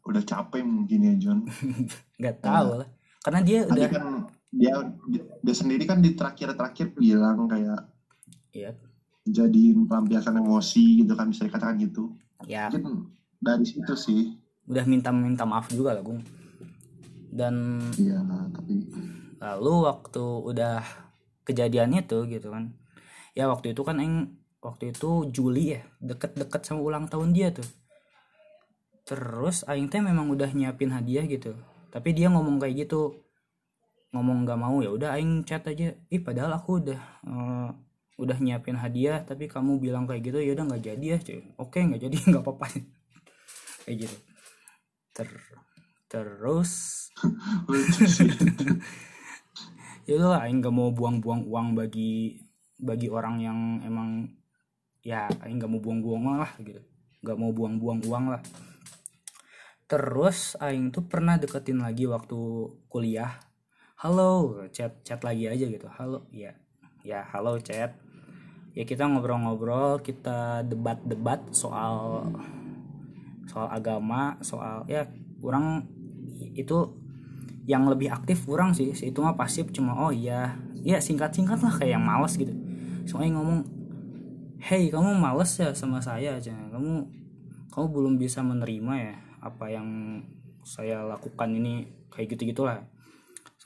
udah 0.06 0.22
capek 0.22 0.62
mungkin 0.64 0.98
ya 1.02 1.14
John. 1.20 1.40
Nggak 2.20 2.36
tahu 2.40 2.70
lah. 2.84 2.88
Karena 3.20 3.40
dia 3.42 3.66
tadi 3.66 3.82
udah 3.82 3.88
kan 3.90 4.04
dia 4.54 4.74
dia 5.42 5.54
sendiri 5.54 5.84
kan 5.84 5.98
di 6.00 6.14
terakhir-terakhir 6.14 6.94
bilang 6.96 7.50
kayak 7.50 7.90
ya 8.54 8.72
jadi 9.26 9.74
pelampiasan 9.74 10.38
emosi 10.38 11.02
gitu 11.02 11.12
kan 11.18 11.28
bisa 11.28 11.44
dikatakan 11.44 11.76
gitu. 11.82 12.14
Ya. 12.46 12.70
Mungkin 12.70 13.10
dari 13.42 13.66
situ 13.66 13.94
sih. 13.98 14.38
Udah 14.66 14.86
minta 14.86 15.10
minta 15.10 15.42
maaf 15.46 15.70
juga 15.70 15.94
lah 15.94 16.02
Gung 16.02 16.22
dan 17.36 17.84
iya 18.00 18.16
tapi 18.50 18.88
lalu 19.36 19.72
waktu 19.84 20.24
udah 20.24 20.80
kejadian 21.46 21.94
itu 21.94 22.26
gitu 22.26 22.50
kan. 22.50 22.74
Ya 23.36 23.46
waktu 23.46 23.72
itu 23.72 23.86
kan 23.86 24.02
Aing 24.02 24.34
waktu 24.58 24.90
itu 24.90 25.30
Juli 25.30 25.78
ya 25.78 25.80
deket-deket 26.02 26.66
sama 26.66 26.82
ulang 26.82 27.06
tahun 27.06 27.30
dia 27.36 27.54
tuh. 27.54 27.68
Terus 29.06 29.62
Aing 29.70 29.86
teh 29.86 30.02
memang 30.02 30.26
udah 30.34 30.50
nyiapin 30.50 30.90
hadiah 30.90 31.22
gitu. 31.30 31.54
Tapi 31.94 32.10
dia 32.16 32.26
ngomong 32.32 32.58
kayak 32.58 32.88
gitu. 32.88 33.22
Ngomong 34.10 34.48
nggak 34.48 34.58
mau 34.58 34.82
ya 34.82 34.90
udah 34.90 35.14
Aing 35.14 35.46
chat 35.46 35.62
aja. 35.68 35.94
Ih 36.10 36.20
padahal 36.24 36.58
aku 36.58 36.82
udah 36.82 37.00
eh, 37.22 37.68
udah 38.16 38.36
nyiapin 38.40 38.80
hadiah 38.80 39.20
tapi 39.22 39.44
kamu 39.46 39.76
bilang 39.76 40.08
kayak 40.08 40.24
gitu 40.24 40.40
ya 40.40 40.56
udah 40.58 40.64
nggak 40.66 40.82
jadi 40.82 41.06
ya 41.06 41.18
cuy. 41.22 41.40
Oke 41.62 41.78
nggak 41.86 42.02
jadi 42.02 42.16
nggak 42.34 42.42
apa-apa. 42.42 42.66
Kayak 43.86 43.96
gitu. 44.08 44.16
Ter 45.14 45.28
terus. 46.08 47.10
Ya 50.06 50.22
udah 50.22 50.38
lah 50.38 50.40
aing 50.46 50.62
gak 50.62 50.70
mau 50.70 50.94
buang-buang 50.94 51.50
uang 51.50 51.74
bagi 51.74 52.38
bagi 52.78 53.10
orang 53.10 53.42
yang 53.42 53.58
emang 53.82 54.30
ya 55.02 55.26
aing 55.42 55.58
gak 55.58 55.66
mau 55.66 55.82
buang-buang 55.82 56.22
uang 56.22 56.38
lah 56.38 56.52
gitu. 56.62 56.78
Gak 57.26 57.34
mau 57.34 57.50
buang-buang 57.50 58.06
uang 58.06 58.24
lah. 58.30 58.42
Terus 59.90 60.54
aing 60.62 60.94
tuh 60.94 61.10
pernah 61.10 61.34
deketin 61.42 61.82
lagi 61.82 62.06
waktu 62.06 62.38
kuliah. 62.86 63.34
Halo 63.98 64.62
chat 64.70 65.02
chat 65.02 65.26
lagi 65.26 65.50
aja 65.50 65.66
gitu. 65.66 65.90
Halo 65.90 66.30
ya 66.30 66.54
ya 67.02 67.26
halo 67.34 67.58
chat. 67.58 67.98
Ya 68.78 68.86
kita 68.86 69.10
ngobrol-ngobrol 69.10 70.06
kita 70.06 70.62
debat-debat 70.70 71.50
soal 71.50 72.30
soal 73.50 73.66
agama 73.74 74.38
soal 74.38 74.86
ya 74.86 75.10
kurang 75.42 75.95
itu 76.56 77.06
yang 77.66 77.90
lebih 77.90 78.14
aktif 78.14 78.46
kurang 78.46 78.72
sih. 78.72 78.94
Si 78.94 79.10
itu 79.10 79.18
mah 79.18 79.34
pasif 79.34 79.68
cuma 79.74 79.98
oh 79.98 80.14
iya. 80.14 80.54
Ya 80.86 81.02
singkat-singkat 81.02 81.58
lah 81.60 81.74
kayak 81.74 81.98
yang 81.98 82.04
males 82.06 82.38
gitu. 82.38 82.54
Soalnya 83.04 83.42
ngomong 83.42 83.66
hey 84.62 84.88
kamu 84.88 85.18
males 85.18 85.50
ya 85.58 85.74
sama 85.74 85.98
saya 85.98 86.38
aja. 86.38 86.54
Kamu 86.70 87.10
kamu 87.74 87.86
belum 87.90 88.14
bisa 88.16 88.40
menerima 88.40 88.94
ya 88.96 89.14
apa 89.42 89.68
yang 89.68 90.22
saya 90.66 91.02
lakukan 91.06 91.52
ini 91.54 91.86
kayak 92.10 92.34
gitu 92.34 92.50
gitulah 92.50 92.82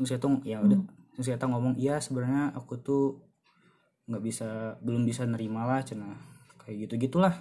Terus 0.01 0.17
saya 0.17 0.21
tuh 0.21 0.41
ya 0.49 0.65
udah. 0.65 0.81
Terus 1.13 1.25
saya 1.29 1.37
tuh 1.37 1.53
ngomong 1.53 1.77
iya 1.77 2.01
sebenarnya 2.01 2.57
aku 2.57 2.81
tuh 2.81 3.21
nggak 4.09 4.25
bisa 4.25 4.81
belum 4.81 5.05
bisa 5.05 5.29
nerima 5.29 5.69
lah 5.69 5.85
cina. 5.85 6.17
Kayak 6.65 6.89
gitu 6.89 6.95
gitulah 7.09 7.37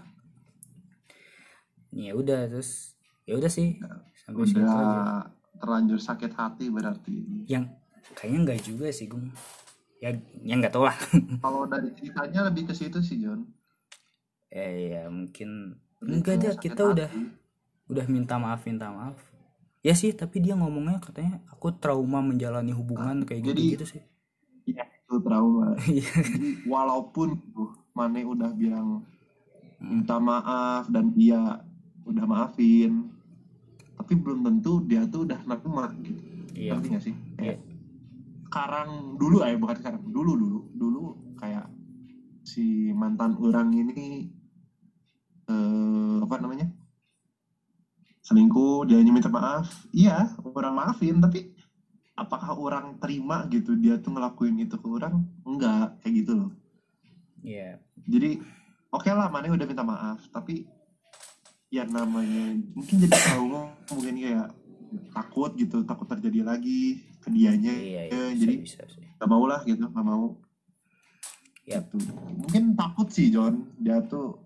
ya 1.89 2.13
udah 2.13 2.51
terus 2.51 2.99
ya 3.23 3.39
udah 3.39 3.47
sih. 3.47 3.79
Sampai 4.27 4.43
situ 4.43 4.59
aja. 4.59 4.75
udah 4.75 5.38
terlanjur 5.59 5.99
sakit 5.99 6.31
hati 6.31 6.67
berarti 6.67 7.45
yang 7.45 7.67
kayaknya 8.11 8.39
enggak 8.41 8.59
juga 8.63 8.87
sih 8.89 9.05
gung. 9.05 9.29
Ya 9.99 10.15
yang 10.41 10.59
nggak 10.59 10.71
tahu 10.71 10.83
lah. 10.83 10.95
Kalau 11.43 11.67
dari 11.67 11.91
ceritanya 11.91 12.47
lebih 12.47 12.67
ke 12.67 12.73
situ 12.73 12.99
sih 12.99 13.19
John. 13.19 13.43
Eh 14.49 14.91
ya 14.91 15.03
mungkin 15.07 15.75
enggak 15.99 16.39
sakit 16.39 16.63
kita 16.63 16.81
udah 16.87 17.07
hati. 17.07 17.23
udah 17.85 18.05
minta 18.07 18.35
maaf 18.35 18.63
minta 18.63 18.87
maaf. 18.87 19.19
Ya 19.79 19.91
sih 19.93 20.11
tapi 20.11 20.39
dia 20.39 20.55
ngomongnya 20.55 20.99
katanya 20.99 21.43
aku 21.47 21.71
trauma 21.73 22.19
menjalani 22.19 22.71
hubungan 22.71 23.23
kayak 23.23 23.43
gitu 23.43 23.51
jadi- 23.53 23.71
gitu 23.75 23.85
sih. 23.89 24.03
Iya 24.65 24.83
itu 24.85 25.15
trauma. 25.19 25.75
Iya. 25.85 26.07
Jadi, 26.07 26.49
walaupun 26.65 27.27
tuh 27.49 27.69
Mane 27.91 28.23
udah 28.23 28.51
bilang 28.53 29.03
Hmm. 29.79 30.03
minta 30.03 30.19
maaf 30.19 30.87
dan 30.87 31.11
dia 31.11 31.39
udah 32.03 32.25
maafin 32.25 33.07
tapi 33.99 34.15
belum 34.15 34.47
tentu 34.47 34.79
dia 34.87 35.03
tuh 35.11 35.27
udah 35.27 35.43
nerima 35.43 35.91
gitu. 35.99 36.23
Iya. 36.55 36.79
Ngerti 36.79 36.87
gak 36.95 37.03
sih? 37.03 37.15
Iya. 37.35 37.35
kayak 37.35 37.59
sekarang 38.49 38.89
dulu 39.21 39.45
aja 39.45 39.59
bukan 39.61 39.77
sekarang 39.77 40.01
dulu 40.09 40.31
dulu 40.33 40.59
dulu 40.73 41.03
kayak 41.37 41.69
si 42.41 42.89
mantan 42.95 43.37
orang 43.37 43.69
ini 43.75 44.31
eh 45.51 46.17
apa 46.23 46.35
namanya? 46.39 46.71
Selingkuh 48.23 48.87
dia 48.87 49.03
minta 49.03 49.27
maaf. 49.27 49.67
Iya 49.91 50.33
orang 50.41 50.73
maafin 50.73 51.19
tapi 51.19 51.51
apakah 52.15 52.55
orang 52.55 52.97
terima 53.03 53.45
gitu 53.51 53.75
dia 53.75 53.99
tuh 53.99 54.15
ngelakuin 54.15 54.57
itu 54.63 54.79
ke 54.79 54.87
orang? 54.87 55.27
Enggak 55.43 55.99
kayak 56.01 56.23
gitu 56.23 56.31
loh. 56.39 56.51
Iya. 57.43 57.83
Jadi 58.07 58.39
oke 58.89 59.09
lah 59.11 59.27
mana 59.27 59.51
udah 59.51 59.67
minta 59.67 59.83
maaf 59.85 60.23
tapi 60.31 60.78
ya 61.69 61.85
namanya 61.85 62.57
mungkin 62.73 62.97
jadi 62.97 63.13
trauma 63.13 63.69
mungkin 63.93 64.17
kayak 64.17 64.49
takut 65.13 65.53
gitu 65.53 65.85
takut 65.85 66.09
terjadi 66.09 66.41
lagi 66.41 67.05
ke 67.21 67.29
dianya. 67.29 67.73
Iya, 67.73 68.01
iya 68.09 68.09
Ya, 68.09 68.25
bisa, 68.33 68.39
jadi 68.41 68.55
bisa. 68.65 68.81
sih 68.89 69.05
gak 69.19 69.29
mau 69.29 69.45
lah 69.45 69.61
gitu 69.67 69.85
gak 69.85 70.05
mau. 70.05 70.33
Yap. 71.69 71.85
gitu. 71.93 72.09
mungkin 72.33 72.63
takut 72.73 73.07
sih 73.13 73.29
John. 73.29 73.69
Dia 73.77 74.01
tuh 74.01 74.41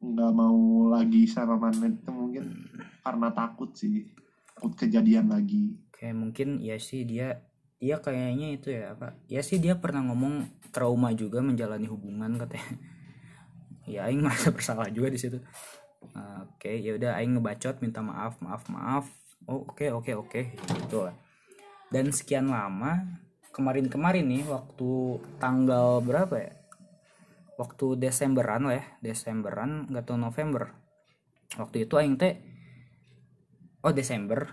nggak 0.00 0.32
mau 0.32 0.88
lagi 0.88 1.28
sama 1.28 1.60
mana 1.60 1.90
itu 1.90 2.10
mungkin 2.14 2.70
karena 3.02 3.28
takut 3.34 3.74
sih. 3.74 4.06
Takut 4.54 4.78
kejadian 4.78 5.34
lagi. 5.34 5.74
Kayak 5.90 6.16
mungkin 6.16 6.62
ya 6.62 6.78
sih 6.78 7.02
dia 7.02 7.42
Iya 7.80 7.96
kayaknya 7.96 8.60
itu 8.60 8.76
ya 8.76 8.92
apa 8.92 9.16
ya 9.24 9.40
sih 9.40 9.56
dia 9.56 9.72
pernah 9.72 10.04
ngomong 10.04 10.52
trauma 10.68 11.16
juga 11.16 11.40
menjalani 11.40 11.88
hubungan 11.88 12.36
katanya. 12.36 12.76
Ya 13.88 14.06
Aing 14.06 14.20
merasa 14.22 14.52
bersalah 14.54 14.92
juga 14.92 15.08
di 15.10 15.16
situ 15.18 15.40
Oke 16.60 16.80
ya 16.80 16.96
udah 16.96 17.20
Aing 17.20 17.36
ngebacot 17.36 17.80
minta 17.84 18.00
maaf 18.00 18.40
maaf 18.40 18.64
maaf. 18.72 19.04
Oh 19.48 19.64
oke 19.68 19.88
oke 19.92 20.12
oke 20.16 20.40
gitu 20.56 21.08
lah. 21.08 21.16
Dan 21.92 22.12
sekian 22.12 22.48
lama 22.48 23.20
kemarin-kemarin 23.52 24.24
nih 24.28 24.44
waktu 24.48 25.20
tanggal 25.36 26.00
berapa 26.00 26.34
ya? 26.36 26.52
Waktu 27.60 28.00
Desemberan 28.00 28.64
lah 28.68 28.80
ya 28.80 28.84
Desemberan 29.04 29.88
nggak 29.92 30.04
tahu 30.08 30.16
November. 30.16 30.72
Waktu 31.60 31.84
itu 31.84 31.96
Aing 32.00 32.16
teh 32.16 32.40
oh 33.84 33.92
Desember 33.92 34.48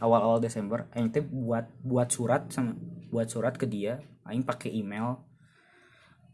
awal-awal 0.00 0.40
Desember 0.40 0.88
Aing 0.92 1.12
teh 1.12 1.24
buat 1.24 1.68
buat 1.84 2.08
surat 2.12 2.48
sama 2.52 2.76
buat 3.12 3.28
surat 3.28 3.56
ke 3.56 3.68
dia 3.68 4.00
Aing 4.24 4.44
pakai 4.44 4.72
email. 4.72 5.20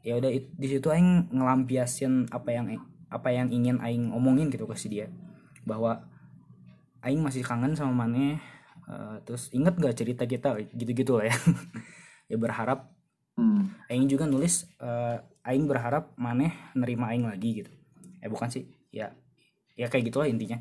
Ya 0.03 0.19
udah 0.19 0.31
di 0.35 0.67
situ 0.67 0.91
Aing 0.91 1.31
ngelampiasin 1.31 2.31
apa 2.35 2.51
yang 2.51 2.67
apa 3.13 3.29
yang 3.29 3.53
ingin 3.53 3.77
Aing 3.85 4.11
omongin 4.17 4.49
gitu 4.49 4.65
ke 4.65 4.75
si 4.75 4.89
dia. 4.89 5.13
Bahwa 5.69 6.09
Aing 7.05 7.21
masih 7.21 7.45
kangen 7.45 7.77
sama 7.77 8.09
Mane 8.09 8.41
eh, 8.89 9.17
terus 9.29 9.53
inget 9.53 9.77
gak 9.77 9.95
cerita 9.95 10.25
kita? 10.25 10.57
Gitu-gitu 10.73 11.21
lah 11.21 11.29
ya. 11.29 11.37
Ya 12.31 12.41
berharap 12.41 12.89
hmm. 13.37 13.93
Aing 13.93 14.09
juga 14.09 14.25
nulis 14.25 14.65
eh, 14.81 15.21
Aing 15.45 15.69
berharap 15.69 16.17
Maneh 16.17 16.57
nerima 16.73 17.13
Aing 17.13 17.29
lagi 17.29 17.61
gitu. 17.61 17.73
Eh 18.25 18.33
bukan 18.33 18.49
sih. 18.49 18.65
Ya 18.89 19.13
ya 19.77 19.93
kayak 19.93 20.09
gitulah 20.09 20.25
intinya. 20.25 20.57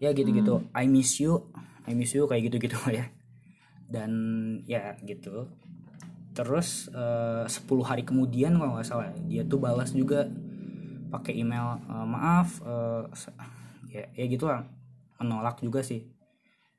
Ya 0.00 0.16
gitu-gitu. 0.16 0.64
I 0.72 0.88
miss 0.88 1.20
you. 1.20 1.52
I 1.84 1.92
miss 1.92 2.16
you 2.16 2.24
kayak 2.24 2.48
gitu-gitu 2.48 2.78
ya. 2.88 3.12
Dan 3.84 4.12
ya 4.64 4.96
gitu. 5.04 5.50
Terus 6.32 6.88
eh, 6.88 7.44
10 7.44 7.68
hari 7.84 8.02
kemudian 8.06 8.56
kalau 8.56 8.80
nggak 8.80 8.88
salah 8.88 9.12
dia 9.28 9.44
tuh 9.44 9.60
balas 9.60 9.92
juga 9.92 10.24
pakai 11.14 11.38
email 11.38 11.78
eh, 11.78 12.06
maaf 12.06 12.58
se- 13.14 13.36
ya 13.86 14.02
ya 14.10 14.24
gitu 14.26 14.50
lah 14.50 14.66
menolak 15.22 15.62
juga 15.62 15.78
sih. 15.80 16.02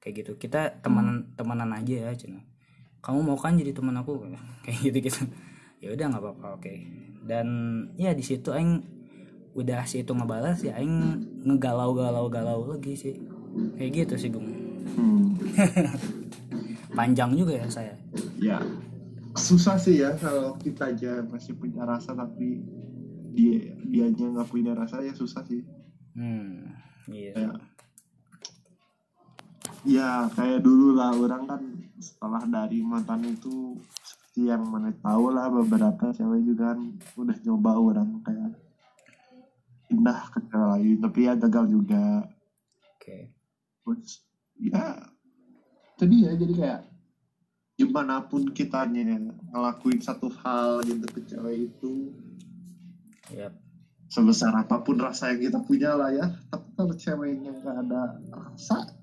Kayak 0.03 0.13
gitu. 0.21 0.31
Kita 0.37 0.69
teman 0.83 1.33
temenan 1.33 1.71
aja 1.71 1.95
ya 2.05 2.13
cina. 2.13 2.43
Kamu 2.99 3.23
mau 3.23 3.39
kan 3.39 3.55
jadi 3.55 3.71
teman 3.71 3.95
aku? 3.95 4.27
Kayak 4.67 4.79
gitu 4.85 4.97
gitu. 5.07 5.21
Ya 5.79 5.95
udah 5.95 6.05
nggak 6.11 6.21
apa-apa 6.21 6.47
oke. 6.59 6.73
Dan 7.25 7.47
ya 7.95 8.11
di 8.11 8.21
situ 8.21 8.51
aing 8.51 8.83
udah 9.55 9.87
si 9.87 10.03
itu 10.03 10.11
ngebalas 10.11 10.59
ya 10.61 10.75
aing 10.75 11.15
ngegalau 11.47 11.95
galau 11.95 12.27
galau 12.27 12.67
lagi 12.67 12.93
sih. 12.93 13.15
Kayak 13.79 14.05
gitu 14.05 14.15
sih 14.19 14.29
gung 14.29 14.45
Hmm. 14.95 15.35
panjang 16.97 17.35
juga 17.35 17.57
ya 17.57 17.67
saya. 17.67 17.95
Ya 18.37 18.59
susah 19.35 19.75
sih 19.75 19.99
ya 19.99 20.15
kalau 20.15 20.55
kita 20.55 20.93
aja 20.93 21.19
masih 21.27 21.51
punya 21.55 21.83
rasa 21.83 22.15
tapi 22.15 22.63
dia 23.35 24.07
nggak 24.07 24.47
punya 24.47 24.71
rasa 24.71 25.03
ya 25.03 25.11
susah 25.11 25.43
sih. 25.43 25.61
Hmm 26.15 26.71
iya 27.11 27.31
kayak 27.37 27.55
ya 29.85 30.09
kayak 30.33 30.65
dulu 30.65 30.97
lah 30.97 31.13
orang 31.13 31.45
kan 31.45 31.61
setelah 32.01 32.41
dari 32.49 32.81
mantan 32.81 33.21
itu 33.29 33.77
seperti 34.01 34.49
yang 34.49 34.65
mana 34.65 34.89
tahu 34.97 35.29
lah 35.29 35.47
beberapa 35.53 36.09
cewek 36.09 36.41
juga 36.41 36.73
kan 36.73 36.81
udah 37.13 37.37
nyoba 37.45 37.71
orang 37.77 38.09
kayak 38.25 38.51
pindah 39.85 40.19
ke 40.33 40.39
cewek 40.49 40.67
lain 40.73 40.97
tapi 40.97 41.19
ya 41.29 41.33
gagal 41.37 41.65
juga. 41.69 42.25
Oke. 42.97 43.29
Terus 43.85 44.25
ya 44.57 44.97
tadi 45.95 46.25
ya 46.25 46.31
jadi 46.33 46.53
kayak 46.57 46.81
gimana 47.75 48.23
pun 48.25 48.49
kita 48.49 48.87
ngelakuin 49.51 50.01
satu 50.01 50.31
hal 50.41 50.81
gitu 50.81 51.05
ke 51.11 51.21
cewek 51.29 51.69
itu 51.69 52.09
Yap. 53.33 53.53
sebesar 54.05 54.53
apa 54.53 54.85
pun 54.85 55.01
rasa 55.01 55.33
yang 55.33 55.49
kita 55.49 55.59
punya 55.65 55.97
lah 55.97 56.13
ya. 56.13 56.29
Tapi 56.53 56.67
kalau 56.77 56.93
ceweknya 56.93 57.51
nggak 57.57 57.77
ada 57.89 58.21
rasa 58.29 58.93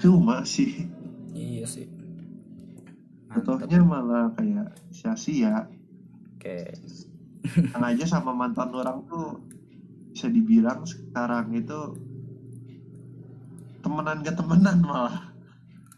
cuma 0.00 0.42
sih. 0.48 0.88
Iya 1.36 1.64
sih. 1.68 1.86
Contohnya 3.32 3.80
malah 3.84 4.32
kayak 4.36 4.76
sia-sia. 4.92 5.68
Oke. 6.36 6.72
Yang 7.74 7.84
aja 7.84 8.04
sama 8.18 8.36
mantan 8.36 8.70
orang 8.72 9.04
tuh 9.08 9.40
bisa 10.12 10.28
dibilang 10.28 10.84
sekarang 10.84 11.56
itu 11.56 11.96
temenan 13.80 14.20
gak 14.22 14.36
temenan 14.36 14.78
malah. 14.84 15.32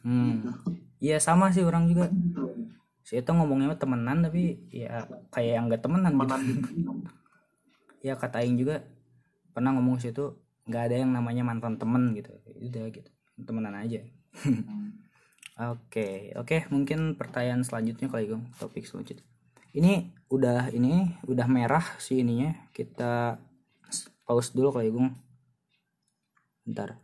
Hmm. 0.07 0.55
Iya 1.03 1.21
sama 1.21 1.53
sih 1.53 1.67
orang 1.67 1.91
juga 1.91 2.09
si 3.05 3.21
itu 3.21 3.31
ngomongnya 3.31 3.77
temenan 3.77 4.25
tapi 4.25 4.65
ya 4.73 5.05
kayak 5.29 5.53
yang 5.61 5.65
gak 5.69 5.85
temenan 5.85 6.13
gitu. 6.17 6.25
Temenan 6.25 6.97
ya 8.07 8.15
kata 8.17 8.41
Aing 8.41 8.57
juga 8.57 8.85
pernah 9.53 9.77
ngomong 9.77 10.01
situ 10.01 10.41
nggak 10.65 10.83
ada 10.89 10.97
yang 11.05 11.13
namanya 11.13 11.45
mantan 11.45 11.77
temen 11.77 12.17
gitu. 12.17 12.33
Udah 12.65 12.89
gitu 12.89 13.11
temenan 13.45 13.77
aja. 13.77 14.01
Oke 15.55 16.35
oke 16.35 16.67
mungkin 16.75 17.15
pertanyaan 17.15 17.63
selanjutnya 17.63 18.11
kali 18.11 18.27
Gong 18.27 18.43
topik 18.59 18.91
selanjutnya. 18.91 19.23
Ini 19.71 20.11
udah 20.27 20.75
ini 20.75 21.15
udah 21.31 21.47
merah 21.47 21.95
sih 22.03 22.27
ininya. 22.27 22.51
Kita 22.75 23.39
pause 24.27 24.51
dulu 24.51 24.75
kali 24.75 24.91
Gong. 24.91 25.15
Bentar. 26.67 26.99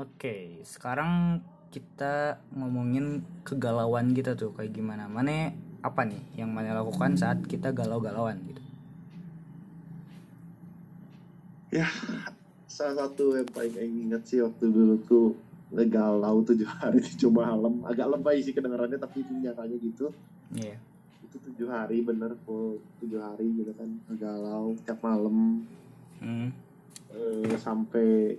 Oke 0.00 0.64
sekarang 0.64 1.44
kita 1.74 2.38
ngomongin 2.54 3.26
kegalauan 3.42 4.14
kita 4.14 4.38
tuh 4.38 4.54
kayak 4.54 4.70
gimana? 4.70 5.10
Mana 5.10 5.50
apa 5.82 6.06
nih 6.06 6.22
yang 6.38 6.54
mana 6.54 6.70
lakukan 6.78 7.18
saat 7.18 7.42
kita 7.42 7.74
galau-galauan 7.74 8.38
gitu? 8.46 8.62
Ya 11.74 11.90
salah 12.70 13.06
satu 13.06 13.34
yang 13.34 13.50
paling 13.50 13.74
ingat 14.06 14.22
sih 14.30 14.38
waktu 14.38 14.70
dulu 14.70 14.94
tuh 15.06 15.34
ngegalau 15.74 16.46
tujuh 16.46 16.66
hari 16.66 17.02
tujuh 17.10 17.34
malam 17.34 17.82
agak 17.82 18.06
lebay 18.06 18.38
sih 18.38 18.54
kedengarannya 18.54 19.02
tapi 19.02 19.26
itu 19.26 19.34
nyatanya 19.34 19.76
gitu. 19.82 20.14
Iya. 20.54 20.78
Itu 21.26 21.42
tujuh 21.50 21.66
hari 21.74 22.06
bener 22.06 22.38
full 22.46 22.78
tujuh 23.02 23.18
hari 23.18 23.50
gitu 23.58 23.74
kan 23.74 23.90
ngegalau 24.06 24.78
tiap 24.86 25.02
malam. 25.02 25.66
Hmm. 26.22 26.54
eh, 27.10 27.58
sampai 27.60 28.38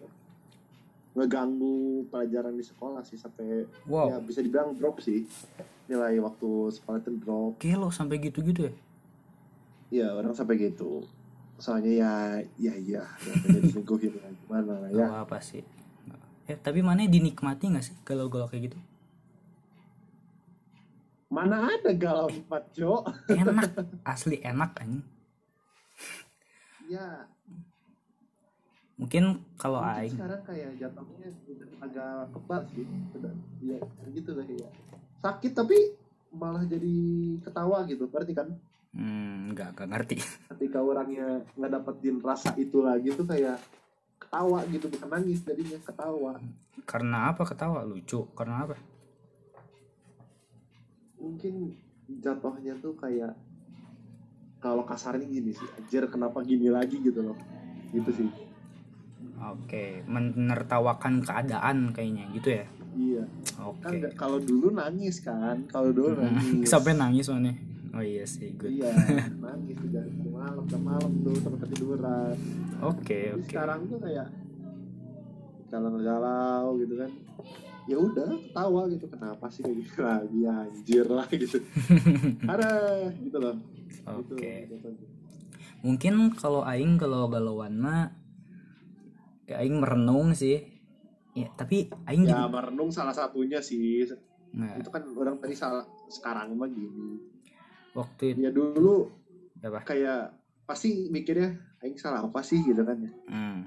ngeganggu 1.15 1.75
pelajaran 2.05 2.53
di 2.53 2.61
sekolah 2.61 3.01
sih 3.01 3.15
sampai 3.15 3.63
Wow. 3.85 4.11
ya 4.11 4.17
bisa 4.19 4.39
dibilang 4.39 4.75
drop 4.75 4.99
sih 4.99 5.23
nilai 5.85 6.19
waktu 6.19 6.47
sekolah 6.71 6.99
itu 6.99 7.11
drop 7.15 7.51
Oke 7.55 7.71
lo 7.71 7.87
sampai 7.87 8.19
gitu-gitu 8.19 8.67
ya? 8.67 8.73
ya 9.87 10.07
orang 10.11 10.31
sampai 10.31 10.59
gitu 10.59 11.07
soalnya 11.55 11.91
ya 11.95 12.11
ya 12.59 12.73
ya 12.75 13.03
namanya 13.23 13.63
diselingkuhin 13.63 14.11
ya 14.11 14.27
gimana 14.35 14.73
lah 14.75 14.89
ya 14.89 15.07
Gak 15.07 15.19
apa 15.23 15.37
sih. 15.39 15.63
Eh 16.45 16.57
tapi 16.57 16.83
mana 16.83 17.05
dinikmati 17.05 17.69
gak 17.69 17.81
sih 17.81 17.95
galau-galau 18.03 18.45
kayak 18.45 18.69
gitu? 18.69 18.79
mana 21.25 21.67
ada 21.69 21.91
galau 21.91 22.29
empat 22.29 22.63
jo 22.71 23.01
Enak, 23.27 23.71
asli 24.03 24.39
enak 24.39 24.71
kan? 24.73 25.01
ya 26.85 27.25
Mungkin 28.95 29.43
kalau 29.59 29.83
mungkin 29.83 30.07
aing 30.07 30.15
sekarang 30.15 30.41
kayak 30.47 30.71
jatuhnya 30.79 31.29
agak 31.83 32.31
kebal 32.31 32.61
sih. 32.71 32.85
Ya 33.59 33.79
gitu 34.15 34.31
lah 34.31 34.47
ya. 34.47 34.69
Sakit 35.19 35.51
tapi 35.51 35.77
malah 36.31 36.63
jadi 36.63 36.95
ketawa 37.43 37.83
gitu 37.87 38.07
berarti 38.07 38.31
kan? 38.31 38.47
Hmm, 38.95 39.51
nggak 39.51 39.75
nggak 39.75 39.89
ngerti. 39.91 40.17
ketika 40.55 40.79
orangnya 40.79 41.43
nggak 41.59 41.71
dapetin 41.75 42.23
rasa 42.23 42.55
itu 42.55 42.79
lagi 42.79 43.11
tuh 43.11 43.27
kayak 43.27 43.59
ketawa 44.15 44.63
gitu 44.71 44.87
bukan 44.87 45.09
nangis 45.11 45.43
jadinya 45.43 45.75
ketawa. 45.83 46.39
Karena 46.87 47.35
apa 47.35 47.43
ketawa? 47.43 47.83
Lucu? 47.83 48.31
Karena 48.31 48.63
apa? 48.63 48.75
mungkin 51.25 51.73
jatuhnya 52.21 52.77
tuh 52.77 52.93
kayak 52.93 53.33
kalau 54.61 54.85
kasarnya 54.85 55.25
gini 55.25 55.57
sih 55.57 55.65
anjir 55.73 56.05
kenapa 56.05 56.45
gini 56.45 56.69
lagi 56.69 57.01
gitu 57.01 57.25
loh. 57.25 57.37
Gitu 57.89 58.09
sih 58.13 58.29
Oke, 59.35 60.01
menertawakan 60.05 61.21
keadaan 61.21 61.91
kayaknya 61.91 62.25
gitu 62.33 62.49
ya. 62.55 62.65
iya 62.95 63.23
Oke. 63.59 63.83
kan 63.83 63.93
kalau 64.15 64.39
dulu 64.39 64.71
nangis 64.71 65.19
kan 65.19 65.67
kalau 65.67 65.91
dulu 65.91 66.15
nangis 66.15 66.65
Sampai 66.65 66.93
nangis 66.93 67.27
mana? 67.27 67.51
Oh 67.91 67.99
iya 67.99 68.23
sih, 68.23 68.51
good. 68.55 68.71
iya 68.71 68.91
nangis 69.43 69.75
dari 69.85 70.11
malam 70.25 70.63
ke 70.63 70.77
malam 70.77 71.11
tuh 71.21 71.35
sampai 71.37 71.59
ketiduran 71.61 72.35
Oke, 72.79 73.19
Tapi 73.29 73.39
oke. 73.39 73.47
sekarang 73.47 73.79
tuh 73.87 73.99
kayak 73.99 74.27
galau-galau 75.67 76.77
gitu 76.77 76.95
kan 76.95 77.11
ya 77.85 77.97
udah 77.97 78.29
ketawa 78.41 78.81
gitu 78.89 79.05
kenapa 79.05 79.45
sih 79.47 79.61
kayak 79.61 79.77
gitu 79.77 79.99
lagi 80.07 80.41
anjir 80.43 81.05
lah 81.05 81.27
gitu 81.29 81.57
ada 82.51 82.69
gitu 83.15 83.37
loh 83.37 83.55
gitu, 83.91 84.33
Oke. 84.33 84.53
gitu. 84.69 84.89
Mungkin 85.81 86.13
kalau 86.33 86.61
aing 86.61 86.97
kalau 86.97 87.25
galauan 87.25 87.77
mah 87.77 88.09
aing 89.53 89.77
merenung 89.77 90.33
sih. 90.33 90.57
Ya, 91.35 91.51
tapi 91.53 91.91
aing 92.07 92.25
ya 92.25 92.41
juga 92.41 92.47
merenung 92.47 92.89
salah 92.89 93.13
satunya 93.13 93.59
sih. 93.61 94.07
Nah, 94.55 94.79
itu 94.79 94.87
kan 94.87 95.03
orang 95.13 95.37
tadi 95.37 95.53
salah 95.53 95.83
sekarang 96.07 96.55
mah 96.55 96.69
gini. 96.71 97.19
Waktu 97.91 98.35
itu 98.35 98.39
ya 98.47 98.51
dulu 98.51 99.11
apa? 99.59 99.83
kayak 99.83 100.31
pasti 100.63 101.11
mikirnya 101.11 101.59
aing 101.83 101.99
salah 101.99 102.23
apa 102.23 102.39
sih? 102.41 102.63
gitu 102.63 102.81
kan 102.81 102.97
ya. 102.97 103.11
Hmm. 103.29 103.59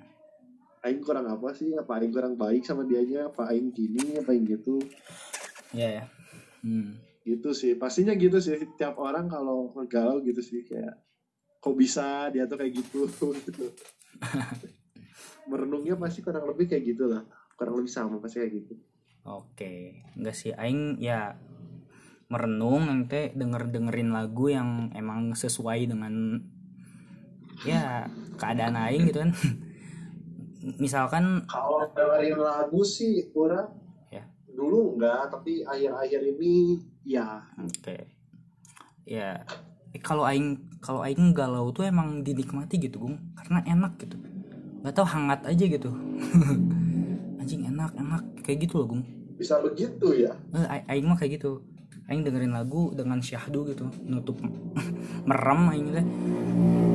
aing 0.83 1.03
kurang 1.05 1.29
apa 1.29 1.53
sih? 1.53 1.77
Apa 1.77 2.01
aing 2.01 2.15
kurang 2.15 2.35
baik 2.41 2.65
sama 2.65 2.89
dianya? 2.89 3.29
Apa 3.29 3.53
aing 3.53 3.71
gini? 3.71 4.17
Apa 4.17 4.33
aing 4.33 4.49
gitu? 4.49 4.81
Ya 5.77 6.03
ya. 6.03 6.05
Hmm. 6.65 6.97
gitu 7.29 7.53
sih. 7.53 7.77
Pastinya 7.77 8.17
gitu 8.17 8.41
sih. 8.41 8.57
Tiap 8.81 8.97
orang 8.97 9.29
kalau 9.29 9.77
ngegalau 9.77 10.25
gitu 10.25 10.41
sih 10.41 10.65
kayak 10.65 10.97
kok 11.61 11.77
bisa 11.77 12.33
dia 12.33 12.49
tuh 12.49 12.57
kayak 12.57 12.73
gitu? 12.81 13.05
Gitu 13.45 13.67
merenungnya 15.49 15.97
pasti 15.97 16.21
kurang 16.21 16.45
lebih 16.47 16.69
kayak 16.69 16.85
gitu 16.85 17.09
lah 17.09 17.25
kurang 17.57 17.81
lebih 17.81 17.91
sama 17.91 18.21
pasti 18.21 18.45
kayak 18.45 18.53
gitu 18.63 18.75
Oke, 19.29 20.01
enggak 20.17 20.33
sih 20.33 20.57
aing 20.57 20.97
ya 21.05 21.37
merenung 22.33 22.89
nanti 22.89 23.29
denger 23.37 23.69
dengerin 23.69 24.09
lagu 24.09 24.49
yang 24.49 24.89
emang 24.97 25.37
sesuai 25.37 25.85
dengan 25.85 26.41
ya 27.61 28.09
keadaan 28.41 28.73
aing 28.73 29.13
gitu 29.13 29.21
kan. 29.21 29.33
Misalkan 30.83 31.45
kalau 31.45 31.85
dengerin 31.93 32.41
lagu 32.41 32.81
sih 32.81 33.29
kurang 33.37 33.77
Ya. 34.09 34.25
dulu 34.49 34.97
enggak 34.97 35.29
tapi 35.29 35.61
akhir-akhir 35.61 36.21
ini 36.25 36.81
ya 37.05 37.45
oke. 37.61 37.97
Ya 39.05 39.45
eh, 39.93 40.01
kalau 40.01 40.25
aing 40.25 40.81
kalau 40.81 41.05
aing 41.05 41.37
galau 41.37 41.69
tuh 41.69 41.85
emang 41.85 42.25
dinikmati 42.25 42.81
gitu, 42.81 42.97
Gung. 43.05 43.21
Karena 43.37 43.61
enak 43.67 44.01
gitu. 44.01 44.17
Gak 44.85 44.95
tau 44.95 45.07
hangat 45.07 45.43
aja 45.47 45.65
gitu. 45.67 45.91
Anjing 47.41 47.67
enak, 47.67 47.93
enak. 47.99 48.23
Kayak 48.47 48.69
gitu 48.69 48.75
loh, 48.83 48.87
Gung. 48.95 49.05
bisa 49.39 49.63
begitu 49.63 50.19
ya? 50.19 50.35
Eh, 50.51 50.83
aing 50.91 51.07
mah 51.07 51.15
kayak 51.15 51.39
gitu. 51.39 51.63
Aing 52.11 52.27
dengerin 52.27 52.51
lagu 52.51 52.91
dengan 52.91 53.23
syahdu 53.23 53.63
gitu. 53.71 53.87
Nutup 54.03 54.43
merem 55.29 55.63
aing 55.71 55.89
teh. 55.95 56.07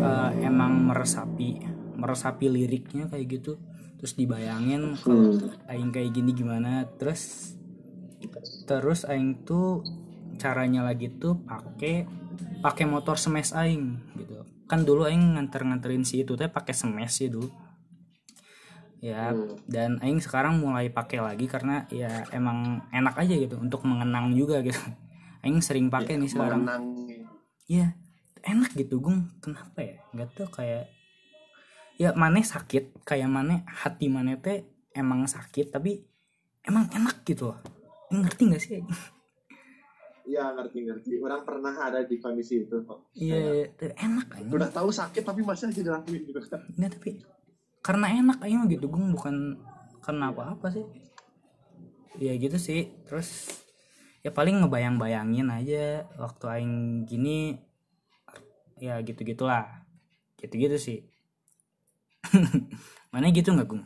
Eh, 0.03 0.31
emang 0.43 0.91
meresapi 0.91 1.63
meresapi 1.95 2.51
liriknya 2.51 3.07
kayak 3.07 3.39
gitu. 3.39 3.55
Terus 3.95 4.19
dibayangin 4.19 4.99
kalau 4.99 5.39
aing 5.71 5.95
kayak 5.95 6.11
gini 6.11 6.35
gimana. 6.35 6.83
Terus 6.99 7.55
terus 8.67 9.07
aing 9.07 9.47
tuh 9.47 9.83
caranya 10.35 10.83
lagi 10.83 11.07
tuh 11.15 11.39
pakai 11.47 12.03
pakai 12.59 12.83
motor 12.83 13.15
smash 13.15 13.55
aing 13.55 14.03
gitu. 14.19 14.43
Kan 14.67 14.83
dulu 14.83 15.07
aing 15.07 15.39
nganter 15.39 15.63
nganterin 15.63 16.03
si 16.03 16.27
itu 16.27 16.35
teh 16.35 16.51
pakai 16.51 16.75
smash 16.75 17.23
sih 17.23 17.31
dulu 17.31 17.47
ya 19.03 19.35
Hmm. 19.35 19.59
dan 19.67 19.99
aing 19.99 20.23
sekarang 20.23 20.63
mulai 20.63 20.87
pakai 20.87 21.19
lagi 21.19 21.43
karena 21.43 21.83
ya 21.91 22.23
emang 22.31 22.87
enak 22.87 23.19
aja 23.19 23.35
gitu 23.35 23.59
untuk 23.59 23.83
mengenang 23.83 24.31
juga 24.31 24.63
gitu 24.63 24.79
aing 25.43 25.59
sering 25.59 25.91
pakai 25.91 26.15
nih 26.15 26.31
sekarang 26.31 26.63
mengenang 26.63 26.85
Iya, 27.63 27.95
enak 28.43 28.75
gitu, 28.75 28.99
Gung. 28.99 29.39
Kenapa 29.39 29.79
ya? 29.79 29.95
Gak 30.11 30.35
tau 30.35 30.51
kayak 30.51 30.91
ya 31.95 32.11
mana 32.11 32.43
sakit, 32.43 33.07
kayak 33.07 33.31
mana 33.31 33.63
hati 33.63 34.11
mana 34.11 34.35
teh 34.35 34.67
emang 34.91 35.23
sakit 35.23 35.71
tapi 35.71 36.03
emang 36.67 36.91
enak 36.91 37.23
gitu 37.23 37.55
loh. 37.55 37.59
Ngerti 38.11 38.43
gak 38.51 38.61
sih? 38.61 38.83
Iya 40.23 40.55
ngerti-ngerti. 40.55 41.23
Orang 41.23 41.47
pernah 41.47 41.71
ada 41.71 42.03
di 42.03 42.19
kondisi 42.19 42.67
itu 42.67 42.83
kok. 42.83 43.07
Iya, 43.15 43.71
enak 43.79 44.27
aja. 44.35 44.49
Udah 44.51 44.69
tahu 44.71 44.91
sakit 44.91 45.23
tapi 45.23 45.39
masih 45.39 45.71
aja 45.71 45.79
dilakuin 45.79 46.27
gitu 46.27 46.39
kan. 46.43 46.59
Enggak 46.75 46.99
tapi 46.99 47.23
karena 47.83 48.07
enak 48.07 48.39
aja 48.39 48.63
gitu, 48.71 48.87
Gung. 48.87 49.11
Bukan 49.11 49.59
karena 49.99 50.31
apa-apa 50.31 50.71
sih. 50.71 50.87
Ya 52.17 52.31
gitu 52.39 52.55
sih. 52.55 52.95
Terus 53.03 53.59
ya 54.23 54.31
paling 54.31 54.63
ngebayang-bayangin 54.63 55.51
aja 55.51 56.07
waktu 56.15 56.43
aing 56.47 57.03
gini 57.03 57.59
ya 58.79 59.03
gitu-gitulah. 59.03 59.83
Gitu-gitu 60.39 60.79
sih. 60.79 60.99
mana 63.11 63.27
gitu 63.35 63.51
nggak, 63.51 63.67
Gung? 63.67 63.83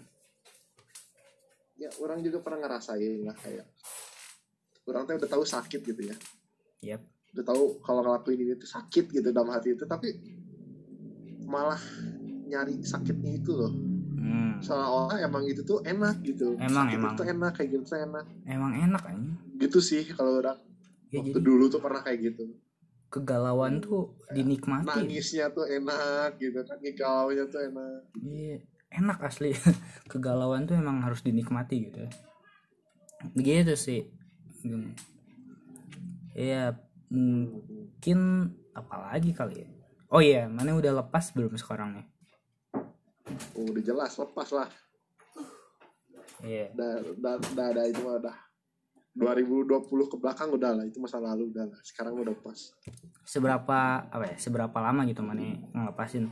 Ya 1.82 1.89
orang 1.98 2.22
juga 2.22 2.45
pernah 2.45 2.70
ngerasain 2.70 3.26
lah 3.26 3.34
kayak. 3.34 3.66
Orang 4.86 5.10
tuh 5.10 5.20
udah 5.20 5.30
tahu 5.30 5.43
sakit 5.43 5.82
gitu 5.84 6.02
ya. 6.06 6.16
Yap. 6.86 7.02
Udah 7.34 7.43
tahu 7.43 7.82
kalau 7.82 8.06
ngelakuin 8.06 8.39
ini 8.45 8.54
tuh 8.56 8.70
sakit 8.70 9.10
gitu 9.10 9.34
dalam 9.34 9.52
hati 9.52 9.74
itu. 9.74 9.84
Tapi 9.89 10.10
malah 11.50 11.82
nyari 12.48 12.80
sakitnya 12.82 13.36
itu 13.36 13.52
loh. 13.52 13.86
Hmm. 14.28 14.59
Seolah-olah 14.59 15.23
emang 15.23 15.47
itu 15.47 15.63
tuh 15.63 15.80
enak 15.88 16.19
gitu. 16.28 16.59
Emang, 16.59 16.91
emang. 16.91 17.15
itu 17.15 17.23
enak 17.23 17.51
kayak 17.55 17.69
gitu 17.71 17.84
tuh 17.88 17.99
enak. 18.03 18.25
Emang 18.43 18.75
enak 18.75 19.03
aja. 19.07 19.32
Gitu 19.55 19.80
sih 19.80 20.03
kalau 20.11 20.43
orang 20.43 20.59
Ya 21.07 21.23
waktu 21.23 21.39
jadi 21.39 21.47
dulu 21.47 21.71
tuh 21.71 21.80
pernah 21.80 22.03
kayak 22.03 22.19
gitu. 22.36 22.43
kegalauan 23.07 23.80
tuh 23.80 24.19
dinikmati. 24.36 24.84
Nangisnya 24.84 25.47
tuh 25.55 25.63
enak 25.63 26.36
gitu 26.43 26.59
kan. 26.67 26.75
Galaunya 26.84 27.47
tuh 27.47 27.63
enak. 27.63 28.03
Iya, 28.19 28.59
enak 28.91 29.17
asli. 29.23 29.55
kegalauan 30.11 30.67
tuh 30.67 30.75
emang 30.75 30.99
harus 30.99 31.23
dinikmati 31.23 31.88
gitu. 31.88 32.03
Begitu 33.32 33.80
sih. 33.80 34.11
Hmm. 34.67 34.91
Iya, 36.36 36.75
mungkin 37.07 38.51
apalagi 38.75 39.32
kali 39.32 39.63
ya. 39.63 39.69
Oh 40.11 40.19
iya, 40.19 40.51
mana 40.51 40.75
udah 40.75 41.03
lepas 41.03 41.32
belum 41.32 41.55
sekarang 41.55 41.95
nih? 41.95 42.07
Oh, 43.57 43.65
udah 43.69 43.83
jelas 43.83 44.13
lepas 44.17 44.49
lah. 44.53 44.69
Iya. 46.45 46.69
Udah, 46.73 46.93
udah, 47.17 47.33
udah 47.73 47.85
itu 47.89 48.01
mah 48.05 48.15
udah 48.21 48.38
2020 49.17 50.13
ke 50.13 50.15
belakang 50.21 50.53
udah 50.53 50.77
lah 50.77 50.85
itu 50.85 51.01
masa 51.01 51.17
lalu 51.17 51.49
udah 51.49 51.65
lah 51.65 51.79
sekarang 51.81 52.13
udah 52.21 52.38
pas 52.38 52.69
Seberapa 53.25 54.05
apa 54.05 54.25
ya? 54.29 54.35
Seberapa 54.38 54.77
lama 54.77 55.01
gitu 55.09 55.25
mana 55.25 55.57
ngelepasin? 55.73 56.29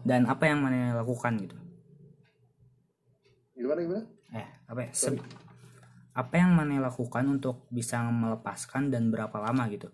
Dan 0.00 0.24
apa 0.24 0.48
yang 0.48 0.64
mana 0.64 0.96
lakukan 0.96 1.36
gitu? 1.44 1.56
gimana 3.56 3.80
gimana 3.84 4.04
Eh, 4.32 4.48
apa 4.68 4.80
ya? 4.84 4.90
Se- 4.96 5.20
apa 6.16 6.34
yang 6.40 6.56
mana 6.56 6.80
lakukan 6.80 7.28
untuk 7.28 7.68
bisa 7.68 8.00
melepaskan 8.08 8.88
dan 8.88 9.12
berapa 9.12 9.36
lama 9.36 9.68
gitu? 9.68 9.92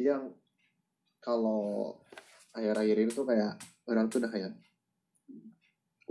yang 0.00 0.32
kalau 1.20 1.94
akhir-akhir 2.52 2.96
ini 3.00 3.10
tuh 3.12 3.26
kayak 3.26 3.52
orang 3.88 4.06
tuh 4.12 4.20
udah 4.20 4.30
kayak 4.30 4.52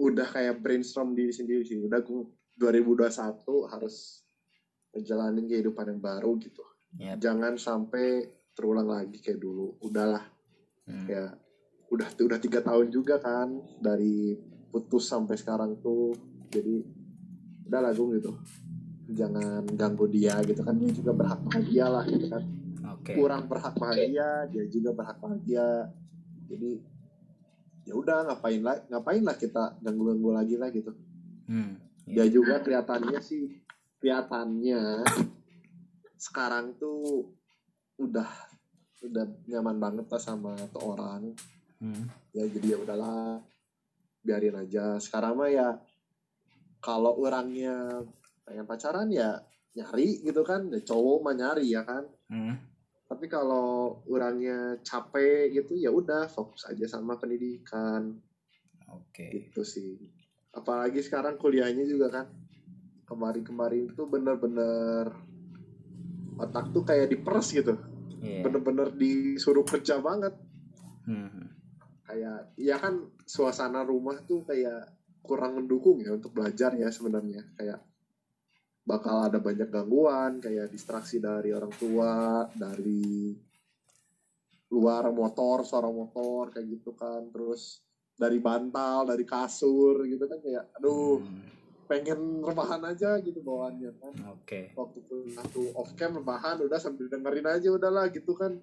udah 0.02 0.28
kayak 0.28 0.58
brainstorm 0.60 1.14
diri 1.14 1.34
sendiri 1.34 1.62
sih. 1.62 1.78
Udah 1.78 2.02
gue 2.02 2.26
2021 2.58 3.72
harus 3.72 4.26
menjalani 4.92 5.42
kehidupan 5.48 5.96
yang 5.96 6.02
baru 6.02 6.36
gitu. 6.42 6.66
Yap. 6.92 7.24
jangan 7.24 7.56
sampai 7.56 8.28
terulang 8.52 8.90
lagi 8.90 9.22
kayak 9.22 9.40
dulu. 9.40 9.80
Udahlah. 9.80 10.26
Hmm. 10.82 11.06
kayak 11.08 11.38
udah 11.94 12.10
udah 12.26 12.40
tiga 12.42 12.60
tahun 12.66 12.90
juga 12.90 13.22
kan 13.22 13.54
dari 13.80 14.36
putus 14.74 15.08
sampai 15.08 15.38
sekarang 15.38 15.80
tuh. 15.80 16.12
Jadi 16.52 16.84
udah 17.70 17.80
lagu 17.80 18.12
gitu. 18.12 18.36
Jangan 19.12 19.64
ganggu 19.78 20.10
dia 20.12 20.42
gitu 20.44 20.66
kan. 20.66 20.76
Dia 20.76 20.92
juga 20.92 21.12
berhak 21.16 21.40
bahagia 21.48 21.86
lah 21.88 22.04
gitu 22.10 22.28
kan. 22.28 22.44
Oke. 23.02 23.18
kurang 23.18 23.50
berhak 23.50 23.74
bahagia 23.82 24.46
dia 24.54 24.64
juga 24.70 24.94
berhak 24.94 25.18
bahagia 25.18 25.90
jadi 26.52 26.72
ya 27.82 27.94
udah 27.94 28.18
ngapain 28.26 28.60
lah 28.60 28.78
ngapain 28.88 29.22
lah 29.22 29.34
kita 29.34 29.80
ganggu 29.80 30.04
ganggu 30.08 30.30
lagi 30.32 30.56
lah 30.56 30.70
gitu 30.70 30.92
Hmm. 31.44 31.76
dia 32.06 32.24
juga 32.26 32.60
kelihatannya 32.60 33.20
sih 33.20 33.60
kelihatannya 33.98 35.04
sekarang 36.16 36.78
tuh 36.78 37.28
udah 37.98 38.30
udah 39.02 39.26
nyaman 39.46 39.78
banget 39.78 40.06
lah 40.06 40.22
sama 40.22 40.54
tuh 40.70 40.84
orang 40.88 41.34
Hmm. 41.78 42.06
ya 42.30 42.46
jadi 42.46 42.68
ya 42.72 42.78
udahlah 42.80 43.42
biarin 44.22 44.54
aja 44.56 44.96
sekarang 44.96 45.34
mah 45.34 45.50
ya 45.50 45.82
kalau 46.78 47.18
orangnya 47.18 48.06
pengen 48.42 48.64
pacaran 48.64 49.10
ya 49.10 49.42
nyari 49.74 50.22
gitu 50.22 50.42
kan 50.42 50.70
ya 50.70 50.78
cowok 50.80 51.18
mah 51.22 51.34
nyari 51.34 51.66
ya 51.68 51.82
kan 51.82 52.06
Hmm. 52.30 52.54
Tapi 53.12 53.28
kalau 53.28 54.00
orangnya 54.08 54.80
capek 54.80 55.52
gitu 55.52 55.76
ya 55.76 55.92
udah 55.92 56.32
fokus 56.32 56.64
aja 56.64 56.88
sama 56.88 57.20
pendidikan 57.20 58.16
Oke. 58.88 59.28
gitu 59.28 59.68
sih 59.68 60.00
apalagi 60.52 61.04
sekarang 61.04 61.36
kuliahnya 61.36 61.84
juga 61.84 62.08
kan 62.08 62.32
kemarin-kemarin 63.04 63.92
tuh 63.92 64.08
bener-bener 64.08 65.12
otak 66.40 66.72
tuh 66.72 66.88
kayak 66.88 67.12
diperes 67.12 67.52
gitu 67.52 67.76
Iya. 68.22 68.46
bener-bener 68.48 68.94
disuruh 68.96 69.66
kerja 69.66 70.00
banget 70.00 70.32
Hmm. 71.02 71.50
kayak 72.06 72.54
ya 72.56 72.78
kan 72.78 73.10
suasana 73.26 73.82
rumah 73.82 74.22
tuh 74.24 74.46
kayak 74.46 74.94
kurang 75.20 75.58
mendukung 75.58 75.98
ya 76.00 76.14
untuk 76.14 76.32
belajar 76.32 76.78
ya 76.78 76.88
sebenarnya 76.88 77.42
kayak 77.58 77.82
bakal 78.82 79.30
ada 79.30 79.38
banyak 79.38 79.70
gangguan 79.70 80.42
kayak 80.42 80.68
distraksi 80.68 81.22
dari 81.22 81.54
orang 81.54 81.70
tua 81.76 82.46
dari 82.52 83.34
luar 84.72 85.12
motor 85.12 85.62
suara 85.62 85.92
motor 85.92 86.50
kayak 86.50 86.80
gitu 86.80 86.96
kan 86.96 87.28
terus 87.30 87.84
dari 88.16 88.40
bantal 88.40 89.04
dari 89.06 89.26
kasur 89.28 90.06
gitu 90.06 90.26
kan 90.26 90.40
kayak 90.40 90.66
aduh 90.78 91.20
Hmm. 91.22 91.44
pengen 91.92 92.40
rebahan 92.40 92.80
aja 92.88 93.20
gitu 93.20 93.44
bawaannya 93.44 93.92
kan 94.00 94.14
Oke. 94.32 94.72
waktu 94.72 95.02
satu 95.36 95.76
off 95.76 95.92
cam 95.94 96.16
rebahan 96.16 96.64
udah 96.64 96.80
sambil 96.80 97.12
dengerin 97.12 97.44
aja 97.44 97.68
udahlah 97.68 98.08
gitu 98.08 98.32
kan 98.32 98.56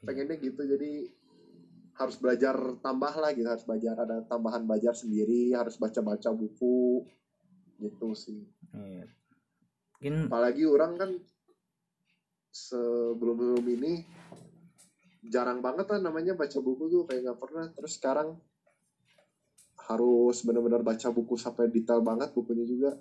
pengennya 0.00 0.40
gitu 0.40 0.64
jadi 0.64 1.12
harus 1.92 2.16
belajar 2.16 2.56
tambah 2.80 3.12
lah 3.12 3.36
gitu 3.36 3.44
harus 3.44 3.68
belajar 3.68 4.00
ada 4.00 4.24
tambahan 4.24 4.64
belajar 4.64 4.96
sendiri 4.96 5.52
harus 5.52 5.76
baca 5.76 6.00
baca 6.00 6.30
buku 6.32 7.04
gitu 7.76 8.16
sih 8.16 8.48
Iya. 8.72 9.04
Mungkin 9.98 10.30
apalagi 10.30 10.62
orang 10.62 10.94
kan 10.94 11.10
sebelum 12.54 13.34
sebelum 13.34 13.66
ini 13.66 14.06
jarang 15.26 15.58
banget 15.58 15.90
lah 15.90 15.98
namanya 15.98 16.38
baca 16.38 16.58
buku 16.62 16.86
tuh 16.86 17.02
kayak 17.02 17.26
nggak 17.26 17.40
pernah 17.42 17.66
terus 17.74 17.98
sekarang 17.98 18.38
harus 19.90 20.38
benar-benar 20.46 20.86
baca 20.86 21.10
buku 21.10 21.34
sampai 21.34 21.66
detail 21.66 21.98
banget 21.98 22.30
bukunya 22.30 22.62
juga 22.62 22.94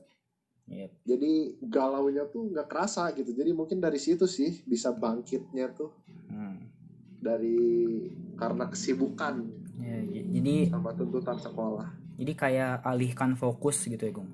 Yep. 0.68 0.92
jadi 1.08 1.32
galaunya 1.64 2.28
tuh 2.28 2.52
nggak 2.52 2.68
kerasa 2.68 3.14
gitu 3.16 3.32
jadi 3.32 3.56
mungkin 3.56 3.80
dari 3.80 3.96
situ 3.96 4.28
sih 4.28 4.66
bisa 4.66 4.92
bangkitnya 4.92 5.72
tuh 5.72 5.94
Hmm. 6.28 6.60
dari 7.22 8.10
karena 8.36 8.68
kesibukan 8.68 9.48
Ya, 9.80 10.02
jadi 10.04 10.68
sama 10.68 10.92
tuntutan 10.92 11.38
sekolah 11.40 11.88
jadi 12.18 12.34
kayak 12.34 12.84
alihkan 12.84 13.38
fokus 13.38 13.86
gitu 13.86 14.02
ya, 14.02 14.12
Gung. 14.12 14.32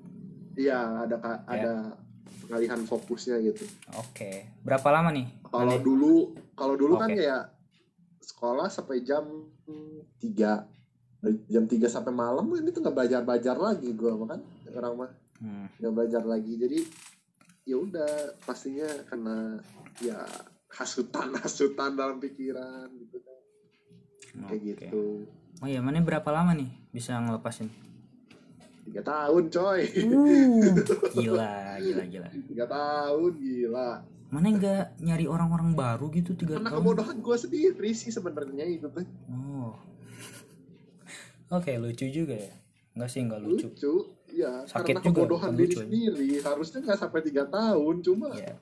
iya 0.56 0.80
ada 1.04 1.20
Ya. 1.52 2.02
Pengalihan 2.40 2.80
fokusnya 2.80 3.40
gitu 3.42 3.64
Oke. 3.94 4.48
Berapa 4.60 4.88
lama 4.90 5.10
nih? 5.10 5.26
kalau 5.46 5.76
dulu 5.78 6.14
kalau 6.52 6.74
dulu 6.74 6.96
kan 6.96 7.08
Oke. 7.08 7.22
ya 7.22 7.46
sekolah 8.18 8.66
sampai 8.66 9.00
jam 9.00 9.24
3 10.18 10.20
Dari 11.20 11.40
jam 11.46 11.64
3 11.64 11.80
sampai 11.86 12.10
malam 12.10 12.44
ini 12.52 12.68
tuh 12.68 12.80
nggak 12.80 12.92
belajar 12.94 13.20
belajar 13.22 13.56
lagi 13.56 13.88
gue 13.90 14.12
kan 14.24 14.40
orang 14.72 14.94
mah 14.96 15.12
Hmm. 15.34 15.66
nggak 15.76 15.92
belajar 15.92 16.22
lagi 16.22 16.54
jadi 16.54 16.78
ya 17.64 17.76
udah 17.76 18.06
pastinya 18.40 18.86
kena 19.04 19.58
ya 19.98 20.22
hasutan 20.70 21.34
hasutan 21.42 21.92
dalam 21.92 22.16
pikiran 22.16 22.86
gitu 22.94 23.18
kan 23.18 23.40
kayak 24.46 24.54
Oke. 24.54 24.66
gitu 24.70 25.04
Oh 25.58 25.66
iya, 25.66 25.78
mana 25.78 25.98
berapa 26.00 26.26
lama 26.28 26.50
nih 26.50 26.66
bisa 26.90 27.14
ngelepasin? 27.16 27.70
Tiga 28.84 29.02
tahun 29.02 29.42
coy. 29.48 29.80
Uh, 30.04 30.76
gila, 31.16 31.54
gila, 31.78 32.04
gila. 32.04 32.28
tiga 32.44 32.64
tahun 32.66 33.32
gila. 33.34 33.90
Mana 34.28 34.46
nggak 34.50 34.84
nyari 35.00 35.24
orang-orang 35.24 35.72
baru 35.72 36.10
gitu 36.10 36.34
tiga 36.34 36.58
karena 36.58 36.68
tahun? 36.68 36.82
kebodohan 36.82 37.16
gue 37.18 37.36
sendiri 37.38 37.90
sih 37.90 38.10
sebenarnya 38.10 38.64
itu 38.66 38.86
tuh 38.86 39.06
Oh. 39.30 39.72
oke 41.50 41.70
lucu 41.78 42.06
juga 42.06 42.34
ya. 42.34 42.52
Enggak 42.92 43.08
sih 43.08 43.20
enggak 43.20 43.40
lucu. 43.40 43.66
Lucu 43.68 43.94
ya 44.28 44.66
Sakit 44.66 44.98
karena 44.98 45.00
juga, 45.02 45.14
kebodohan 45.16 45.48
bukan 45.48 45.58
diri 45.58 45.70
lucu. 45.70 45.80
sendiri. 45.80 46.28
Harusnya 46.40 46.78
nggak 46.82 46.98
sampai 46.98 47.20
tiga 47.22 47.44
tahun 47.46 47.94
cuma 48.00 48.28
ya 48.34 48.54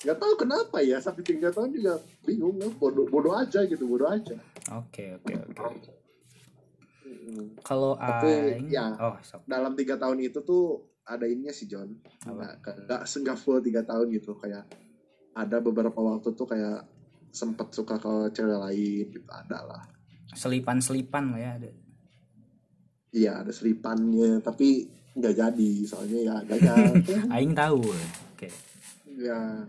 nggak 0.00 0.16
tahu 0.16 0.32
kenapa 0.38 0.80
ya 0.80 0.96
sampai 0.96 1.20
tiga 1.20 1.52
tahun 1.52 1.76
juga 1.76 2.00
bingung. 2.24 2.56
Ya. 2.56 2.72
bodoh 2.72 3.04
bodoh 3.04 3.36
aja 3.36 3.60
gitu 3.62 3.84
bodoh 3.84 4.08
aja. 4.08 4.32
Oke 4.72 5.18
oke 5.18 5.34
oke 5.34 5.92
Kalau 7.62 7.94
Tapi, 7.98 8.58
aing 8.58 8.70
ya. 8.70 8.94
oh 8.98 9.16
sok. 9.20 9.44
dalam 9.44 9.74
tiga 9.74 9.98
tahun 9.98 10.22
itu 10.22 10.40
tuh 10.42 10.84
ada 11.04 11.26
ininya 11.26 11.50
sih 11.50 11.66
John. 11.66 11.90
Nggak 12.22 13.02
nggak 13.02 13.38
full 13.38 13.58
tiga 13.60 13.82
tahun 13.82 14.10
gitu. 14.14 14.34
Kayak 14.38 14.66
ada 15.34 15.58
beberapa 15.58 15.96
waktu 15.98 16.34
tuh 16.34 16.46
kayak 16.46 16.86
sempet 17.30 17.70
suka 17.70 17.98
ke 17.98 18.34
cewek 18.34 18.58
lain 18.58 19.06
gitu 19.14 19.30
ada 19.30 19.62
lah. 19.62 19.82
Selipan 20.34 20.78
selipan 20.78 21.34
lah 21.34 21.40
ya 21.40 21.50
ada. 21.58 21.70
Iya 23.10 23.32
ada 23.42 23.50
seripannya 23.50 24.38
tapi 24.38 24.86
nggak 25.18 25.34
jadi. 25.34 25.72
Soalnya 25.86 26.18
ya 26.22 26.36
gagal 26.46 27.02
aing 27.34 27.54
tahu. 27.54 27.82
Oke. 28.34 28.48
Ya 29.18 29.66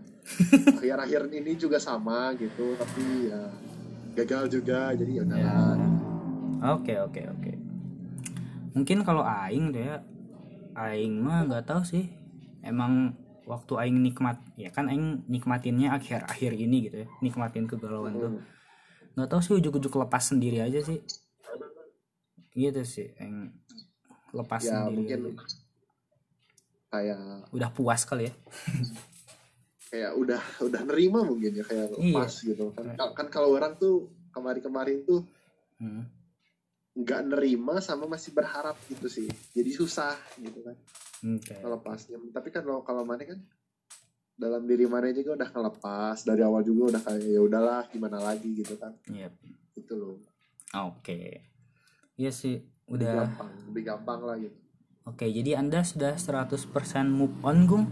akhir-akhir 0.78 1.28
ini 1.34 1.58
juga 1.58 1.82
sama 1.82 2.30
gitu 2.38 2.78
tapi 2.78 3.30
ya 3.30 3.50
gagal 4.14 4.46
juga. 4.50 4.94
Jadi 4.94 5.18
ya 5.18 5.22
udah 5.26 5.38
Ya. 5.38 6.01
Oke 6.62 6.94
oke 6.96 7.20
oke. 7.26 7.52
Mungkin 8.72 9.02
kalau 9.02 9.20
aing 9.20 9.74
deh 9.74 9.82
ya, 9.84 9.96
aing 10.78 11.18
mah 11.18 11.44
nggak 11.44 11.66
tahu 11.66 11.82
sih. 11.82 12.06
Emang 12.62 13.18
waktu 13.42 13.74
aing 13.74 13.98
nikmat 13.98 14.38
ya 14.54 14.70
kan 14.70 14.86
aing 14.86 15.26
nikmatinnya 15.26 15.90
akhir-akhir 15.92 16.54
ini 16.54 16.86
gitu 16.86 16.96
ya. 17.02 17.08
Nikmatin 17.18 17.66
kegalauan 17.66 18.14
tuh. 18.14 18.30
Hmm. 18.30 18.42
Nggak 19.12 19.28
tahu 19.28 19.40
sih 19.42 19.54
ujuk-ujuk 19.58 19.92
lepas 19.98 20.22
sendiri 20.22 20.62
aja 20.62 20.78
sih. 20.78 21.02
Gitu 22.54 22.82
sih 22.86 23.10
aing 23.18 23.50
lepas 24.30 24.62
ya 24.62 24.86
sendiri. 24.86 24.94
mungkin 24.96 25.18
aja. 25.34 25.44
kayak 26.88 27.18
Udah 27.50 27.68
puas 27.72 28.06
kali 28.06 28.30
ya. 28.30 28.34
kayak 29.92 30.16
udah 30.16 30.40
udah 30.64 30.82
nerima 30.88 31.20
mungkin 31.20 31.52
ya 31.52 31.64
kayak 31.66 31.92
Iya. 32.00 32.16
lepas 32.16 32.32
gitu 32.40 32.72
kan 32.72 32.96
kan 32.96 33.26
kalau 33.28 33.52
orang 33.52 33.76
tuh 33.76 34.08
kemarin-kemarin 34.32 35.04
tuh 35.04 35.26
Hmm. 35.76 36.06
Nggak 36.92 37.20
nerima 37.24 37.80
sama 37.80 38.04
masih 38.04 38.32
berharap 38.32 38.76
gitu 38.86 39.08
sih 39.08 39.24
jadi 39.50 39.70
susah 39.70 40.12
gitu 40.36 40.60
kan 40.60 40.76
Oke. 41.24 41.56
melepasnya 41.58 42.20
tapi 42.28 42.48
kan 42.48 42.60
kalau 42.62 42.84
kalau 42.84 43.02
mana 43.02 43.24
kan 43.24 43.40
dalam 44.32 44.64
diri 44.64 44.84
mana 44.84 45.08
juga 45.08 45.36
udah 45.36 45.48
ngelepas 45.48 46.16
dari 46.22 46.42
awal 46.42 46.60
juga 46.60 46.96
udah 46.96 47.02
kayak 47.02 47.22
ya 47.22 47.40
udahlah 47.40 47.82
gimana 47.88 48.18
lagi 48.18 48.52
gitu 48.54 48.76
kan 48.76 48.92
Iya. 49.08 49.32
itu 49.74 49.92
loh 49.94 50.20
Oke. 50.72 51.44
Iya 52.16 52.32
sih 52.32 52.60
lebih 52.88 53.04
udah 53.04 53.12
gampang 53.24 53.50
lebih 53.72 53.82
gampang 53.84 54.20
lah 54.24 54.36
gitu 54.36 54.56
Oke, 55.02 55.26
jadi 55.26 55.58
Anda 55.58 55.82
sudah 55.82 56.14
100% 56.14 56.62
move 57.10 57.34
on, 57.42 57.66
Gung? 57.66 57.90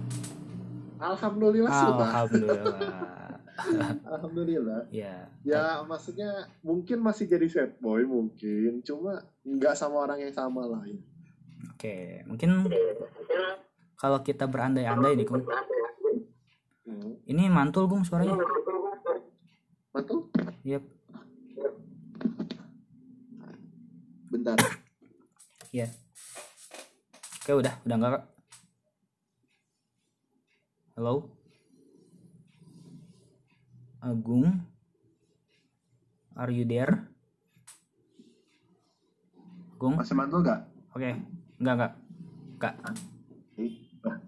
Alhamdulillah 1.01 1.73
sudah 1.73 2.09
Alhamdulillah. 2.13 2.81
alhamdulillah 4.09 4.81
ya. 4.89 5.29
ya 5.45 5.85
maksudnya 5.85 6.49
mungkin 6.65 7.01
masih 7.05 7.29
jadi 7.29 7.45
set 7.49 7.71
boy 7.81 8.05
mungkin 8.05 8.81
cuma 8.85 9.21
nggak 9.45 9.75
sama 9.77 10.05
orang 10.05 10.21
yang 10.21 10.33
sama 10.33 10.65
lah 10.69 10.85
ya. 10.85 11.01
Oke, 11.81 12.21
mungkin 12.29 12.69
kalau 14.01 14.21
kita 14.25 14.49
berandai-andai 14.49 15.17
nih, 15.17 15.29
Gung. 15.29 15.45
Hmm. 16.89 17.21
Ini 17.29 17.53
mantul, 17.53 17.85
Gung, 17.85 18.05
suaranya. 18.05 18.37
Mantul? 19.93 20.29
Yep. 20.65 20.85
bentar 24.31 24.57
Ya. 25.75 25.91
Oke, 27.43 27.53
udah, 27.57 27.75
udah 27.85 27.97
enggak, 27.97 28.13
Kak? 28.17 28.25
Halo? 31.01 31.33
Agung? 34.05 34.53
Are 36.37 36.53
you 36.53 36.69
there? 36.69 37.09
Gung? 39.81 39.97
Masih 39.97 40.13
mantul 40.13 40.45
gak? 40.45 40.69
Oke. 40.93 41.17
Enggak, 41.57 41.73
enggak. 41.81 41.93
Enggak. 42.53 42.75
Ih, 43.57 43.97
nah, 44.05 44.21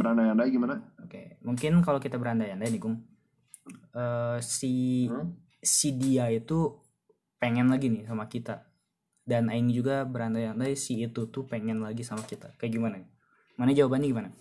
Berandai-andai 0.00 0.48
gimana? 0.48 0.80
Oke, 1.04 1.36
mungkin 1.44 1.84
kalau 1.84 2.00
kita 2.00 2.16
berandai-andai 2.16 2.72
nih, 2.72 2.80
Gung. 2.80 2.96
eh, 3.92 4.40
si 4.40 5.04
Hmm? 5.04 5.36
si 5.60 6.00
dia 6.00 6.32
itu 6.32 6.80
pengen 7.36 7.68
lagi 7.68 7.92
nih 7.92 8.08
sama 8.08 8.24
kita. 8.24 8.72
Dan 9.20 9.52
Aing 9.52 9.68
juga 9.68 10.08
berandai-andai 10.08 10.72
si 10.80 11.04
itu 11.04 11.28
tuh 11.28 11.44
pengen 11.44 11.84
lagi 11.84 12.08
sama 12.08 12.24
kita. 12.24 12.56
Kayak 12.56 12.72
gimana? 12.72 12.96
Mana 13.60 13.76
jawabannya 13.76 14.08
gimana? 14.08 14.32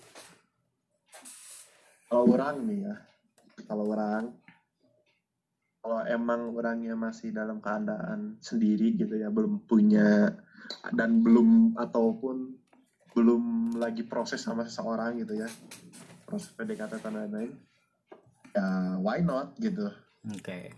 Kalau 2.09 2.25
orang 2.33 2.55
nih 2.65 2.79
ya 2.89 2.95
kalau 3.69 3.85
orang 3.93 4.33
kalau 5.79 6.01
emang 6.09 6.51
orangnya 6.57 6.97
masih 6.97 7.31
dalam 7.31 7.61
keadaan 7.61 8.41
sendiri 8.41 8.97
gitu 8.97 9.15
ya 9.15 9.29
belum 9.31 9.63
punya 9.69 10.33
dan 10.91 11.21
belum 11.21 11.77
ataupun 11.77 12.57
belum 13.13 13.77
lagi 13.77 14.03
proses 14.03 14.41
sama 14.41 14.65
seseorang 14.65 15.21
gitu 15.21 15.37
ya 15.37 15.47
proses 16.25 16.49
PDKT 16.57 16.99
dan 16.99 17.13
lain-lain 17.15 17.53
ya 18.57 18.97
why 18.99 19.21
not 19.21 19.53
gitu 19.61 19.87
Oke. 20.33 20.73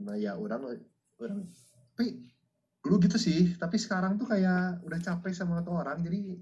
nah 0.00 0.16
ya 0.16 0.34
orang 0.40 0.80
orang 1.20 1.46
tapi 1.94 2.32
dulu 2.80 2.96
gitu 3.04 3.16
sih 3.20 3.54
tapi 3.60 3.76
sekarang 3.76 4.16
tuh 4.16 4.28
kayak 4.28 4.80
udah 4.84 5.00
capek 5.00 5.32
sama 5.36 5.60
tuh 5.60 5.80
orang 5.80 6.00
jadi 6.00 6.40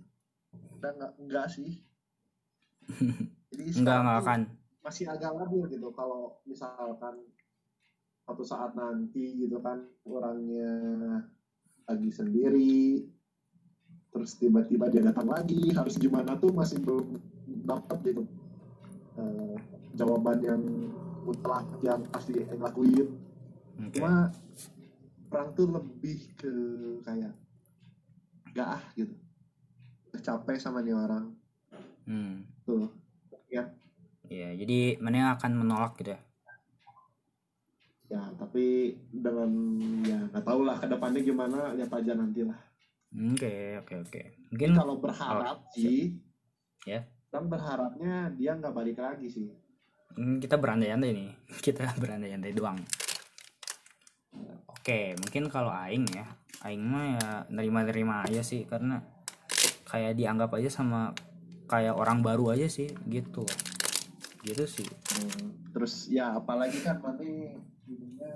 udah 0.78 0.91
nggak 0.99 1.12
enggak 1.18 1.47
sih 1.51 1.83
jadi 3.53 3.71
Enggak, 3.77 3.97
enggak 4.01 4.19
akan. 4.19 4.41
masih 4.81 5.05
agak 5.07 5.31
labil 5.33 5.63
gitu 5.69 5.89
kalau 5.93 6.41
misalkan 6.43 7.23
suatu 8.23 8.43
saat 8.43 8.73
nanti 8.73 9.39
gitu 9.39 9.59
kan 9.59 9.79
orangnya 10.03 10.73
lagi 11.85 12.11
sendiri 12.11 13.05
terus 14.09 14.37
tiba-tiba 14.37 14.87
dia 14.87 15.03
datang 15.03 15.27
lagi 15.27 15.71
harus 15.71 15.97
gimana 15.97 16.35
tuh 16.35 16.51
masih 16.51 16.79
belum 16.79 17.19
dapat 17.63 17.99
gitu 18.05 18.23
eh, 19.17 19.57
jawaban 19.93 20.39
yang 20.41 20.63
mutlak 21.23 21.63
yang 21.81 22.03
pasti 22.09 22.35
lakuin 22.53 23.09
Oke. 23.79 23.97
cuma 23.97 24.29
orang 25.29 25.49
tuh 25.53 25.66
lebih 25.66 26.19
ke 26.35 26.53
kayak 27.01 27.33
gak 28.51 28.69
ah 28.70 28.85
gitu 28.95 29.15
capek 30.15 30.57
sama 30.57 30.81
nih 30.81 30.93
orang 30.93 31.31
Hmm. 32.03 32.43
tuh 32.66 32.91
ya 33.53 33.65
Iya, 34.27 34.57
jadi 34.57 34.97
mana 34.97 35.16
yang 35.20 35.31
akan 35.37 35.53
menolak 35.61 35.93
gitu 36.01 36.16
ya? 36.16 36.20
ya 38.09 38.23
tapi 38.37 38.93
dengan 39.09 39.49
ya 40.05 40.19
nggak 40.29 40.45
tahu 40.45 40.65
lah 40.65 40.77
ke 40.77 40.85
depannya 40.85 41.20
gimana 41.20 41.73
lihat 41.73 41.93
aja 41.93 42.12
nanti 42.12 42.45
lah 42.45 42.57
Oke, 43.12 43.77
oke, 43.77 43.95
oke. 44.09 44.23
Tapi 44.24 44.49
Mungkin 44.57 44.70
kalau 44.73 44.97
berharap 44.97 45.69
Oh, 45.69 45.73
sih 45.77 46.16
Ya. 46.83 47.05
kan 47.29 47.45
berharapnya 47.45 48.33
dia 48.33 48.57
nggak 48.57 48.73
balik 48.73 48.97
lagi 48.99 49.29
sih 49.29 49.49
Hmm, 50.12 50.37
kita 50.41 50.61
berandai-andai 50.61 51.12
nih. 51.12 51.31
Kita 51.65 51.89
berandai-andai 51.97 52.53
doang. 52.53 52.77
Oke, 54.69 55.16
mungkin 55.16 55.49
kalau 55.49 55.73
aing 55.73 56.05
ya, 56.12 56.24
aing 56.65 56.85
mah 56.85 57.05
ya 57.16 57.29
nerima-nerima 57.49 58.20
aja 58.29 58.45
sih 58.45 58.69
karena 58.69 59.01
kayak 59.89 60.12
dianggap 60.12 60.53
aja 60.53 60.69
sama 60.69 61.16
kayak 61.64 61.94
orang 61.94 62.20
baru 62.20 62.52
aja 62.52 62.66
sih 62.66 62.90
gitu. 63.06 63.44
Gitu 64.43 64.64
sih. 64.66 64.89
Hmm, 64.89 65.55
terus 65.70 66.06
ya 66.06 66.34
apalagi 66.34 66.80
kan 66.80 66.98
mana 66.98 67.22
ininya 67.22 68.32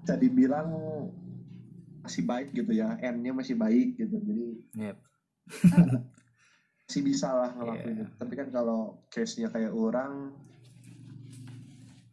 bisa 0.00 0.14
dibilang 0.14 0.68
masih 2.00 2.24
baik 2.24 2.50
gitu 2.52 2.72
ya 2.72 2.96
N-nya 2.96 3.30
masih 3.30 3.54
baik 3.54 3.94
gitu 3.94 4.16
jadi 4.16 4.46
Yep. 4.72 4.96
masih 6.86 7.02
bisa 7.04 7.28
lah 7.28 7.50
ngelakuin 7.52 8.02
itu. 8.02 8.12
tapi 8.16 8.34
kan 8.34 8.48
kalau 8.48 8.80
case-nya 9.08 9.46
kayak 9.46 9.70
orang 9.70 10.32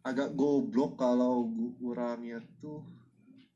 agak 0.02 0.32
goblok 0.32 0.94
kalau 0.94 1.50
orangnya 1.80 2.38
tuh 2.58 2.84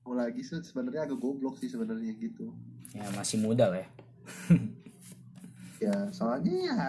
mau 0.03 0.15
lagi 0.15 0.43
sih 0.43 0.59
sebenarnya 0.59 1.07
agak 1.07 1.19
goblok 1.19 1.57
sih 1.57 1.69
sebenarnya 1.69 2.11
gitu 2.17 2.51
Ya 2.93 3.07
masih 3.13 3.39
muda 3.39 3.71
lah 3.71 3.81
ya. 3.81 3.89
ya. 5.83 5.99
Soalnya 6.15 6.55
ya 6.71 6.87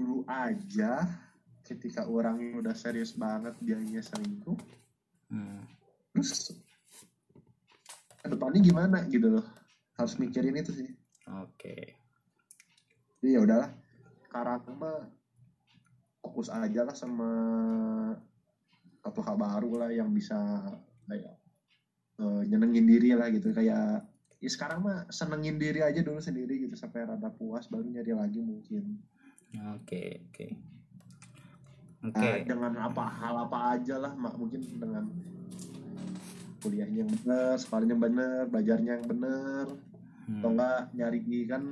dulu 0.00 0.24
aja 0.24 1.04
ketika 1.68 2.08
orang 2.08 2.40
yang 2.40 2.54
udah 2.64 2.72
serius 2.72 3.12
banget 3.14 3.52
dianya 3.60 4.00
selingkuh 4.00 4.56
Hmm. 5.30 5.62
terus 6.10 6.50
ke 8.18 8.26
depannya 8.26 8.60
gimana 8.66 9.06
gitu 9.06 9.30
loh. 9.38 9.46
Harus 9.94 10.18
mikirin 10.18 10.58
itu 10.58 10.74
sih. 10.74 10.90
Oke. 11.46 11.94
jadi 13.22 13.38
ya 13.38 13.40
udahlah. 13.46 13.70
Mah 14.74 15.06
fokus 16.18 16.50
aja 16.50 16.82
lah 16.82 16.98
sama 16.98 17.30
satu 19.06 19.22
hal 19.22 19.38
baru 19.38 19.86
lah 19.86 19.90
yang 19.94 20.10
bisa 20.10 20.34
kayak 21.06 21.38
eh, 22.18 22.42
nyenengin 22.50 22.90
diri 22.90 23.14
lah 23.14 23.30
gitu. 23.30 23.54
Kayak 23.54 24.09
ya 24.40 24.48
sekarang 24.48 24.80
mah 24.82 25.04
senengin 25.12 25.60
diri 25.60 25.84
aja 25.84 26.00
dulu 26.00 26.18
sendiri 26.18 26.64
gitu 26.64 26.74
sampai 26.74 27.04
rada 27.04 27.28
puas 27.28 27.68
baru 27.68 27.84
nyari 27.86 28.12
lagi 28.16 28.40
mungkin 28.40 28.98
Oke, 29.74 30.30
oke. 30.30 30.46
Oke. 32.06 32.22
Nah, 32.22 32.38
dengan 32.46 32.72
apa 32.86 33.02
hal 33.02 33.34
apa 33.50 33.76
aja 33.76 33.98
lah 33.98 34.14
mak 34.14 34.38
mungkin 34.38 34.62
dengan 34.62 35.10
kuliahnya 36.62 37.02
yang 37.02 37.10
bener 37.10 37.58
sekolahnya 37.58 37.92
yang 37.98 38.02
bener 38.04 38.40
belajarnya 38.48 38.92
yang 39.00 39.08
bener 39.08 39.66
Hmm. 40.30 40.46
atau 40.46 40.50
enggak 40.54 40.80
nyari 40.94 41.20
kan 41.50 41.62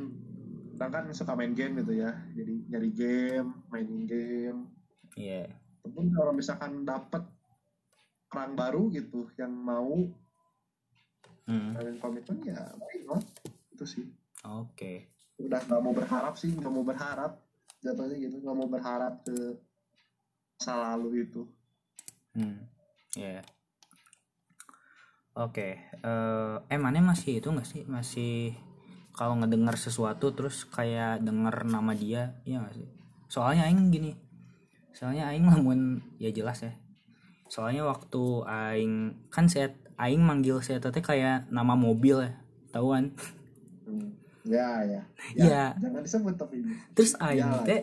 orang 0.83 0.91
kan 0.91 1.05
suka 1.15 1.39
main 1.39 1.55
game 1.55 1.79
gitu 1.79 2.03
ya 2.03 2.11
jadi 2.35 2.55
nyari 2.67 2.91
game 2.91 3.49
mainin 3.71 4.03
game 4.03 4.61
Iya. 5.15 5.47
Ataupun 5.83 6.11
kalau 6.11 6.35
misalkan 6.35 6.83
dapat 6.83 7.23
kerang 8.27 8.59
baru 8.59 8.91
gitu 8.91 9.31
yang 9.39 9.55
mau 9.55 10.11
Hmm. 11.49 11.73
kalian 11.73 11.97
komitmen 11.97 12.39
ya 12.45 12.61
not 13.09 13.25
itu 13.73 13.85
sih 13.89 14.05
Oke. 14.45 15.09
udah 15.41 15.61
nggak 15.65 15.81
mau 15.81 15.97
berharap 15.97 16.37
sih 16.37 16.53
nggak 16.53 16.69
mau 16.69 16.85
berharap 16.85 17.41
jatuhnya 17.81 18.17
gitu 18.21 18.37
nggak 18.45 18.57
mau 18.59 18.69
berharap 18.69 19.25
ke 19.25 19.57
masa 20.61 20.75
lalu 20.93 21.25
itu 21.25 21.49
Hmm. 22.39 22.71
Ya. 23.19 23.43
Oke. 25.35 25.79
Eh, 25.83 26.57
eh 26.71 26.79
mana 26.79 27.03
masih 27.03 27.43
itu 27.43 27.51
nggak 27.51 27.67
sih? 27.67 27.83
Masih 27.89 28.55
kalau 29.11 29.35
ngedengar 29.43 29.75
sesuatu 29.75 30.31
terus 30.31 30.63
kayak 30.71 31.27
denger 31.27 31.67
nama 31.67 31.91
dia, 31.99 32.39
iya 32.47 32.63
nggak 32.63 32.75
sih? 32.79 32.89
Soalnya 33.27 33.67
aing 33.67 33.91
gini. 33.91 34.15
Soalnya 34.95 35.35
aing 35.35 35.47
lamun 35.51 35.99
ya 36.23 36.31
jelas 36.31 36.63
ya. 36.63 36.79
Soalnya 37.51 37.83
waktu 37.91 38.23
aing 38.47 39.27
kan 39.35 39.51
saya 39.51 39.75
aing 39.99 40.23
manggil 40.23 40.63
saya 40.63 40.79
teh 40.79 41.03
kayak 41.03 41.51
nama 41.51 41.75
mobil 41.75 42.23
ya. 42.23 42.33
Tahu 42.71 42.87
kan? 42.91 43.05
Hmm. 43.85 44.09
ya 44.45 44.81
ya 44.81 45.03
Iya. 45.35 45.77
jangan 45.77 46.01
disebut 46.01 46.35
tapi 46.37 46.63
ini 46.63 46.73
Terus 46.93 47.13
aing 47.19 47.43
Ya. 47.43 47.65
teh 47.65 47.81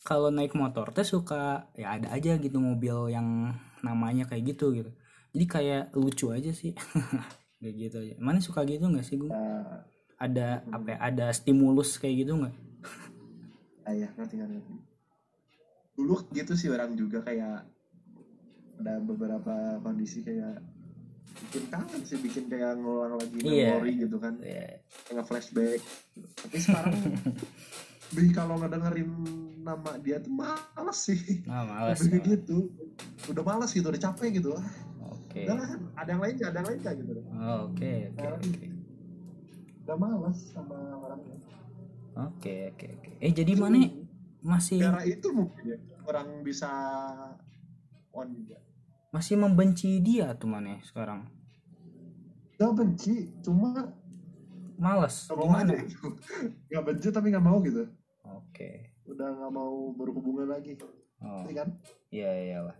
kalau 0.00 0.30
naik 0.30 0.54
motor 0.54 0.88
teh 0.90 1.04
suka 1.04 1.68
ya 1.74 1.98
ada 1.98 2.08
aja 2.10 2.36
gitu 2.36 2.56
mobil 2.56 3.10
yang 3.10 3.52
namanya 3.80 4.24
kayak 4.24 4.54
gitu 4.54 4.72
gitu. 4.72 4.90
Jadi 5.30 5.44
kayak 5.46 5.82
lucu 5.92 6.30
aja 6.30 6.50
sih. 6.50 6.72
kayak 7.60 7.74
gitu 7.76 7.96
aja. 7.98 8.14
Mana 8.16 8.38
suka 8.38 8.64
gitu 8.64 8.82
nggak 8.82 9.04
sih 9.04 9.16
gue? 9.16 9.28
ya, 9.28 9.84
Ada 10.16 10.64
apa 10.68 10.86
ya? 10.88 10.98
Ada 11.02 11.26
stimulus 11.32 11.96
kayak 11.96 12.24
gitu 12.24 12.32
nggak? 12.36 12.54
ah, 13.82 13.92
ya 13.92 14.08
ngerti 14.14 14.34
ngerti 14.36 14.54
ngerti. 14.56 14.74
dulu 15.92 16.14
gitu 16.30 16.52
sih 16.54 16.68
orang 16.68 16.94
juga 16.94 17.20
kayak 17.20 17.66
ada 18.78 18.94
beberapa 19.00 19.52
kondisi 19.80 20.22
kayak 20.22 20.62
bikin 21.40 21.64
kangen 21.66 22.02
sih 22.02 22.18
bikin 22.18 22.44
kayak 22.46 22.76
ngulang 22.76 23.14
lagi 23.14 23.38
Iya. 23.40 23.74
memori 23.74 23.92
gitu 23.96 24.16
kan. 24.16 24.34
Ya, 24.40 24.78
kayak 25.06 25.24
flashback. 25.24 25.80
Tapi 26.36 26.56
sekarang 26.56 26.94
Bih 28.10 28.34
kalau 28.34 28.58
ngedengerin 28.58 29.06
nama 29.60 29.94
dia 29.96 30.18
tuh 30.18 30.34
males 30.34 30.98
sih. 30.98 31.46
Ah, 31.46 31.62
males. 31.62 31.94
Lebih 32.00 32.20
gitu. 32.28 32.74
Udah 33.26 33.42
males 33.44 33.70
gitu 33.70 33.86
udah 33.86 34.02
capek 34.02 34.42
gitu. 34.42 34.50
Oke. 35.00 35.46
udah 35.46 35.54
lah 35.56 35.70
ada 35.94 36.10
yang 36.10 36.18
lain 36.18 36.34
nggak? 36.34 36.48
Ada 36.48 36.58
yang 36.58 36.68
lain 36.68 36.78
nggak 36.80 36.94
gitu? 36.98 37.12
Oke, 37.62 37.92
oke, 38.10 38.26
oke. 38.36 38.66
udah 39.80 39.96
males 39.96 40.38
sama 40.50 40.74
orangnya 40.96 41.38
Oke, 42.16 42.74
oke, 42.74 42.86
oke. 42.92 43.10
Eh 43.18 43.30
jadi 43.30 43.54
mana? 43.54 43.78
Masih 44.42 44.80
gara 44.80 45.06
itu 45.06 45.30
mungkin 45.30 45.62
ya 45.62 45.78
orang 46.02 46.42
bisa 46.42 46.66
on 48.10 48.34
juga 48.34 48.58
masih 49.10 49.34
membenci 49.34 49.98
dia 49.98 50.30
tuh 50.32 50.46
mana 50.46 50.78
sekarang? 50.82 51.26
Gak 52.56 52.72
benci, 52.72 53.32
cuma 53.40 53.72
Males. 54.76 55.26
gak 55.26 55.36
mau 55.36 55.48
Gimana? 55.48 55.72
aja 55.72 55.82
gitu. 55.82 56.06
Gak 56.72 56.82
benci 56.84 57.08
tapi 57.08 57.26
gak 57.28 57.42
mau 57.42 57.58
gitu. 57.60 57.84
Oke. 58.22 58.94
Udah 59.04 59.28
gak 59.28 59.50
mau 59.50 59.90
berhubungan 59.92 60.48
lagi. 60.48 60.76
Oh, 61.20 61.44
Iya 61.44 61.54
kan? 61.58 61.68
iya 62.08 62.30
iyalah. 62.32 62.76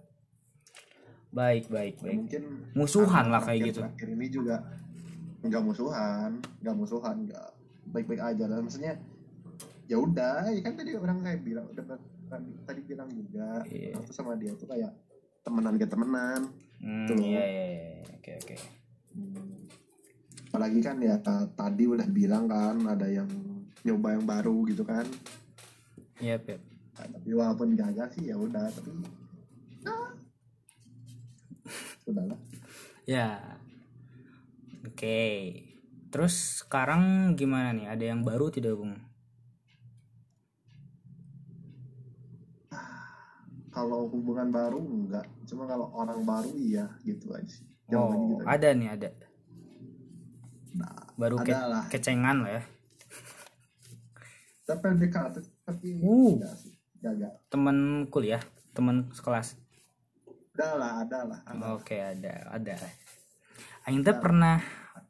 Baik, 1.31 1.69
baik, 1.69 1.95
Ya, 1.97 2.03
baik. 2.03 2.17
mungkin 2.17 2.43
Musuhan 2.73 3.27
lah 3.29 3.41
kayak 3.41 3.61
gitu. 3.69 3.81
Terakhir 3.81 4.09
ini 4.11 4.27
juga 4.29 4.57
nggak 5.41 5.63
musuhan, 5.63 6.31
nggak 6.59 6.77
musuhan, 6.77 7.17
nggak 7.25 7.47
baik-baik 7.89 8.19
aja 8.21 8.45
lah. 8.45 8.59
Maksudnya 8.59 8.99
ya 9.87 9.97
udah, 9.97 10.49
ya 10.49 10.61
kan 10.61 10.75
tadi 10.75 10.93
orang 10.95 11.21
kayak 11.21 11.41
bilang 11.41 11.67
udah 11.69 11.85
tadi, 12.27 12.51
tadi 12.65 12.81
bilang 12.83 13.09
juga 13.09 13.63
Iya. 13.65 13.95
aku 13.97 14.11
sama 14.11 14.35
dia 14.35 14.53
tuh 14.55 14.67
kayak 14.67 14.91
temenan 15.45 15.75
kayak 15.77 15.93
temenan. 15.93 16.41
Hmm, 16.81 17.07
Tuh. 17.09 17.17
iya, 17.21 17.45
iya, 17.45 17.65
iya. 17.69 17.83
Oke, 18.17 18.31
oke. 18.41 18.57
Hmm. 19.13 19.69
Apalagi 20.51 20.81
kan 20.83 20.97
ya 20.99 21.17
tadi 21.55 21.85
udah 21.87 22.09
bilang 22.11 22.51
kan 22.51 22.77
ada 22.85 23.07
yang 23.07 23.29
nyoba 23.85 24.19
yang 24.19 24.25
baru 24.27 24.57
gitu 24.69 24.83
kan. 24.85 25.07
Iya, 26.21 26.37
Pep. 26.37 26.61
Nah, 27.01 27.07
tapi 27.17 27.31
walaupun 27.33 27.73
gagal 27.73 28.13
sih 28.13 28.29
ya 28.29 28.37
udah 28.37 28.69
tapi 28.69 28.93
ah, 29.89 30.13
udahlah 32.05 32.41
Ya. 33.09 33.41
Oke. 34.85 35.21
Terus 36.11 36.63
sekarang 36.63 37.35
gimana 37.39 37.73
nih? 37.73 37.87
Ada 37.89 38.05
yang 38.15 38.23
baru 38.27 38.51
tidak, 38.53 38.77
Bung? 38.77 39.10
Kalau 43.81 44.13
hubungan 44.13 44.53
baru 44.53 44.77
enggak 44.77 45.25
cuma 45.49 45.65
kalau 45.65 45.89
orang 45.91 46.21
baru 46.23 46.53
iya 46.55 46.85
gitu 47.03 47.33
aja 47.33 47.49
sih 47.49 47.65
Oh, 47.91 48.39
gitu 48.39 48.47
ada 48.47 48.71
nih, 48.71 48.87
ada. 48.87 49.11
Nah, 50.79 50.95
Baru 51.19 51.43
ke 51.43 51.51
lah 51.51 51.83
kecengan 51.91 52.47
lah 52.47 52.61
ya. 52.61 52.63
tapi 54.63 54.87
PDKT 54.95 55.35
tapi 55.67 55.99
Uh. 55.99 56.39
enggak 56.39 56.55
sih 56.55 56.71
gagal 57.03 57.35
Temen 57.51 58.07
kuliah, 58.07 58.39
temen 58.71 59.11
sekelas. 59.11 59.59
ada 60.55 60.77
lah 60.77 60.93
ada 61.03 61.19
lah. 61.25 61.41
Oke, 61.75 61.97
ada, 61.99 62.47
ada. 62.47 62.77
Aing 63.89 64.05
teh 64.05 64.13
pernah 64.15 64.61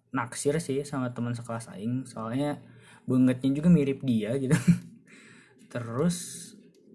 naksir 0.09 0.57
sih 0.57 0.81
sama 0.87 1.11
teman 1.13 1.35
sekelas 1.35 1.69
aing, 1.75 2.07
soalnya 2.07 2.63
bangetnya 3.05 3.51
juga 3.53 3.69
mirip 3.69 4.01
dia 4.01 4.33
gitu. 4.39 4.55
Terus 5.73 6.17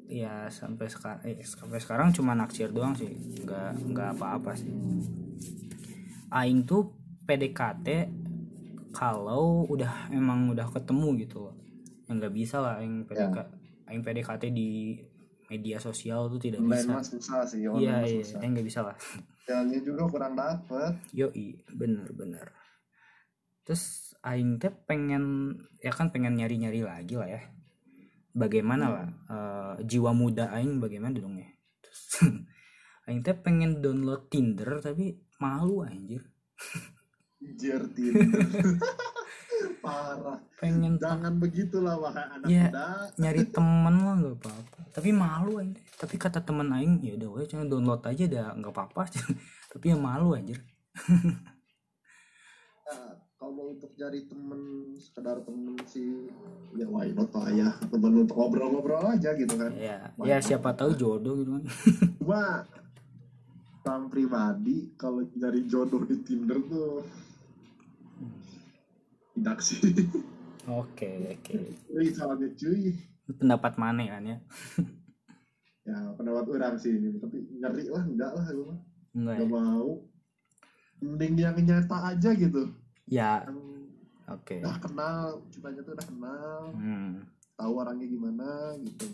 ya 0.05 0.45
sampai 0.47 0.85
sekarang 0.85 1.21
eh, 1.23 1.41
sampai 1.41 1.79
sekarang 1.81 2.09
cuma 2.11 2.33
naksir 2.33 2.69
doang 2.69 2.93
sih, 2.93 3.09
nggak 3.41 3.71
nggak 3.89 4.09
apa-apa 4.15 4.53
sih. 4.53 4.69
Aing 6.29 6.63
tuh 6.63 6.93
PDKT 7.23 7.87
kalau 8.91 9.65
udah 9.65 10.09
emang 10.09 10.49
udah 10.49 10.67
ketemu 10.69 11.07
gitu 11.21 11.49
loh. 11.49 11.55
Yang 12.05 12.15
nggak 12.21 12.33
bisa 12.33 12.57
lah 12.61 12.73
aing 12.79 13.03
PDK, 13.03 13.37
aing 13.87 14.03
PDKT 14.03 14.43
di 14.49 14.99
media 15.45 15.77
sosial 15.77 16.25
tuh 16.27 16.41
tidak 16.41 16.57
online 16.59 16.81
bisa. 16.81 16.93
mah 16.93 17.03
susah 17.05 17.39
sih 17.45 17.61
Iya, 17.61 17.69
online 17.69 18.01
iya, 18.05 18.21
susah 18.25 18.37
aing 18.41 18.51
nggak 18.53 18.67
bisa 18.67 18.81
lah. 18.81 18.97
jalannya 19.45 19.79
juga 19.85 20.03
kurang 20.09 20.33
dapet 20.33 20.91
Yoi, 21.13 21.61
bener 21.69 22.09
bener. 22.11 22.47
Terus 23.61 24.13
Aing 24.21 24.57
teh 24.57 24.73
pengen 24.73 25.53
ya 25.77 25.93
kan 25.93 26.09
pengen 26.09 26.33
nyari 26.33 26.57
nyari 26.57 26.81
lagi 26.81 27.13
lah 27.13 27.29
ya. 27.29 27.41
Bagaimana 28.35 28.85
lah 28.91 29.07
eh, 29.31 29.73
jiwa 29.87 30.11
muda 30.11 30.51
Aing 30.51 30.83
bagaimana 30.83 31.15
dong 31.15 31.39
ya. 31.39 31.47
Aing 33.07 33.23
teh 33.23 33.31
pengen 33.31 33.79
download 33.79 34.27
Tinder 34.27 34.83
tapi 34.83 35.15
malu 35.39 35.87
anjir. 35.87 36.19
Anjir, 37.39 37.79
Tinder. 37.95 38.27
parah 39.85 40.41
Pengen 40.59 40.97
jangan 40.97 41.37
begitulah 41.39 41.95
wahai 41.95 42.25
anak 42.27 42.47
Ya. 42.49 42.67
muda 42.73 42.87
nyari 43.21 43.43
temen 43.55 43.95
lah 44.03 44.13
nggak 44.19 44.35
apa-apa. 44.43 44.79
Tapi 44.91 45.09
malu 45.15 45.63
Aing. 45.63 45.71
teh. 45.77 45.85
Tapi 45.95 46.15
kata 46.19 46.43
temen 46.43 46.67
Aing 46.75 46.99
ya 46.99 47.15
udah 47.15 47.29
we 47.31 47.47
cuma 47.47 47.63
download 47.63 48.03
aja 48.03 48.25
dah 48.27 48.47
nggak 48.57 48.73
apa-apa. 48.75 49.07
tapi 49.71 49.85
ya 49.93 49.97
malu 49.97 50.35
anjir. 50.35 50.59
Kalau 53.45 53.77
untuk 53.77 53.93
cari 53.93 54.25
temen 54.25 54.61
sekedar 54.97 55.37
temen 55.45 55.77
sih. 55.85 56.33
Ya 56.73 56.89
why 56.89 57.13
not 57.13 57.29
lah 57.29 57.53
ya. 57.53 57.69
Temen 57.93 58.25
untuk 58.25 58.41
ngobrol-ngobrol 58.41 59.05
aja 59.05 59.37
gitu 59.37 59.53
kan. 59.53 59.69
Ya, 59.77 60.09
ya 60.25 60.41
siapa 60.41 60.73
tahu 60.73 60.97
jodoh 60.97 61.37
gitu 61.37 61.53
kan. 61.53 61.63
cuma 62.25 62.65
orang 63.85 64.09
pribadi 64.09 64.89
kalau 64.97 65.21
nyari 65.37 65.61
jodoh 65.69 66.01
di 66.09 66.25
Tinder 66.25 66.57
tuh 66.65 67.05
tidak 69.37 69.61
sih. 69.61 69.93
Oke, 70.65 71.37
oke. 71.37 71.53
Wih, 71.93 72.09
soalnya 72.17 72.49
cuy. 72.49 72.97
Pendapat 73.29 73.77
mana 73.77 74.09
kan 74.09 74.25
ya? 74.25 74.37
ya 75.93 75.97
pendapat 76.17 76.49
orang 76.49 76.81
sih 76.81 76.97
ini. 76.97 77.21
Tapi 77.21 77.45
ngeri 77.61 77.93
lah 77.93 78.09
enggak 78.09 78.31
lah 78.33 78.45
gue 78.49 78.65
mah. 78.73 78.79
Enggak 79.13 79.35
ya? 79.37 79.45
mau. 79.45 80.01
Mending 80.97 81.33
yang 81.37 81.53
nyata 81.61 82.09
aja 82.09 82.33
gitu 82.33 82.73
Ya, 83.05 83.45
yang 83.45 83.61
oke. 84.25 84.57
udah 84.65 84.77
kenal 84.81 85.21
kitanya 85.53 85.81
tuh 85.85 85.93
udah 85.93 86.07
kenal. 86.09 86.61
Hmm, 86.73 87.21
tahu 87.53 87.73
orangnya 87.77 88.07
gimana 88.09 88.73
gitu. 88.81 89.05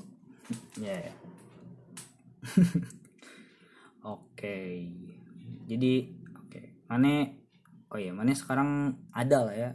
Ya. 0.84 0.96
ya. 1.00 1.14
oke. 4.16 4.58
Jadi, 5.68 6.12
oke. 6.36 6.62
Mane 6.92 7.40
oh 7.92 8.00
iya 8.00 8.12
mana 8.16 8.32
sekarang 8.36 9.00
ada 9.12 9.48
lah 9.48 9.56
ya. 9.56 9.72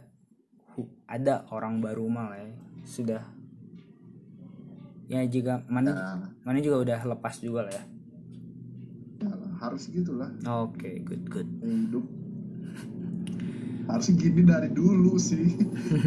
Ada 1.09 1.49
orang 1.49 1.81
baru 1.81 2.05
mah 2.09 2.33
lah 2.33 2.39
ya. 2.41 2.53
Sudah. 2.85 3.23
Ya 5.07 5.23
jika 5.23 5.63
mana 5.71 5.95
Ya, 5.95 6.09
mana 6.43 6.59
juga 6.59 6.83
udah 6.83 6.99
lepas 7.15 7.39
juga 7.39 7.65
lah 7.65 7.73
ya. 7.73 7.83
Harus 9.57 9.89
gitulah 9.89 10.29
oke 10.45 10.89
good 11.01 11.25
good. 11.25 11.49
Hidup 11.63 12.05
harusnya 13.87 14.15
gini 14.19 14.41
dari 14.43 14.69
dulu 14.71 15.15
sih. 15.15 15.55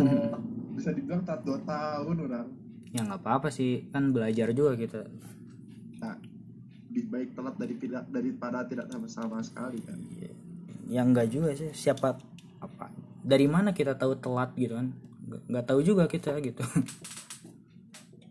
Bisa 0.77 0.93
dibilang 0.97 1.25
tak 1.25 1.45
dua 1.45 1.61
tahun 1.65 2.17
orang. 2.29 2.47
Ya 2.93 3.05
nggak 3.05 3.21
apa-apa 3.25 3.49
sih. 3.53 3.89
Kan 3.91 4.13
belajar 4.13 4.53
juga 4.53 4.77
kita. 4.77 5.05
Nah, 6.01 6.17
lebih 6.91 7.05
baik 7.09 7.29
telat 7.37 7.55
dari 7.57 7.75
tidak 7.77 8.05
daripada 8.09 8.65
tidak 8.69 8.87
sama 8.89 9.09
sama 9.09 9.39
sekali 9.45 9.79
kan. 9.85 9.99
Ya 10.89 11.03
enggak 11.05 11.29
juga 11.33 11.53
sih. 11.57 11.73
Siapa 11.73 12.17
apa 12.61 12.87
dari 13.21 13.47
mana 13.49 13.73
kita 13.77 13.97
tahu 13.97 14.17
telat 14.21 14.53
gitu 14.57 14.77
kan? 14.77 14.93
Nggak 15.47 15.65
tahu 15.69 15.81
juga 15.85 16.05
kita 16.09 16.37
gitu. 16.43 16.65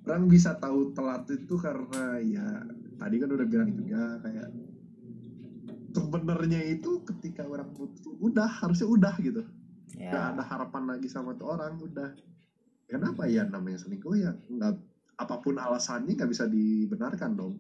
Orang 0.10 0.26
bisa 0.26 0.58
tahu 0.58 0.90
telat 0.98 1.30
itu 1.30 1.54
karena 1.62 2.18
ya 2.26 2.66
tadi 2.98 3.16
kan 3.22 3.30
udah 3.30 3.48
bilang 3.48 3.70
juga 3.78 4.18
kayak 4.26 4.50
sebenarnya 6.10 6.66
itu 6.66 7.06
ketika 7.06 7.46
orang 7.46 7.70
putus 7.72 8.02
udah 8.18 8.50
harusnya 8.50 8.90
udah 8.90 9.14
gitu. 9.22 9.46
Ya. 9.94 10.10
Nggak 10.10 10.26
ada 10.34 10.44
harapan 10.44 10.84
lagi 10.90 11.06
sama 11.06 11.38
tuh 11.38 11.54
orang 11.54 11.78
udah. 11.78 12.10
Kenapa 12.90 13.30
ya 13.30 13.46
namanya 13.46 13.78
selingkuh? 13.78 14.18
Ya 14.18 14.34
nggak 14.50 14.74
apa 15.16 15.36
pun 15.38 15.62
alasannya 15.62 16.18
nggak 16.18 16.26
bisa 16.28 16.50
dibenarkan 16.50 17.38
dong. 17.38 17.54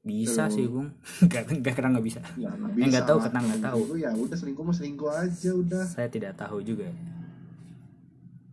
Bisa 0.00 0.46
Tuh. 0.46 0.54
sih 0.54 0.64
gung 0.64 0.88
nggak 1.28 1.60
nggak 1.60 1.74
kira 1.74 1.92
nggak 1.92 2.06
bisa. 2.06 2.20
Nggak 2.32 2.52
nggak 2.56 2.70
Eh, 2.72 2.88
nggak 2.88 3.04
tahu, 3.04 3.18
lah. 3.18 3.24
kena 3.28 3.40
nggak 3.44 3.62
tahu. 3.62 3.80
ya 3.98 4.10
udah 4.14 4.36
selingkuh 4.36 4.64
mah 4.64 4.72
selingkuh 4.72 5.10
aja 5.12 5.50
udah. 5.52 5.84
Saya 5.84 6.08
tidak 6.08 6.32
tahu 6.34 6.64
juga. 6.64 6.88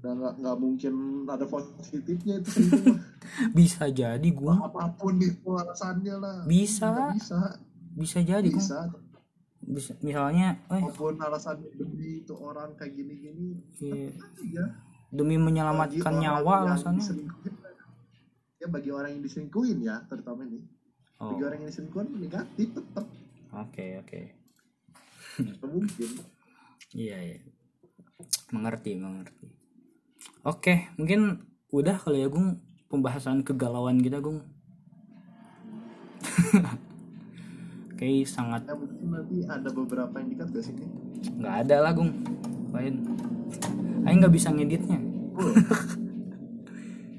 Udah 0.02 0.12
nggak 0.14 0.34
nggak 0.44 0.58
mungkin 0.60 0.94
ada 1.24 1.46
positifnya 1.48 2.36
itu 2.38 2.50
selingkuh 2.52 2.98
bisa 3.58 3.88
jadi 3.88 4.28
gung 4.30 4.60
apa 4.60 4.92
pun 4.94 5.16
itu 5.16 5.48
alasannya 5.48 6.16
lah. 6.18 6.38
Bisa. 6.44 7.14
Bisa 7.14 7.40
bisa 7.94 8.20
jadi 8.26 8.50
bisa. 8.50 8.90
Bisa 9.64 9.96
misalnya 10.04 10.60
eh. 10.68 10.84
Apa 10.84 10.92
pun 10.92 11.16
alasannya 11.16 11.72
demi 11.78 12.26
itu 12.26 12.36
orang 12.36 12.76
kayak 12.76 12.94
gini-gini. 13.00 13.64
Iya, 13.80 14.12
ya 14.52 14.66
demi 15.14 15.38
menyelamatkan 15.38 16.14
nyawa 16.18 16.66
alasannya. 16.66 17.30
ya 18.58 18.68
bagi 18.72 18.90
orang 18.90 19.14
yang 19.14 19.22
diselingkuhin 19.22 19.86
ya 19.86 20.02
terutama 20.10 20.42
ini. 20.50 20.66
Oh. 21.22 21.38
Bagi 21.38 21.44
orang 21.46 21.58
yang 21.62 21.70
diselingkuhin 21.70 22.10
negatif 22.18 22.68
tetap. 22.74 23.06
Oke 23.54 24.02
oke. 24.02 24.22
Mungkin. 25.62 26.10
Iya 26.98 27.18
iya. 27.22 27.38
Mengerti 28.50 28.98
mengerti. 28.98 29.48
Oke 30.42 30.90
mungkin 30.98 31.46
udah 31.70 32.02
kali 32.02 32.26
ya 32.26 32.28
gung 32.30 32.58
pembahasan 32.90 33.46
kegalauan 33.46 34.02
kita 34.02 34.18
gung 34.18 34.42
Oke 38.04 38.28
sangat 38.28 38.62
ya 38.68 38.76
mungkin 38.76 39.08
nanti 39.08 39.36
ada 39.48 39.70
beberapa 39.72 40.12
yang 40.20 40.28
dikat 40.28 40.48
gak 40.52 40.64
sih 40.64 40.74
ini 40.76 40.88
nggak 41.40 41.56
ada 41.64 41.76
lah 41.80 41.92
gung. 41.96 42.12
Lain. 42.76 43.00
Aing 44.04 44.20
nggak 44.20 44.36
bisa 44.36 44.52
ngeditnya. 44.52 45.00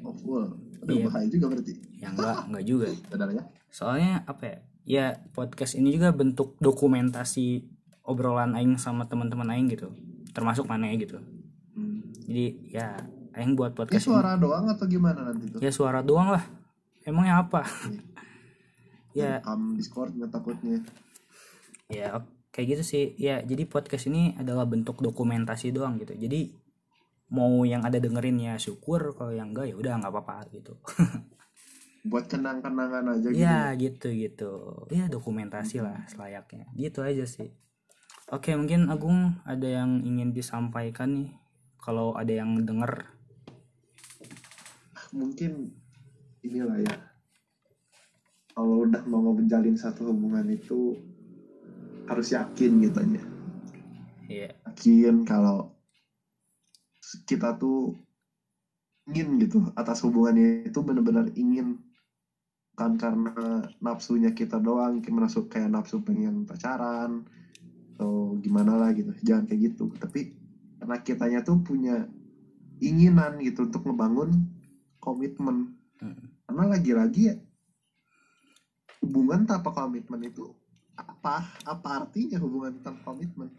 Oh 0.04 0.12
full. 0.12 0.44
Aduh, 0.84 0.92
Iya. 0.92 1.04
bahaya 1.08 1.28
juga 1.32 1.46
berarti. 1.48 1.72
Ya 1.96 2.12
nggak 2.12 2.36
nggak 2.52 2.64
juga. 2.68 2.86
Ya 2.92 3.42
soalnya 3.72 4.22
apa 4.28 4.42
ya? 4.44 4.56
Ya 4.84 5.06
podcast 5.32 5.74
ini 5.74 5.96
juga 5.96 6.12
bentuk 6.12 6.60
dokumentasi 6.60 7.64
obrolan 8.04 8.52
Aing 8.52 8.76
sama 8.76 9.08
teman-teman 9.08 9.48
Aing 9.48 9.72
gitu. 9.72 9.88
Termasuk 10.36 10.68
mana 10.68 10.92
gitu. 10.92 11.16
Hmm. 11.74 12.04
jadi 12.28 12.46
ya 12.70 12.86
Aing 13.34 13.56
buat 13.56 13.72
ini 13.72 13.78
podcast 13.80 14.04
ini. 14.04 14.12
suara 14.14 14.36
doang 14.36 14.68
atau 14.68 14.84
gimana 14.86 15.32
nanti 15.32 15.48
tuh? 15.48 15.58
Ya 15.64 15.72
suara 15.72 16.04
doang 16.04 16.28
lah. 16.30 16.44
Emangnya 17.02 17.40
apa 17.40 17.64
ya. 19.14 19.38
Rekam 19.38 19.78
discord 19.78 20.12
nggak 20.18 20.32
takutnya. 20.34 20.82
Ya 21.86 22.20
kayak 22.50 22.66
gitu 22.76 22.82
sih. 22.82 23.04
Ya 23.16 23.40
jadi 23.40 23.64
podcast 23.64 24.10
ini 24.10 24.34
adalah 24.36 24.66
bentuk 24.66 24.98
dokumentasi 25.00 25.70
doang 25.70 25.96
gitu. 26.02 26.12
Jadi 26.18 26.52
mau 27.30 27.62
yang 27.64 27.86
ada 27.86 27.96
dengerin 27.96 28.36
ya 28.36 28.54
syukur 28.60 29.16
kalau 29.16 29.32
yang 29.32 29.54
enggak 29.54 29.72
ya 29.72 29.76
udah 29.78 29.92
nggak 30.02 30.12
apa-apa 30.12 30.50
gitu. 30.52 30.74
Buat 32.10 32.28
kenang-kenangan 32.28 33.16
aja 33.16 33.28
gitu 33.32 33.40
ya 33.40 33.72
gitu. 33.80 34.08
gitu 34.12 34.52
ya 34.92 35.08
dokumentasi 35.08 35.80
lah 35.80 36.04
selayaknya. 36.10 36.68
Gitu 36.76 37.00
aja 37.00 37.24
sih. 37.24 37.54
Oke 38.28 38.52
mungkin 38.58 38.92
Agung 38.92 39.40
ada 39.46 39.64
yang 39.64 40.04
ingin 40.04 40.34
disampaikan 40.34 41.16
nih? 41.16 41.30
Kalau 41.80 42.16
ada 42.16 42.32
yang 42.32 42.64
denger. 42.64 43.12
Mungkin 45.14 45.70
inilah 46.44 46.80
ya 46.80 47.13
kalau 48.54 48.86
udah 48.86 49.02
mau 49.10 49.34
menjalin 49.34 49.74
satu 49.74 50.14
hubungan 50.14 50.46
itu 50.46 50.94
harus 52.06 52.30
yakin 52.30 52.72
gitu 52.86 52.98
aja. 53.02 53.22
Ya 54.30 54.48
yakin 54.74 55.22
kalau 55.22 55.70
kita 57.30 57.54
tuh 57.58 57.94
ingin 59.06 59.38
gitu 59.38 59.62
atas 59.78 60.02
hubungannya 60.02 60.66
itu 60.66 60.78
benar-benar 60.82 61.30
ingin. 61.38 61.78
Kan 62.74 62.98
karena 62.98 63.62
nafsunya 63.78 64.34
kita 64.34 64.58
doang 64.58 64.98
kayak 64.98 65.30
masuk 65.30 65.46
kayak 65.46 65.70
nafsu 65.70 66.02
pengen 66.02 66.42
pacaran 66.42 67.22
atau 67.94 68.34
gimana 68.42 68.74
lah 68.74 68.90
gitu 68.90 69.14
jangan 69.22 69.46
kayak 69.46 69.74
gitu. 69.74 69.86
Tapi 69.94 70.34
karena 70.82 70.96
kitanya 71.02 71.40
tuh 71.46 71.62
punya 71.62 72.10
inginan 72.82 73.38
gitu 73.42 73.70
untuk 73.70 73.86
ngebangun 73.86 74.46
komitmen. 74.98 75.78
Hmm. 76.02 76.26
karena 76.44 76.74
lagi-lagi 76.74 77.22
ya 77.30 77.34
hubungan 79.04 79.44
tanpa 79.44 79.76
komitmen 79.76 80.24
itu? 80.24 80.48
Apa 80.96 81.44
apa 81.68 81.88
artinya 82.00 82.40
hubungan 82.40 82.80
tanpa 82.80 83.12
komitmen? 83.12 83.52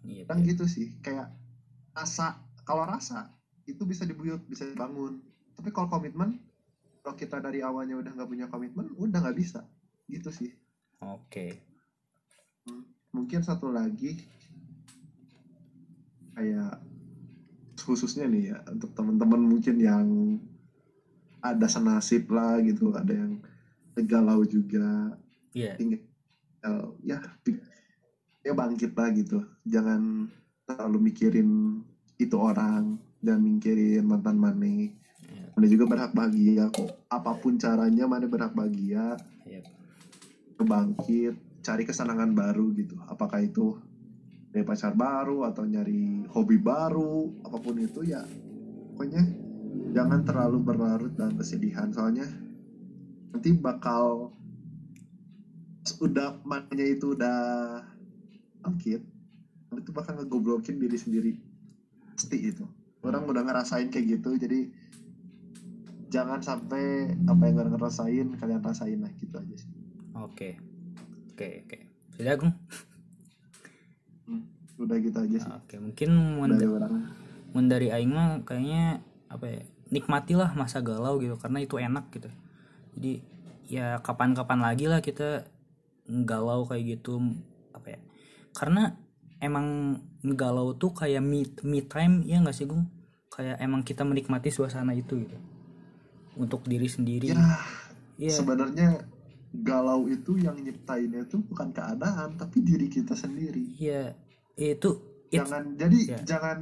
Gitu. 0.00 0.24
kan 0.24 0.40
gitu 0.40 0.64
sih 0.64 0.96
kayak 1.04 1.28
rasa 1.92 2.40
kalau 2.64 2.88
rasa 2.88 3.28
itu 3.68 3.84
bisa 3.84 4.08
dibuyut 4.08 4.40
bisa 4.48 4.64
dibangun. 4.64 5.20
Tapi 5.52 5.68
kalau 5.68 5.92
komitmen 5.92 6.40
kalau 7.04 7.20
kita 7.20 7.36
dari 7.36 7.60
awalnya 7.60 8.00
udah 8.00 8.16
nggak 8.16 8.30
punya 8.32 8.46
komitmen 8.48 8.88
udah 8.96 9.20
nggak 9.20 9.36
bisa. 9.36 9.60
Gitu 10.08 10.32
sih. 10.32 10.50
Oke. 11.04 11.60
Mungkin 13.12 13.44
satu 13.44 13.68
lagi 13.68 14.16
kayak 16.32 16.80
khususnya 17.76 18.24
nih 18.24 18.56
ya 18.56 18.58
untuk 18.72 18.96
teman-teman 18.96 19.40
mungkin 19.44 19.76
yang 19.76 20.06
ada 21.40 21.66
senasib 21.68 22.28
lah 22.32 22.60
gitu 22.64 22.92
ada 22.96 23.12
yang 23.12 23.40
galau 24.04 24.44
juga. 24.44 25.16
Iya. 25.50 25.74
tinggal 25.74 26.00
ya 27.02 27.18
pi- 27.42 27.58
ya 28.40 28.52
bangkit 28.52 28.92
lah 28.94 29.08
gitu. 29.10 29.42
Jangan 29.64 30.28
terlalu 30.64 31.10
mikirin 31.10 31.80
itu 32.16 32.36
orang. 32.36 32.96
Dan 33.20 33.44
mikirin 33.44 34.00
mantan 34.08 34.40
mane 34.40 34.96
Iya. 35.28 35.52
mana 35.52 35.66
juga 35.68 35.84
berhak 35.84 36.12
bahagia 36.12 36.72
kok. 36.72 36.88
Apa 37.06 37.36
pun 37.36 37.60
caranya 37.60 38.08
mana 38.08 38.24
berhak 38.24 38.52
bahagia. 38.52 39.16
Iya. 39.44 39.60
kebangkit 40.56 41.34
cari 41.60 41.82
kesenangan 41.84 42.32
baru 42.32 42.68
gitu. 42.72 42.96
Apakah 43.08 43.40
itu 43.40 43.80
dari 44.50 44.60
pacar 44.60 44.92
baru 44.92 45.48
atau 45.48 45.64
nyari 45.64 46.26
hobi 46.28 46.56
baru 46.56 47.32
apa 47.40 47.56
pun 47.56 47.78
itu 47.78 48.02
ya 48.02 48.20
pokoknya 48.92 49.22
jangan 49.96 50.20
terlalu 50.20 50.60
berlarut 50.60 51.12
dalam 51.16 51.36
kesedihan. 51.36 51.88
Soalnya 51.88 52.28
nanti 53.30 53.50
bakal 53.54 54.34
udah 56.00 56.38
mananya 56.46 56.86
itu 56.86 57.16
udah 57.18 57.38
bangkit 58.62 59.02
itu 59.70 59.90
bakal 59.94 60.18
ngegoblokin 60.18 60.76
diri 60.82 60.98
sendiri. 60.98 61.32
Pasti 62.14 62.36
itu 62.42 62.66
orang 63.00 63.24
udah 63.24 63.42
ngerasain 63.46 63.88
kayak 63.88 64.20
gitu 64.20 64.36
jadi 64.36 64.68
jangan 66.10 66.42
sampai 66.42 67.14
apa 67.24 67.42
yang 67.48 67.56
orang 67.64 67.74
ngerasain 67.78 68.26
kalian 68.36 68.60
rasain 68.60 68.98
lah 69.00 69.12
gitu 69.16 69.34
aja 69.38 69.54
sih. 69.56 69.70
Oke. 70.18 70.58
Oke 71.32 71.64
oke. 71.64 71.78
Sudah 72.18 72.34
Agung? 72.36 72.52
Udah 74.76 74.96
gitu 75.00 75.16
aja 75.16 75.36
sih. 75.38 75.52
Oke 75.64 75.76
mungkin 75.80 76.08
mun, 76.12 76.50
dari 76.52 76.68
orang 76.68 76.92
mun 77.54 77.66
dari 77.70 77.88
Aing 77.94 78.12
mah 78.12 78.42
kayaknya 78.44 79.00
apa 79.30 79.46
ya 79.46 79.60
nikmatilah 79.90 80.54
masa 80.54 80.82
galau 80.82 81.18
gitu 81.22 81.34
karena 81.38 81.62
itu 81.62 81.78
enak 81.78 82.10
gitu 82.14 82.30
jadi 82.96 83.12
ya 83.70 83.86
kapan-kapan 84.02 84.60
lagi 84.60 84.90
lah 84.90 84.98
kita 84.98 85.46
galau 86.06 86.66
kayak 86.66 86.98
gitu 86.98 87.22
apa 87.70 87.96
ya. 87.96 88.00
Karena 88.50 88.94
emang 89.38 89.98
galau 90.22 90.74
tuh 90.74 90.90
kayak 90.92 91.22
me, 91.22 91.46
me 91.62 91.86
time 91.86 92.26
ya 92.26 92.42
nggak 92.42 92.56
sih 92.56 92.66
Gung? 92.66 92.86
Kayak 93.30 93.62
emang 93.62 93.86
kita 93.86 94.02
menikmati 94.02 94.50
suasana 94.50 94.90
itu 94.92 95.22
gitu. 95.22 95.38
Untuk 96.34 96.66
diri 96.66 96.90
sendiri. 96.90 97.30
Ya 97.30 97.38
Iya. 98.20 98.36
sebenarnya 98.36 98.88
galau 99.50 100.04
itu 100.12 100.36
yang 100.36 100.60
nyiptainnya 100.60 101.24
itu 101.24 101.40
bukan 101.40 101.72
keadaan 101.72 102.36
tapi 102.36 102.60
diri 102.60 102.92
kita 102.92 103.16
sendiri. 103.16 103.80
Iya, 103.80 104.12
itu 104.60 105.00
it, 105.32 105.40
jangan 105.40 105.64
jadi 105.80 105.98
ya. 106.04 106.18
jangan 106.36 106.58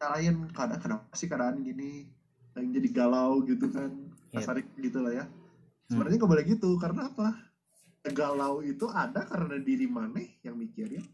nyalain 0.00 0.36
keadaan 0.50 0.80
kenapa 0.80 1.12
sih 1.12 1.28
keadaan 1.28 1.60
gini 1.60 2.08
yang 2.56 2.72
jadi 2.72 2.88
galau 2.90 3.44
gitu 3.44 3.68
kan 3.68 3.92
Iya. 4.32 4.40
kasarik 4.40 4.66
gitu 4.80 4.98
lah 5.04 5.12
ya 5.12 5.24
Hmm. 5.28 6.00
sebenarnya 6.00 6.16
nggak 6.18 6.32
boleh 6.32 6.44
gitu 6.48 6.70
karena 6.80 7.02
apa 7.06 7.28
galau 8.08 8.64
itu 8.64 8.88
ada 8.88 9.22
karena 9.22 9.60
diri 9.60 9.84
maneh 9.84 10.40
yang 10.40 10.56
mikirin 10.56 11.04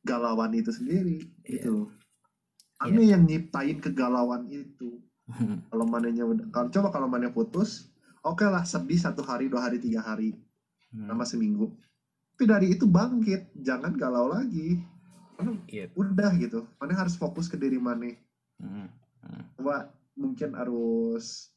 galauan 0.00 0.54
itu 0.54 0.70
sendiri 0.70 1.26
Iya. 1.42 1.50
gitu 1.58 1.68
loh 1.74 1.88
aneh 2.78 3.10
yang 3.10 3.26
nyiptain 3.26 3.76
kegalauan 3.76 4.46
itu 4.46 5.02
Hmm. 5.26 5.58
kalau 5.70 5.84
manehnya 5.84 6.22
udah 6.22 6.46
kalau 6.50 6.70
coba 6.70 6.88
kalau 6.90 7.06
maneh 7.06 7.30
putus 7.30 7.90
oke 8.22 8.42
lah 8.42 8.62
sedih 8.62 8.96
satu 8.96 9.22
hari 9.22 9.50
dua 9.50 9.66
hari 9.66 9.78
tiga 9.78 10.00
hari 10.00 10.38
Hmm. 10.90 11.06
sama 11.06 11.22
seminggu 11.22 11.74
tapi 12.34 12.46
dari 12.46 12.66
itu 12.72 12.86
bangkit 12.86 13.50
jangan 13.54 13.94
galau 13.94 14.26
lagi 14.26 14.78
karena 15.34 15.54
Iya. 15.66 15.86
udah 15.94 16.30
gitu 16.36 16.62
maneh 16.78 16.94
harus 16.94 17.14
fokus 17.14 17.46
ke 17.46 17.54
diri 17.54 17.76
maneh 17.76 18.14
Hmm. 18.56 18.86
coba 19.54 19.90
mungkin 20.14 20.54
harus 20.54 21.50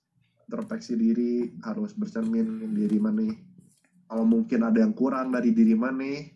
introspeksi 0.47 0.93
diri 0.95 1.47
harus 1.63 1.95
bercermin 1.95 2.73
diri 2.75 2.97
maneh. 2.99 3.33
Kalau 4.07 4.25
mungkin 4.27 4.59
ada 4.61 4.83
yang 4.83 4.93
kurang 4.93 5.33
dari 5.33 5.55
diri 5.55 5.73
maneh 5.73 6.33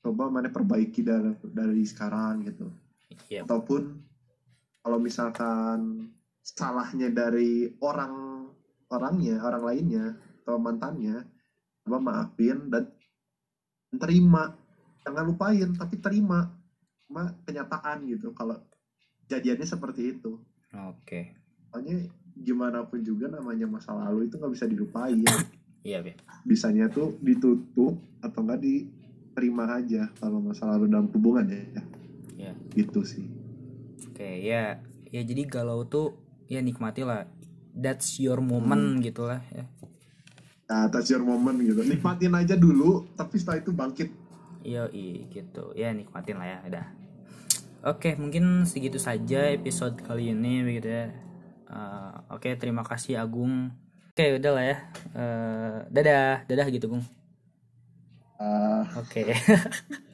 coba 0.00 0.32
maneh 0.32 0.48
perbaiki 0.48 1.04
dari, 1.04 1.36
dari 1.52 1.84
sekarang 1.84 2.48
gitu. 2.48 2.68
Iya. 3.30 3.46
ataupun 3.46 4.00
kalau 4.82 4.98
misalkan 4.98 6.08
salahnya 6.42 7.12
dari 7.12 7.68
orang 7.78 8.46
orangnya 8.90 9.38
orang 9.44 9.62
lainnya 9.62 10.06
atau 10.42 10.58
mantannya 10.58 11.22
coba 11.84 11.98
maafin 12.00 12.66
dan 12.72 12.90
terima. 13.98 14.50
Jangan 15.06 15.24
lupain 15.26 15.68
tapi 15.78 16.00
terima. 16.02 16.50
Cuma 17.06 17.34
kenyataan 17.46 18.06
gitu 18.08 18.34
kalau 18.34 18.58
jadiannya 19.30 19.66
seperti 19.66 20.16
itu. 20.16 20.38
Oke. 20.70 21.34
soalnya 21.70 22.02
gimana 22.40 22.82
pun 22.82 23.00
juga 23.00 23.28
namanya 23.28 23.64
masa 23.64 23.92
lalu 23.92 24.26
itu 24.26 24.36
nggak 24.36 24.52
bisa 24.52 24.64
dilupain 24.64 25.20
Iya, 25.80 26.04
Be. 26.04 26.12
bisanya 26.44 26.92
tuh 26.92 27.16
ditutup 27.20 27.96
atau 28.20 28.40
nggak 28.40 28.60
diterima 28.60 29.64
aja 29.70 30.12
kalau 30.16 30.36
masa 30.36 30.68
lalu 30.68 30.88
dalam 30.88 31.08
hubungan 31.08 31.48
ya 31.48 31.64
Iya. 32.36 32.52
gitu 32.74 33.00
sih 33.00 33.24
Oke, 34.10 34.44
ya. 34.44 34.84
Ya 35.08 35.20
jadi 35.20 35.48
galau 35.48 35.84
tuh 35.84 36.12
ya 36.44 36.60
nikmati 36.60 37.00
lah. 37.00 37.24
That's 37.72 38.20
your 38.20 38.40
moment 38.40 39.00
gitu 39.00 39.24
lah 39.24 39.40
ya. 39.48 39.64
nah 40.66 40.86
touch 40.86 41.10
your 41.10 41.24
moment 41.24 41.56
gitu 41.58 41.80
nikmatin 41.82 42.30
aja 42.30 42.54
dulu 42.54 43.02
tapi 43.16 43.36
setelah 43.36 43.58
itu 43.58 43.72
bangkit 43.72 44.08
Iya, 44.60 44.92
gitu. 45.26 45.72
Ya 45.72 45.88
nikmatin 45.90 46.36
lah 46.36 46.46
ya, 46.46 46.58
udah. 46.68 46.86
Oke, 47.82 48.12
mungkin 48.14 48.68
segitu 48.68 49.00
saja 49.00 49.48
episode 49.48 49.96
kali 49.98 50.30
ini 50.30 50.60
begitu 50.60 50.92
ya. 50.92 51.08
Eh, 51.70 52.14
Oke, 52.34 52.50
terima 52.58 52.82
kasih 52.82 53.22
Agung. 53.22 53.70
Oke, 54.10 54.42
udah 54.42 54.50
lah 54.52 54.64
ya. 54.66 54.76
Eh, 55.14 55.76
dadah, 55.94 56.42
dadah 56.50 56.66
gitu, 56.74 56.86
Gung. 56.90 57.04
Ah, 58.40 58.82
Oke. 58.98 59.30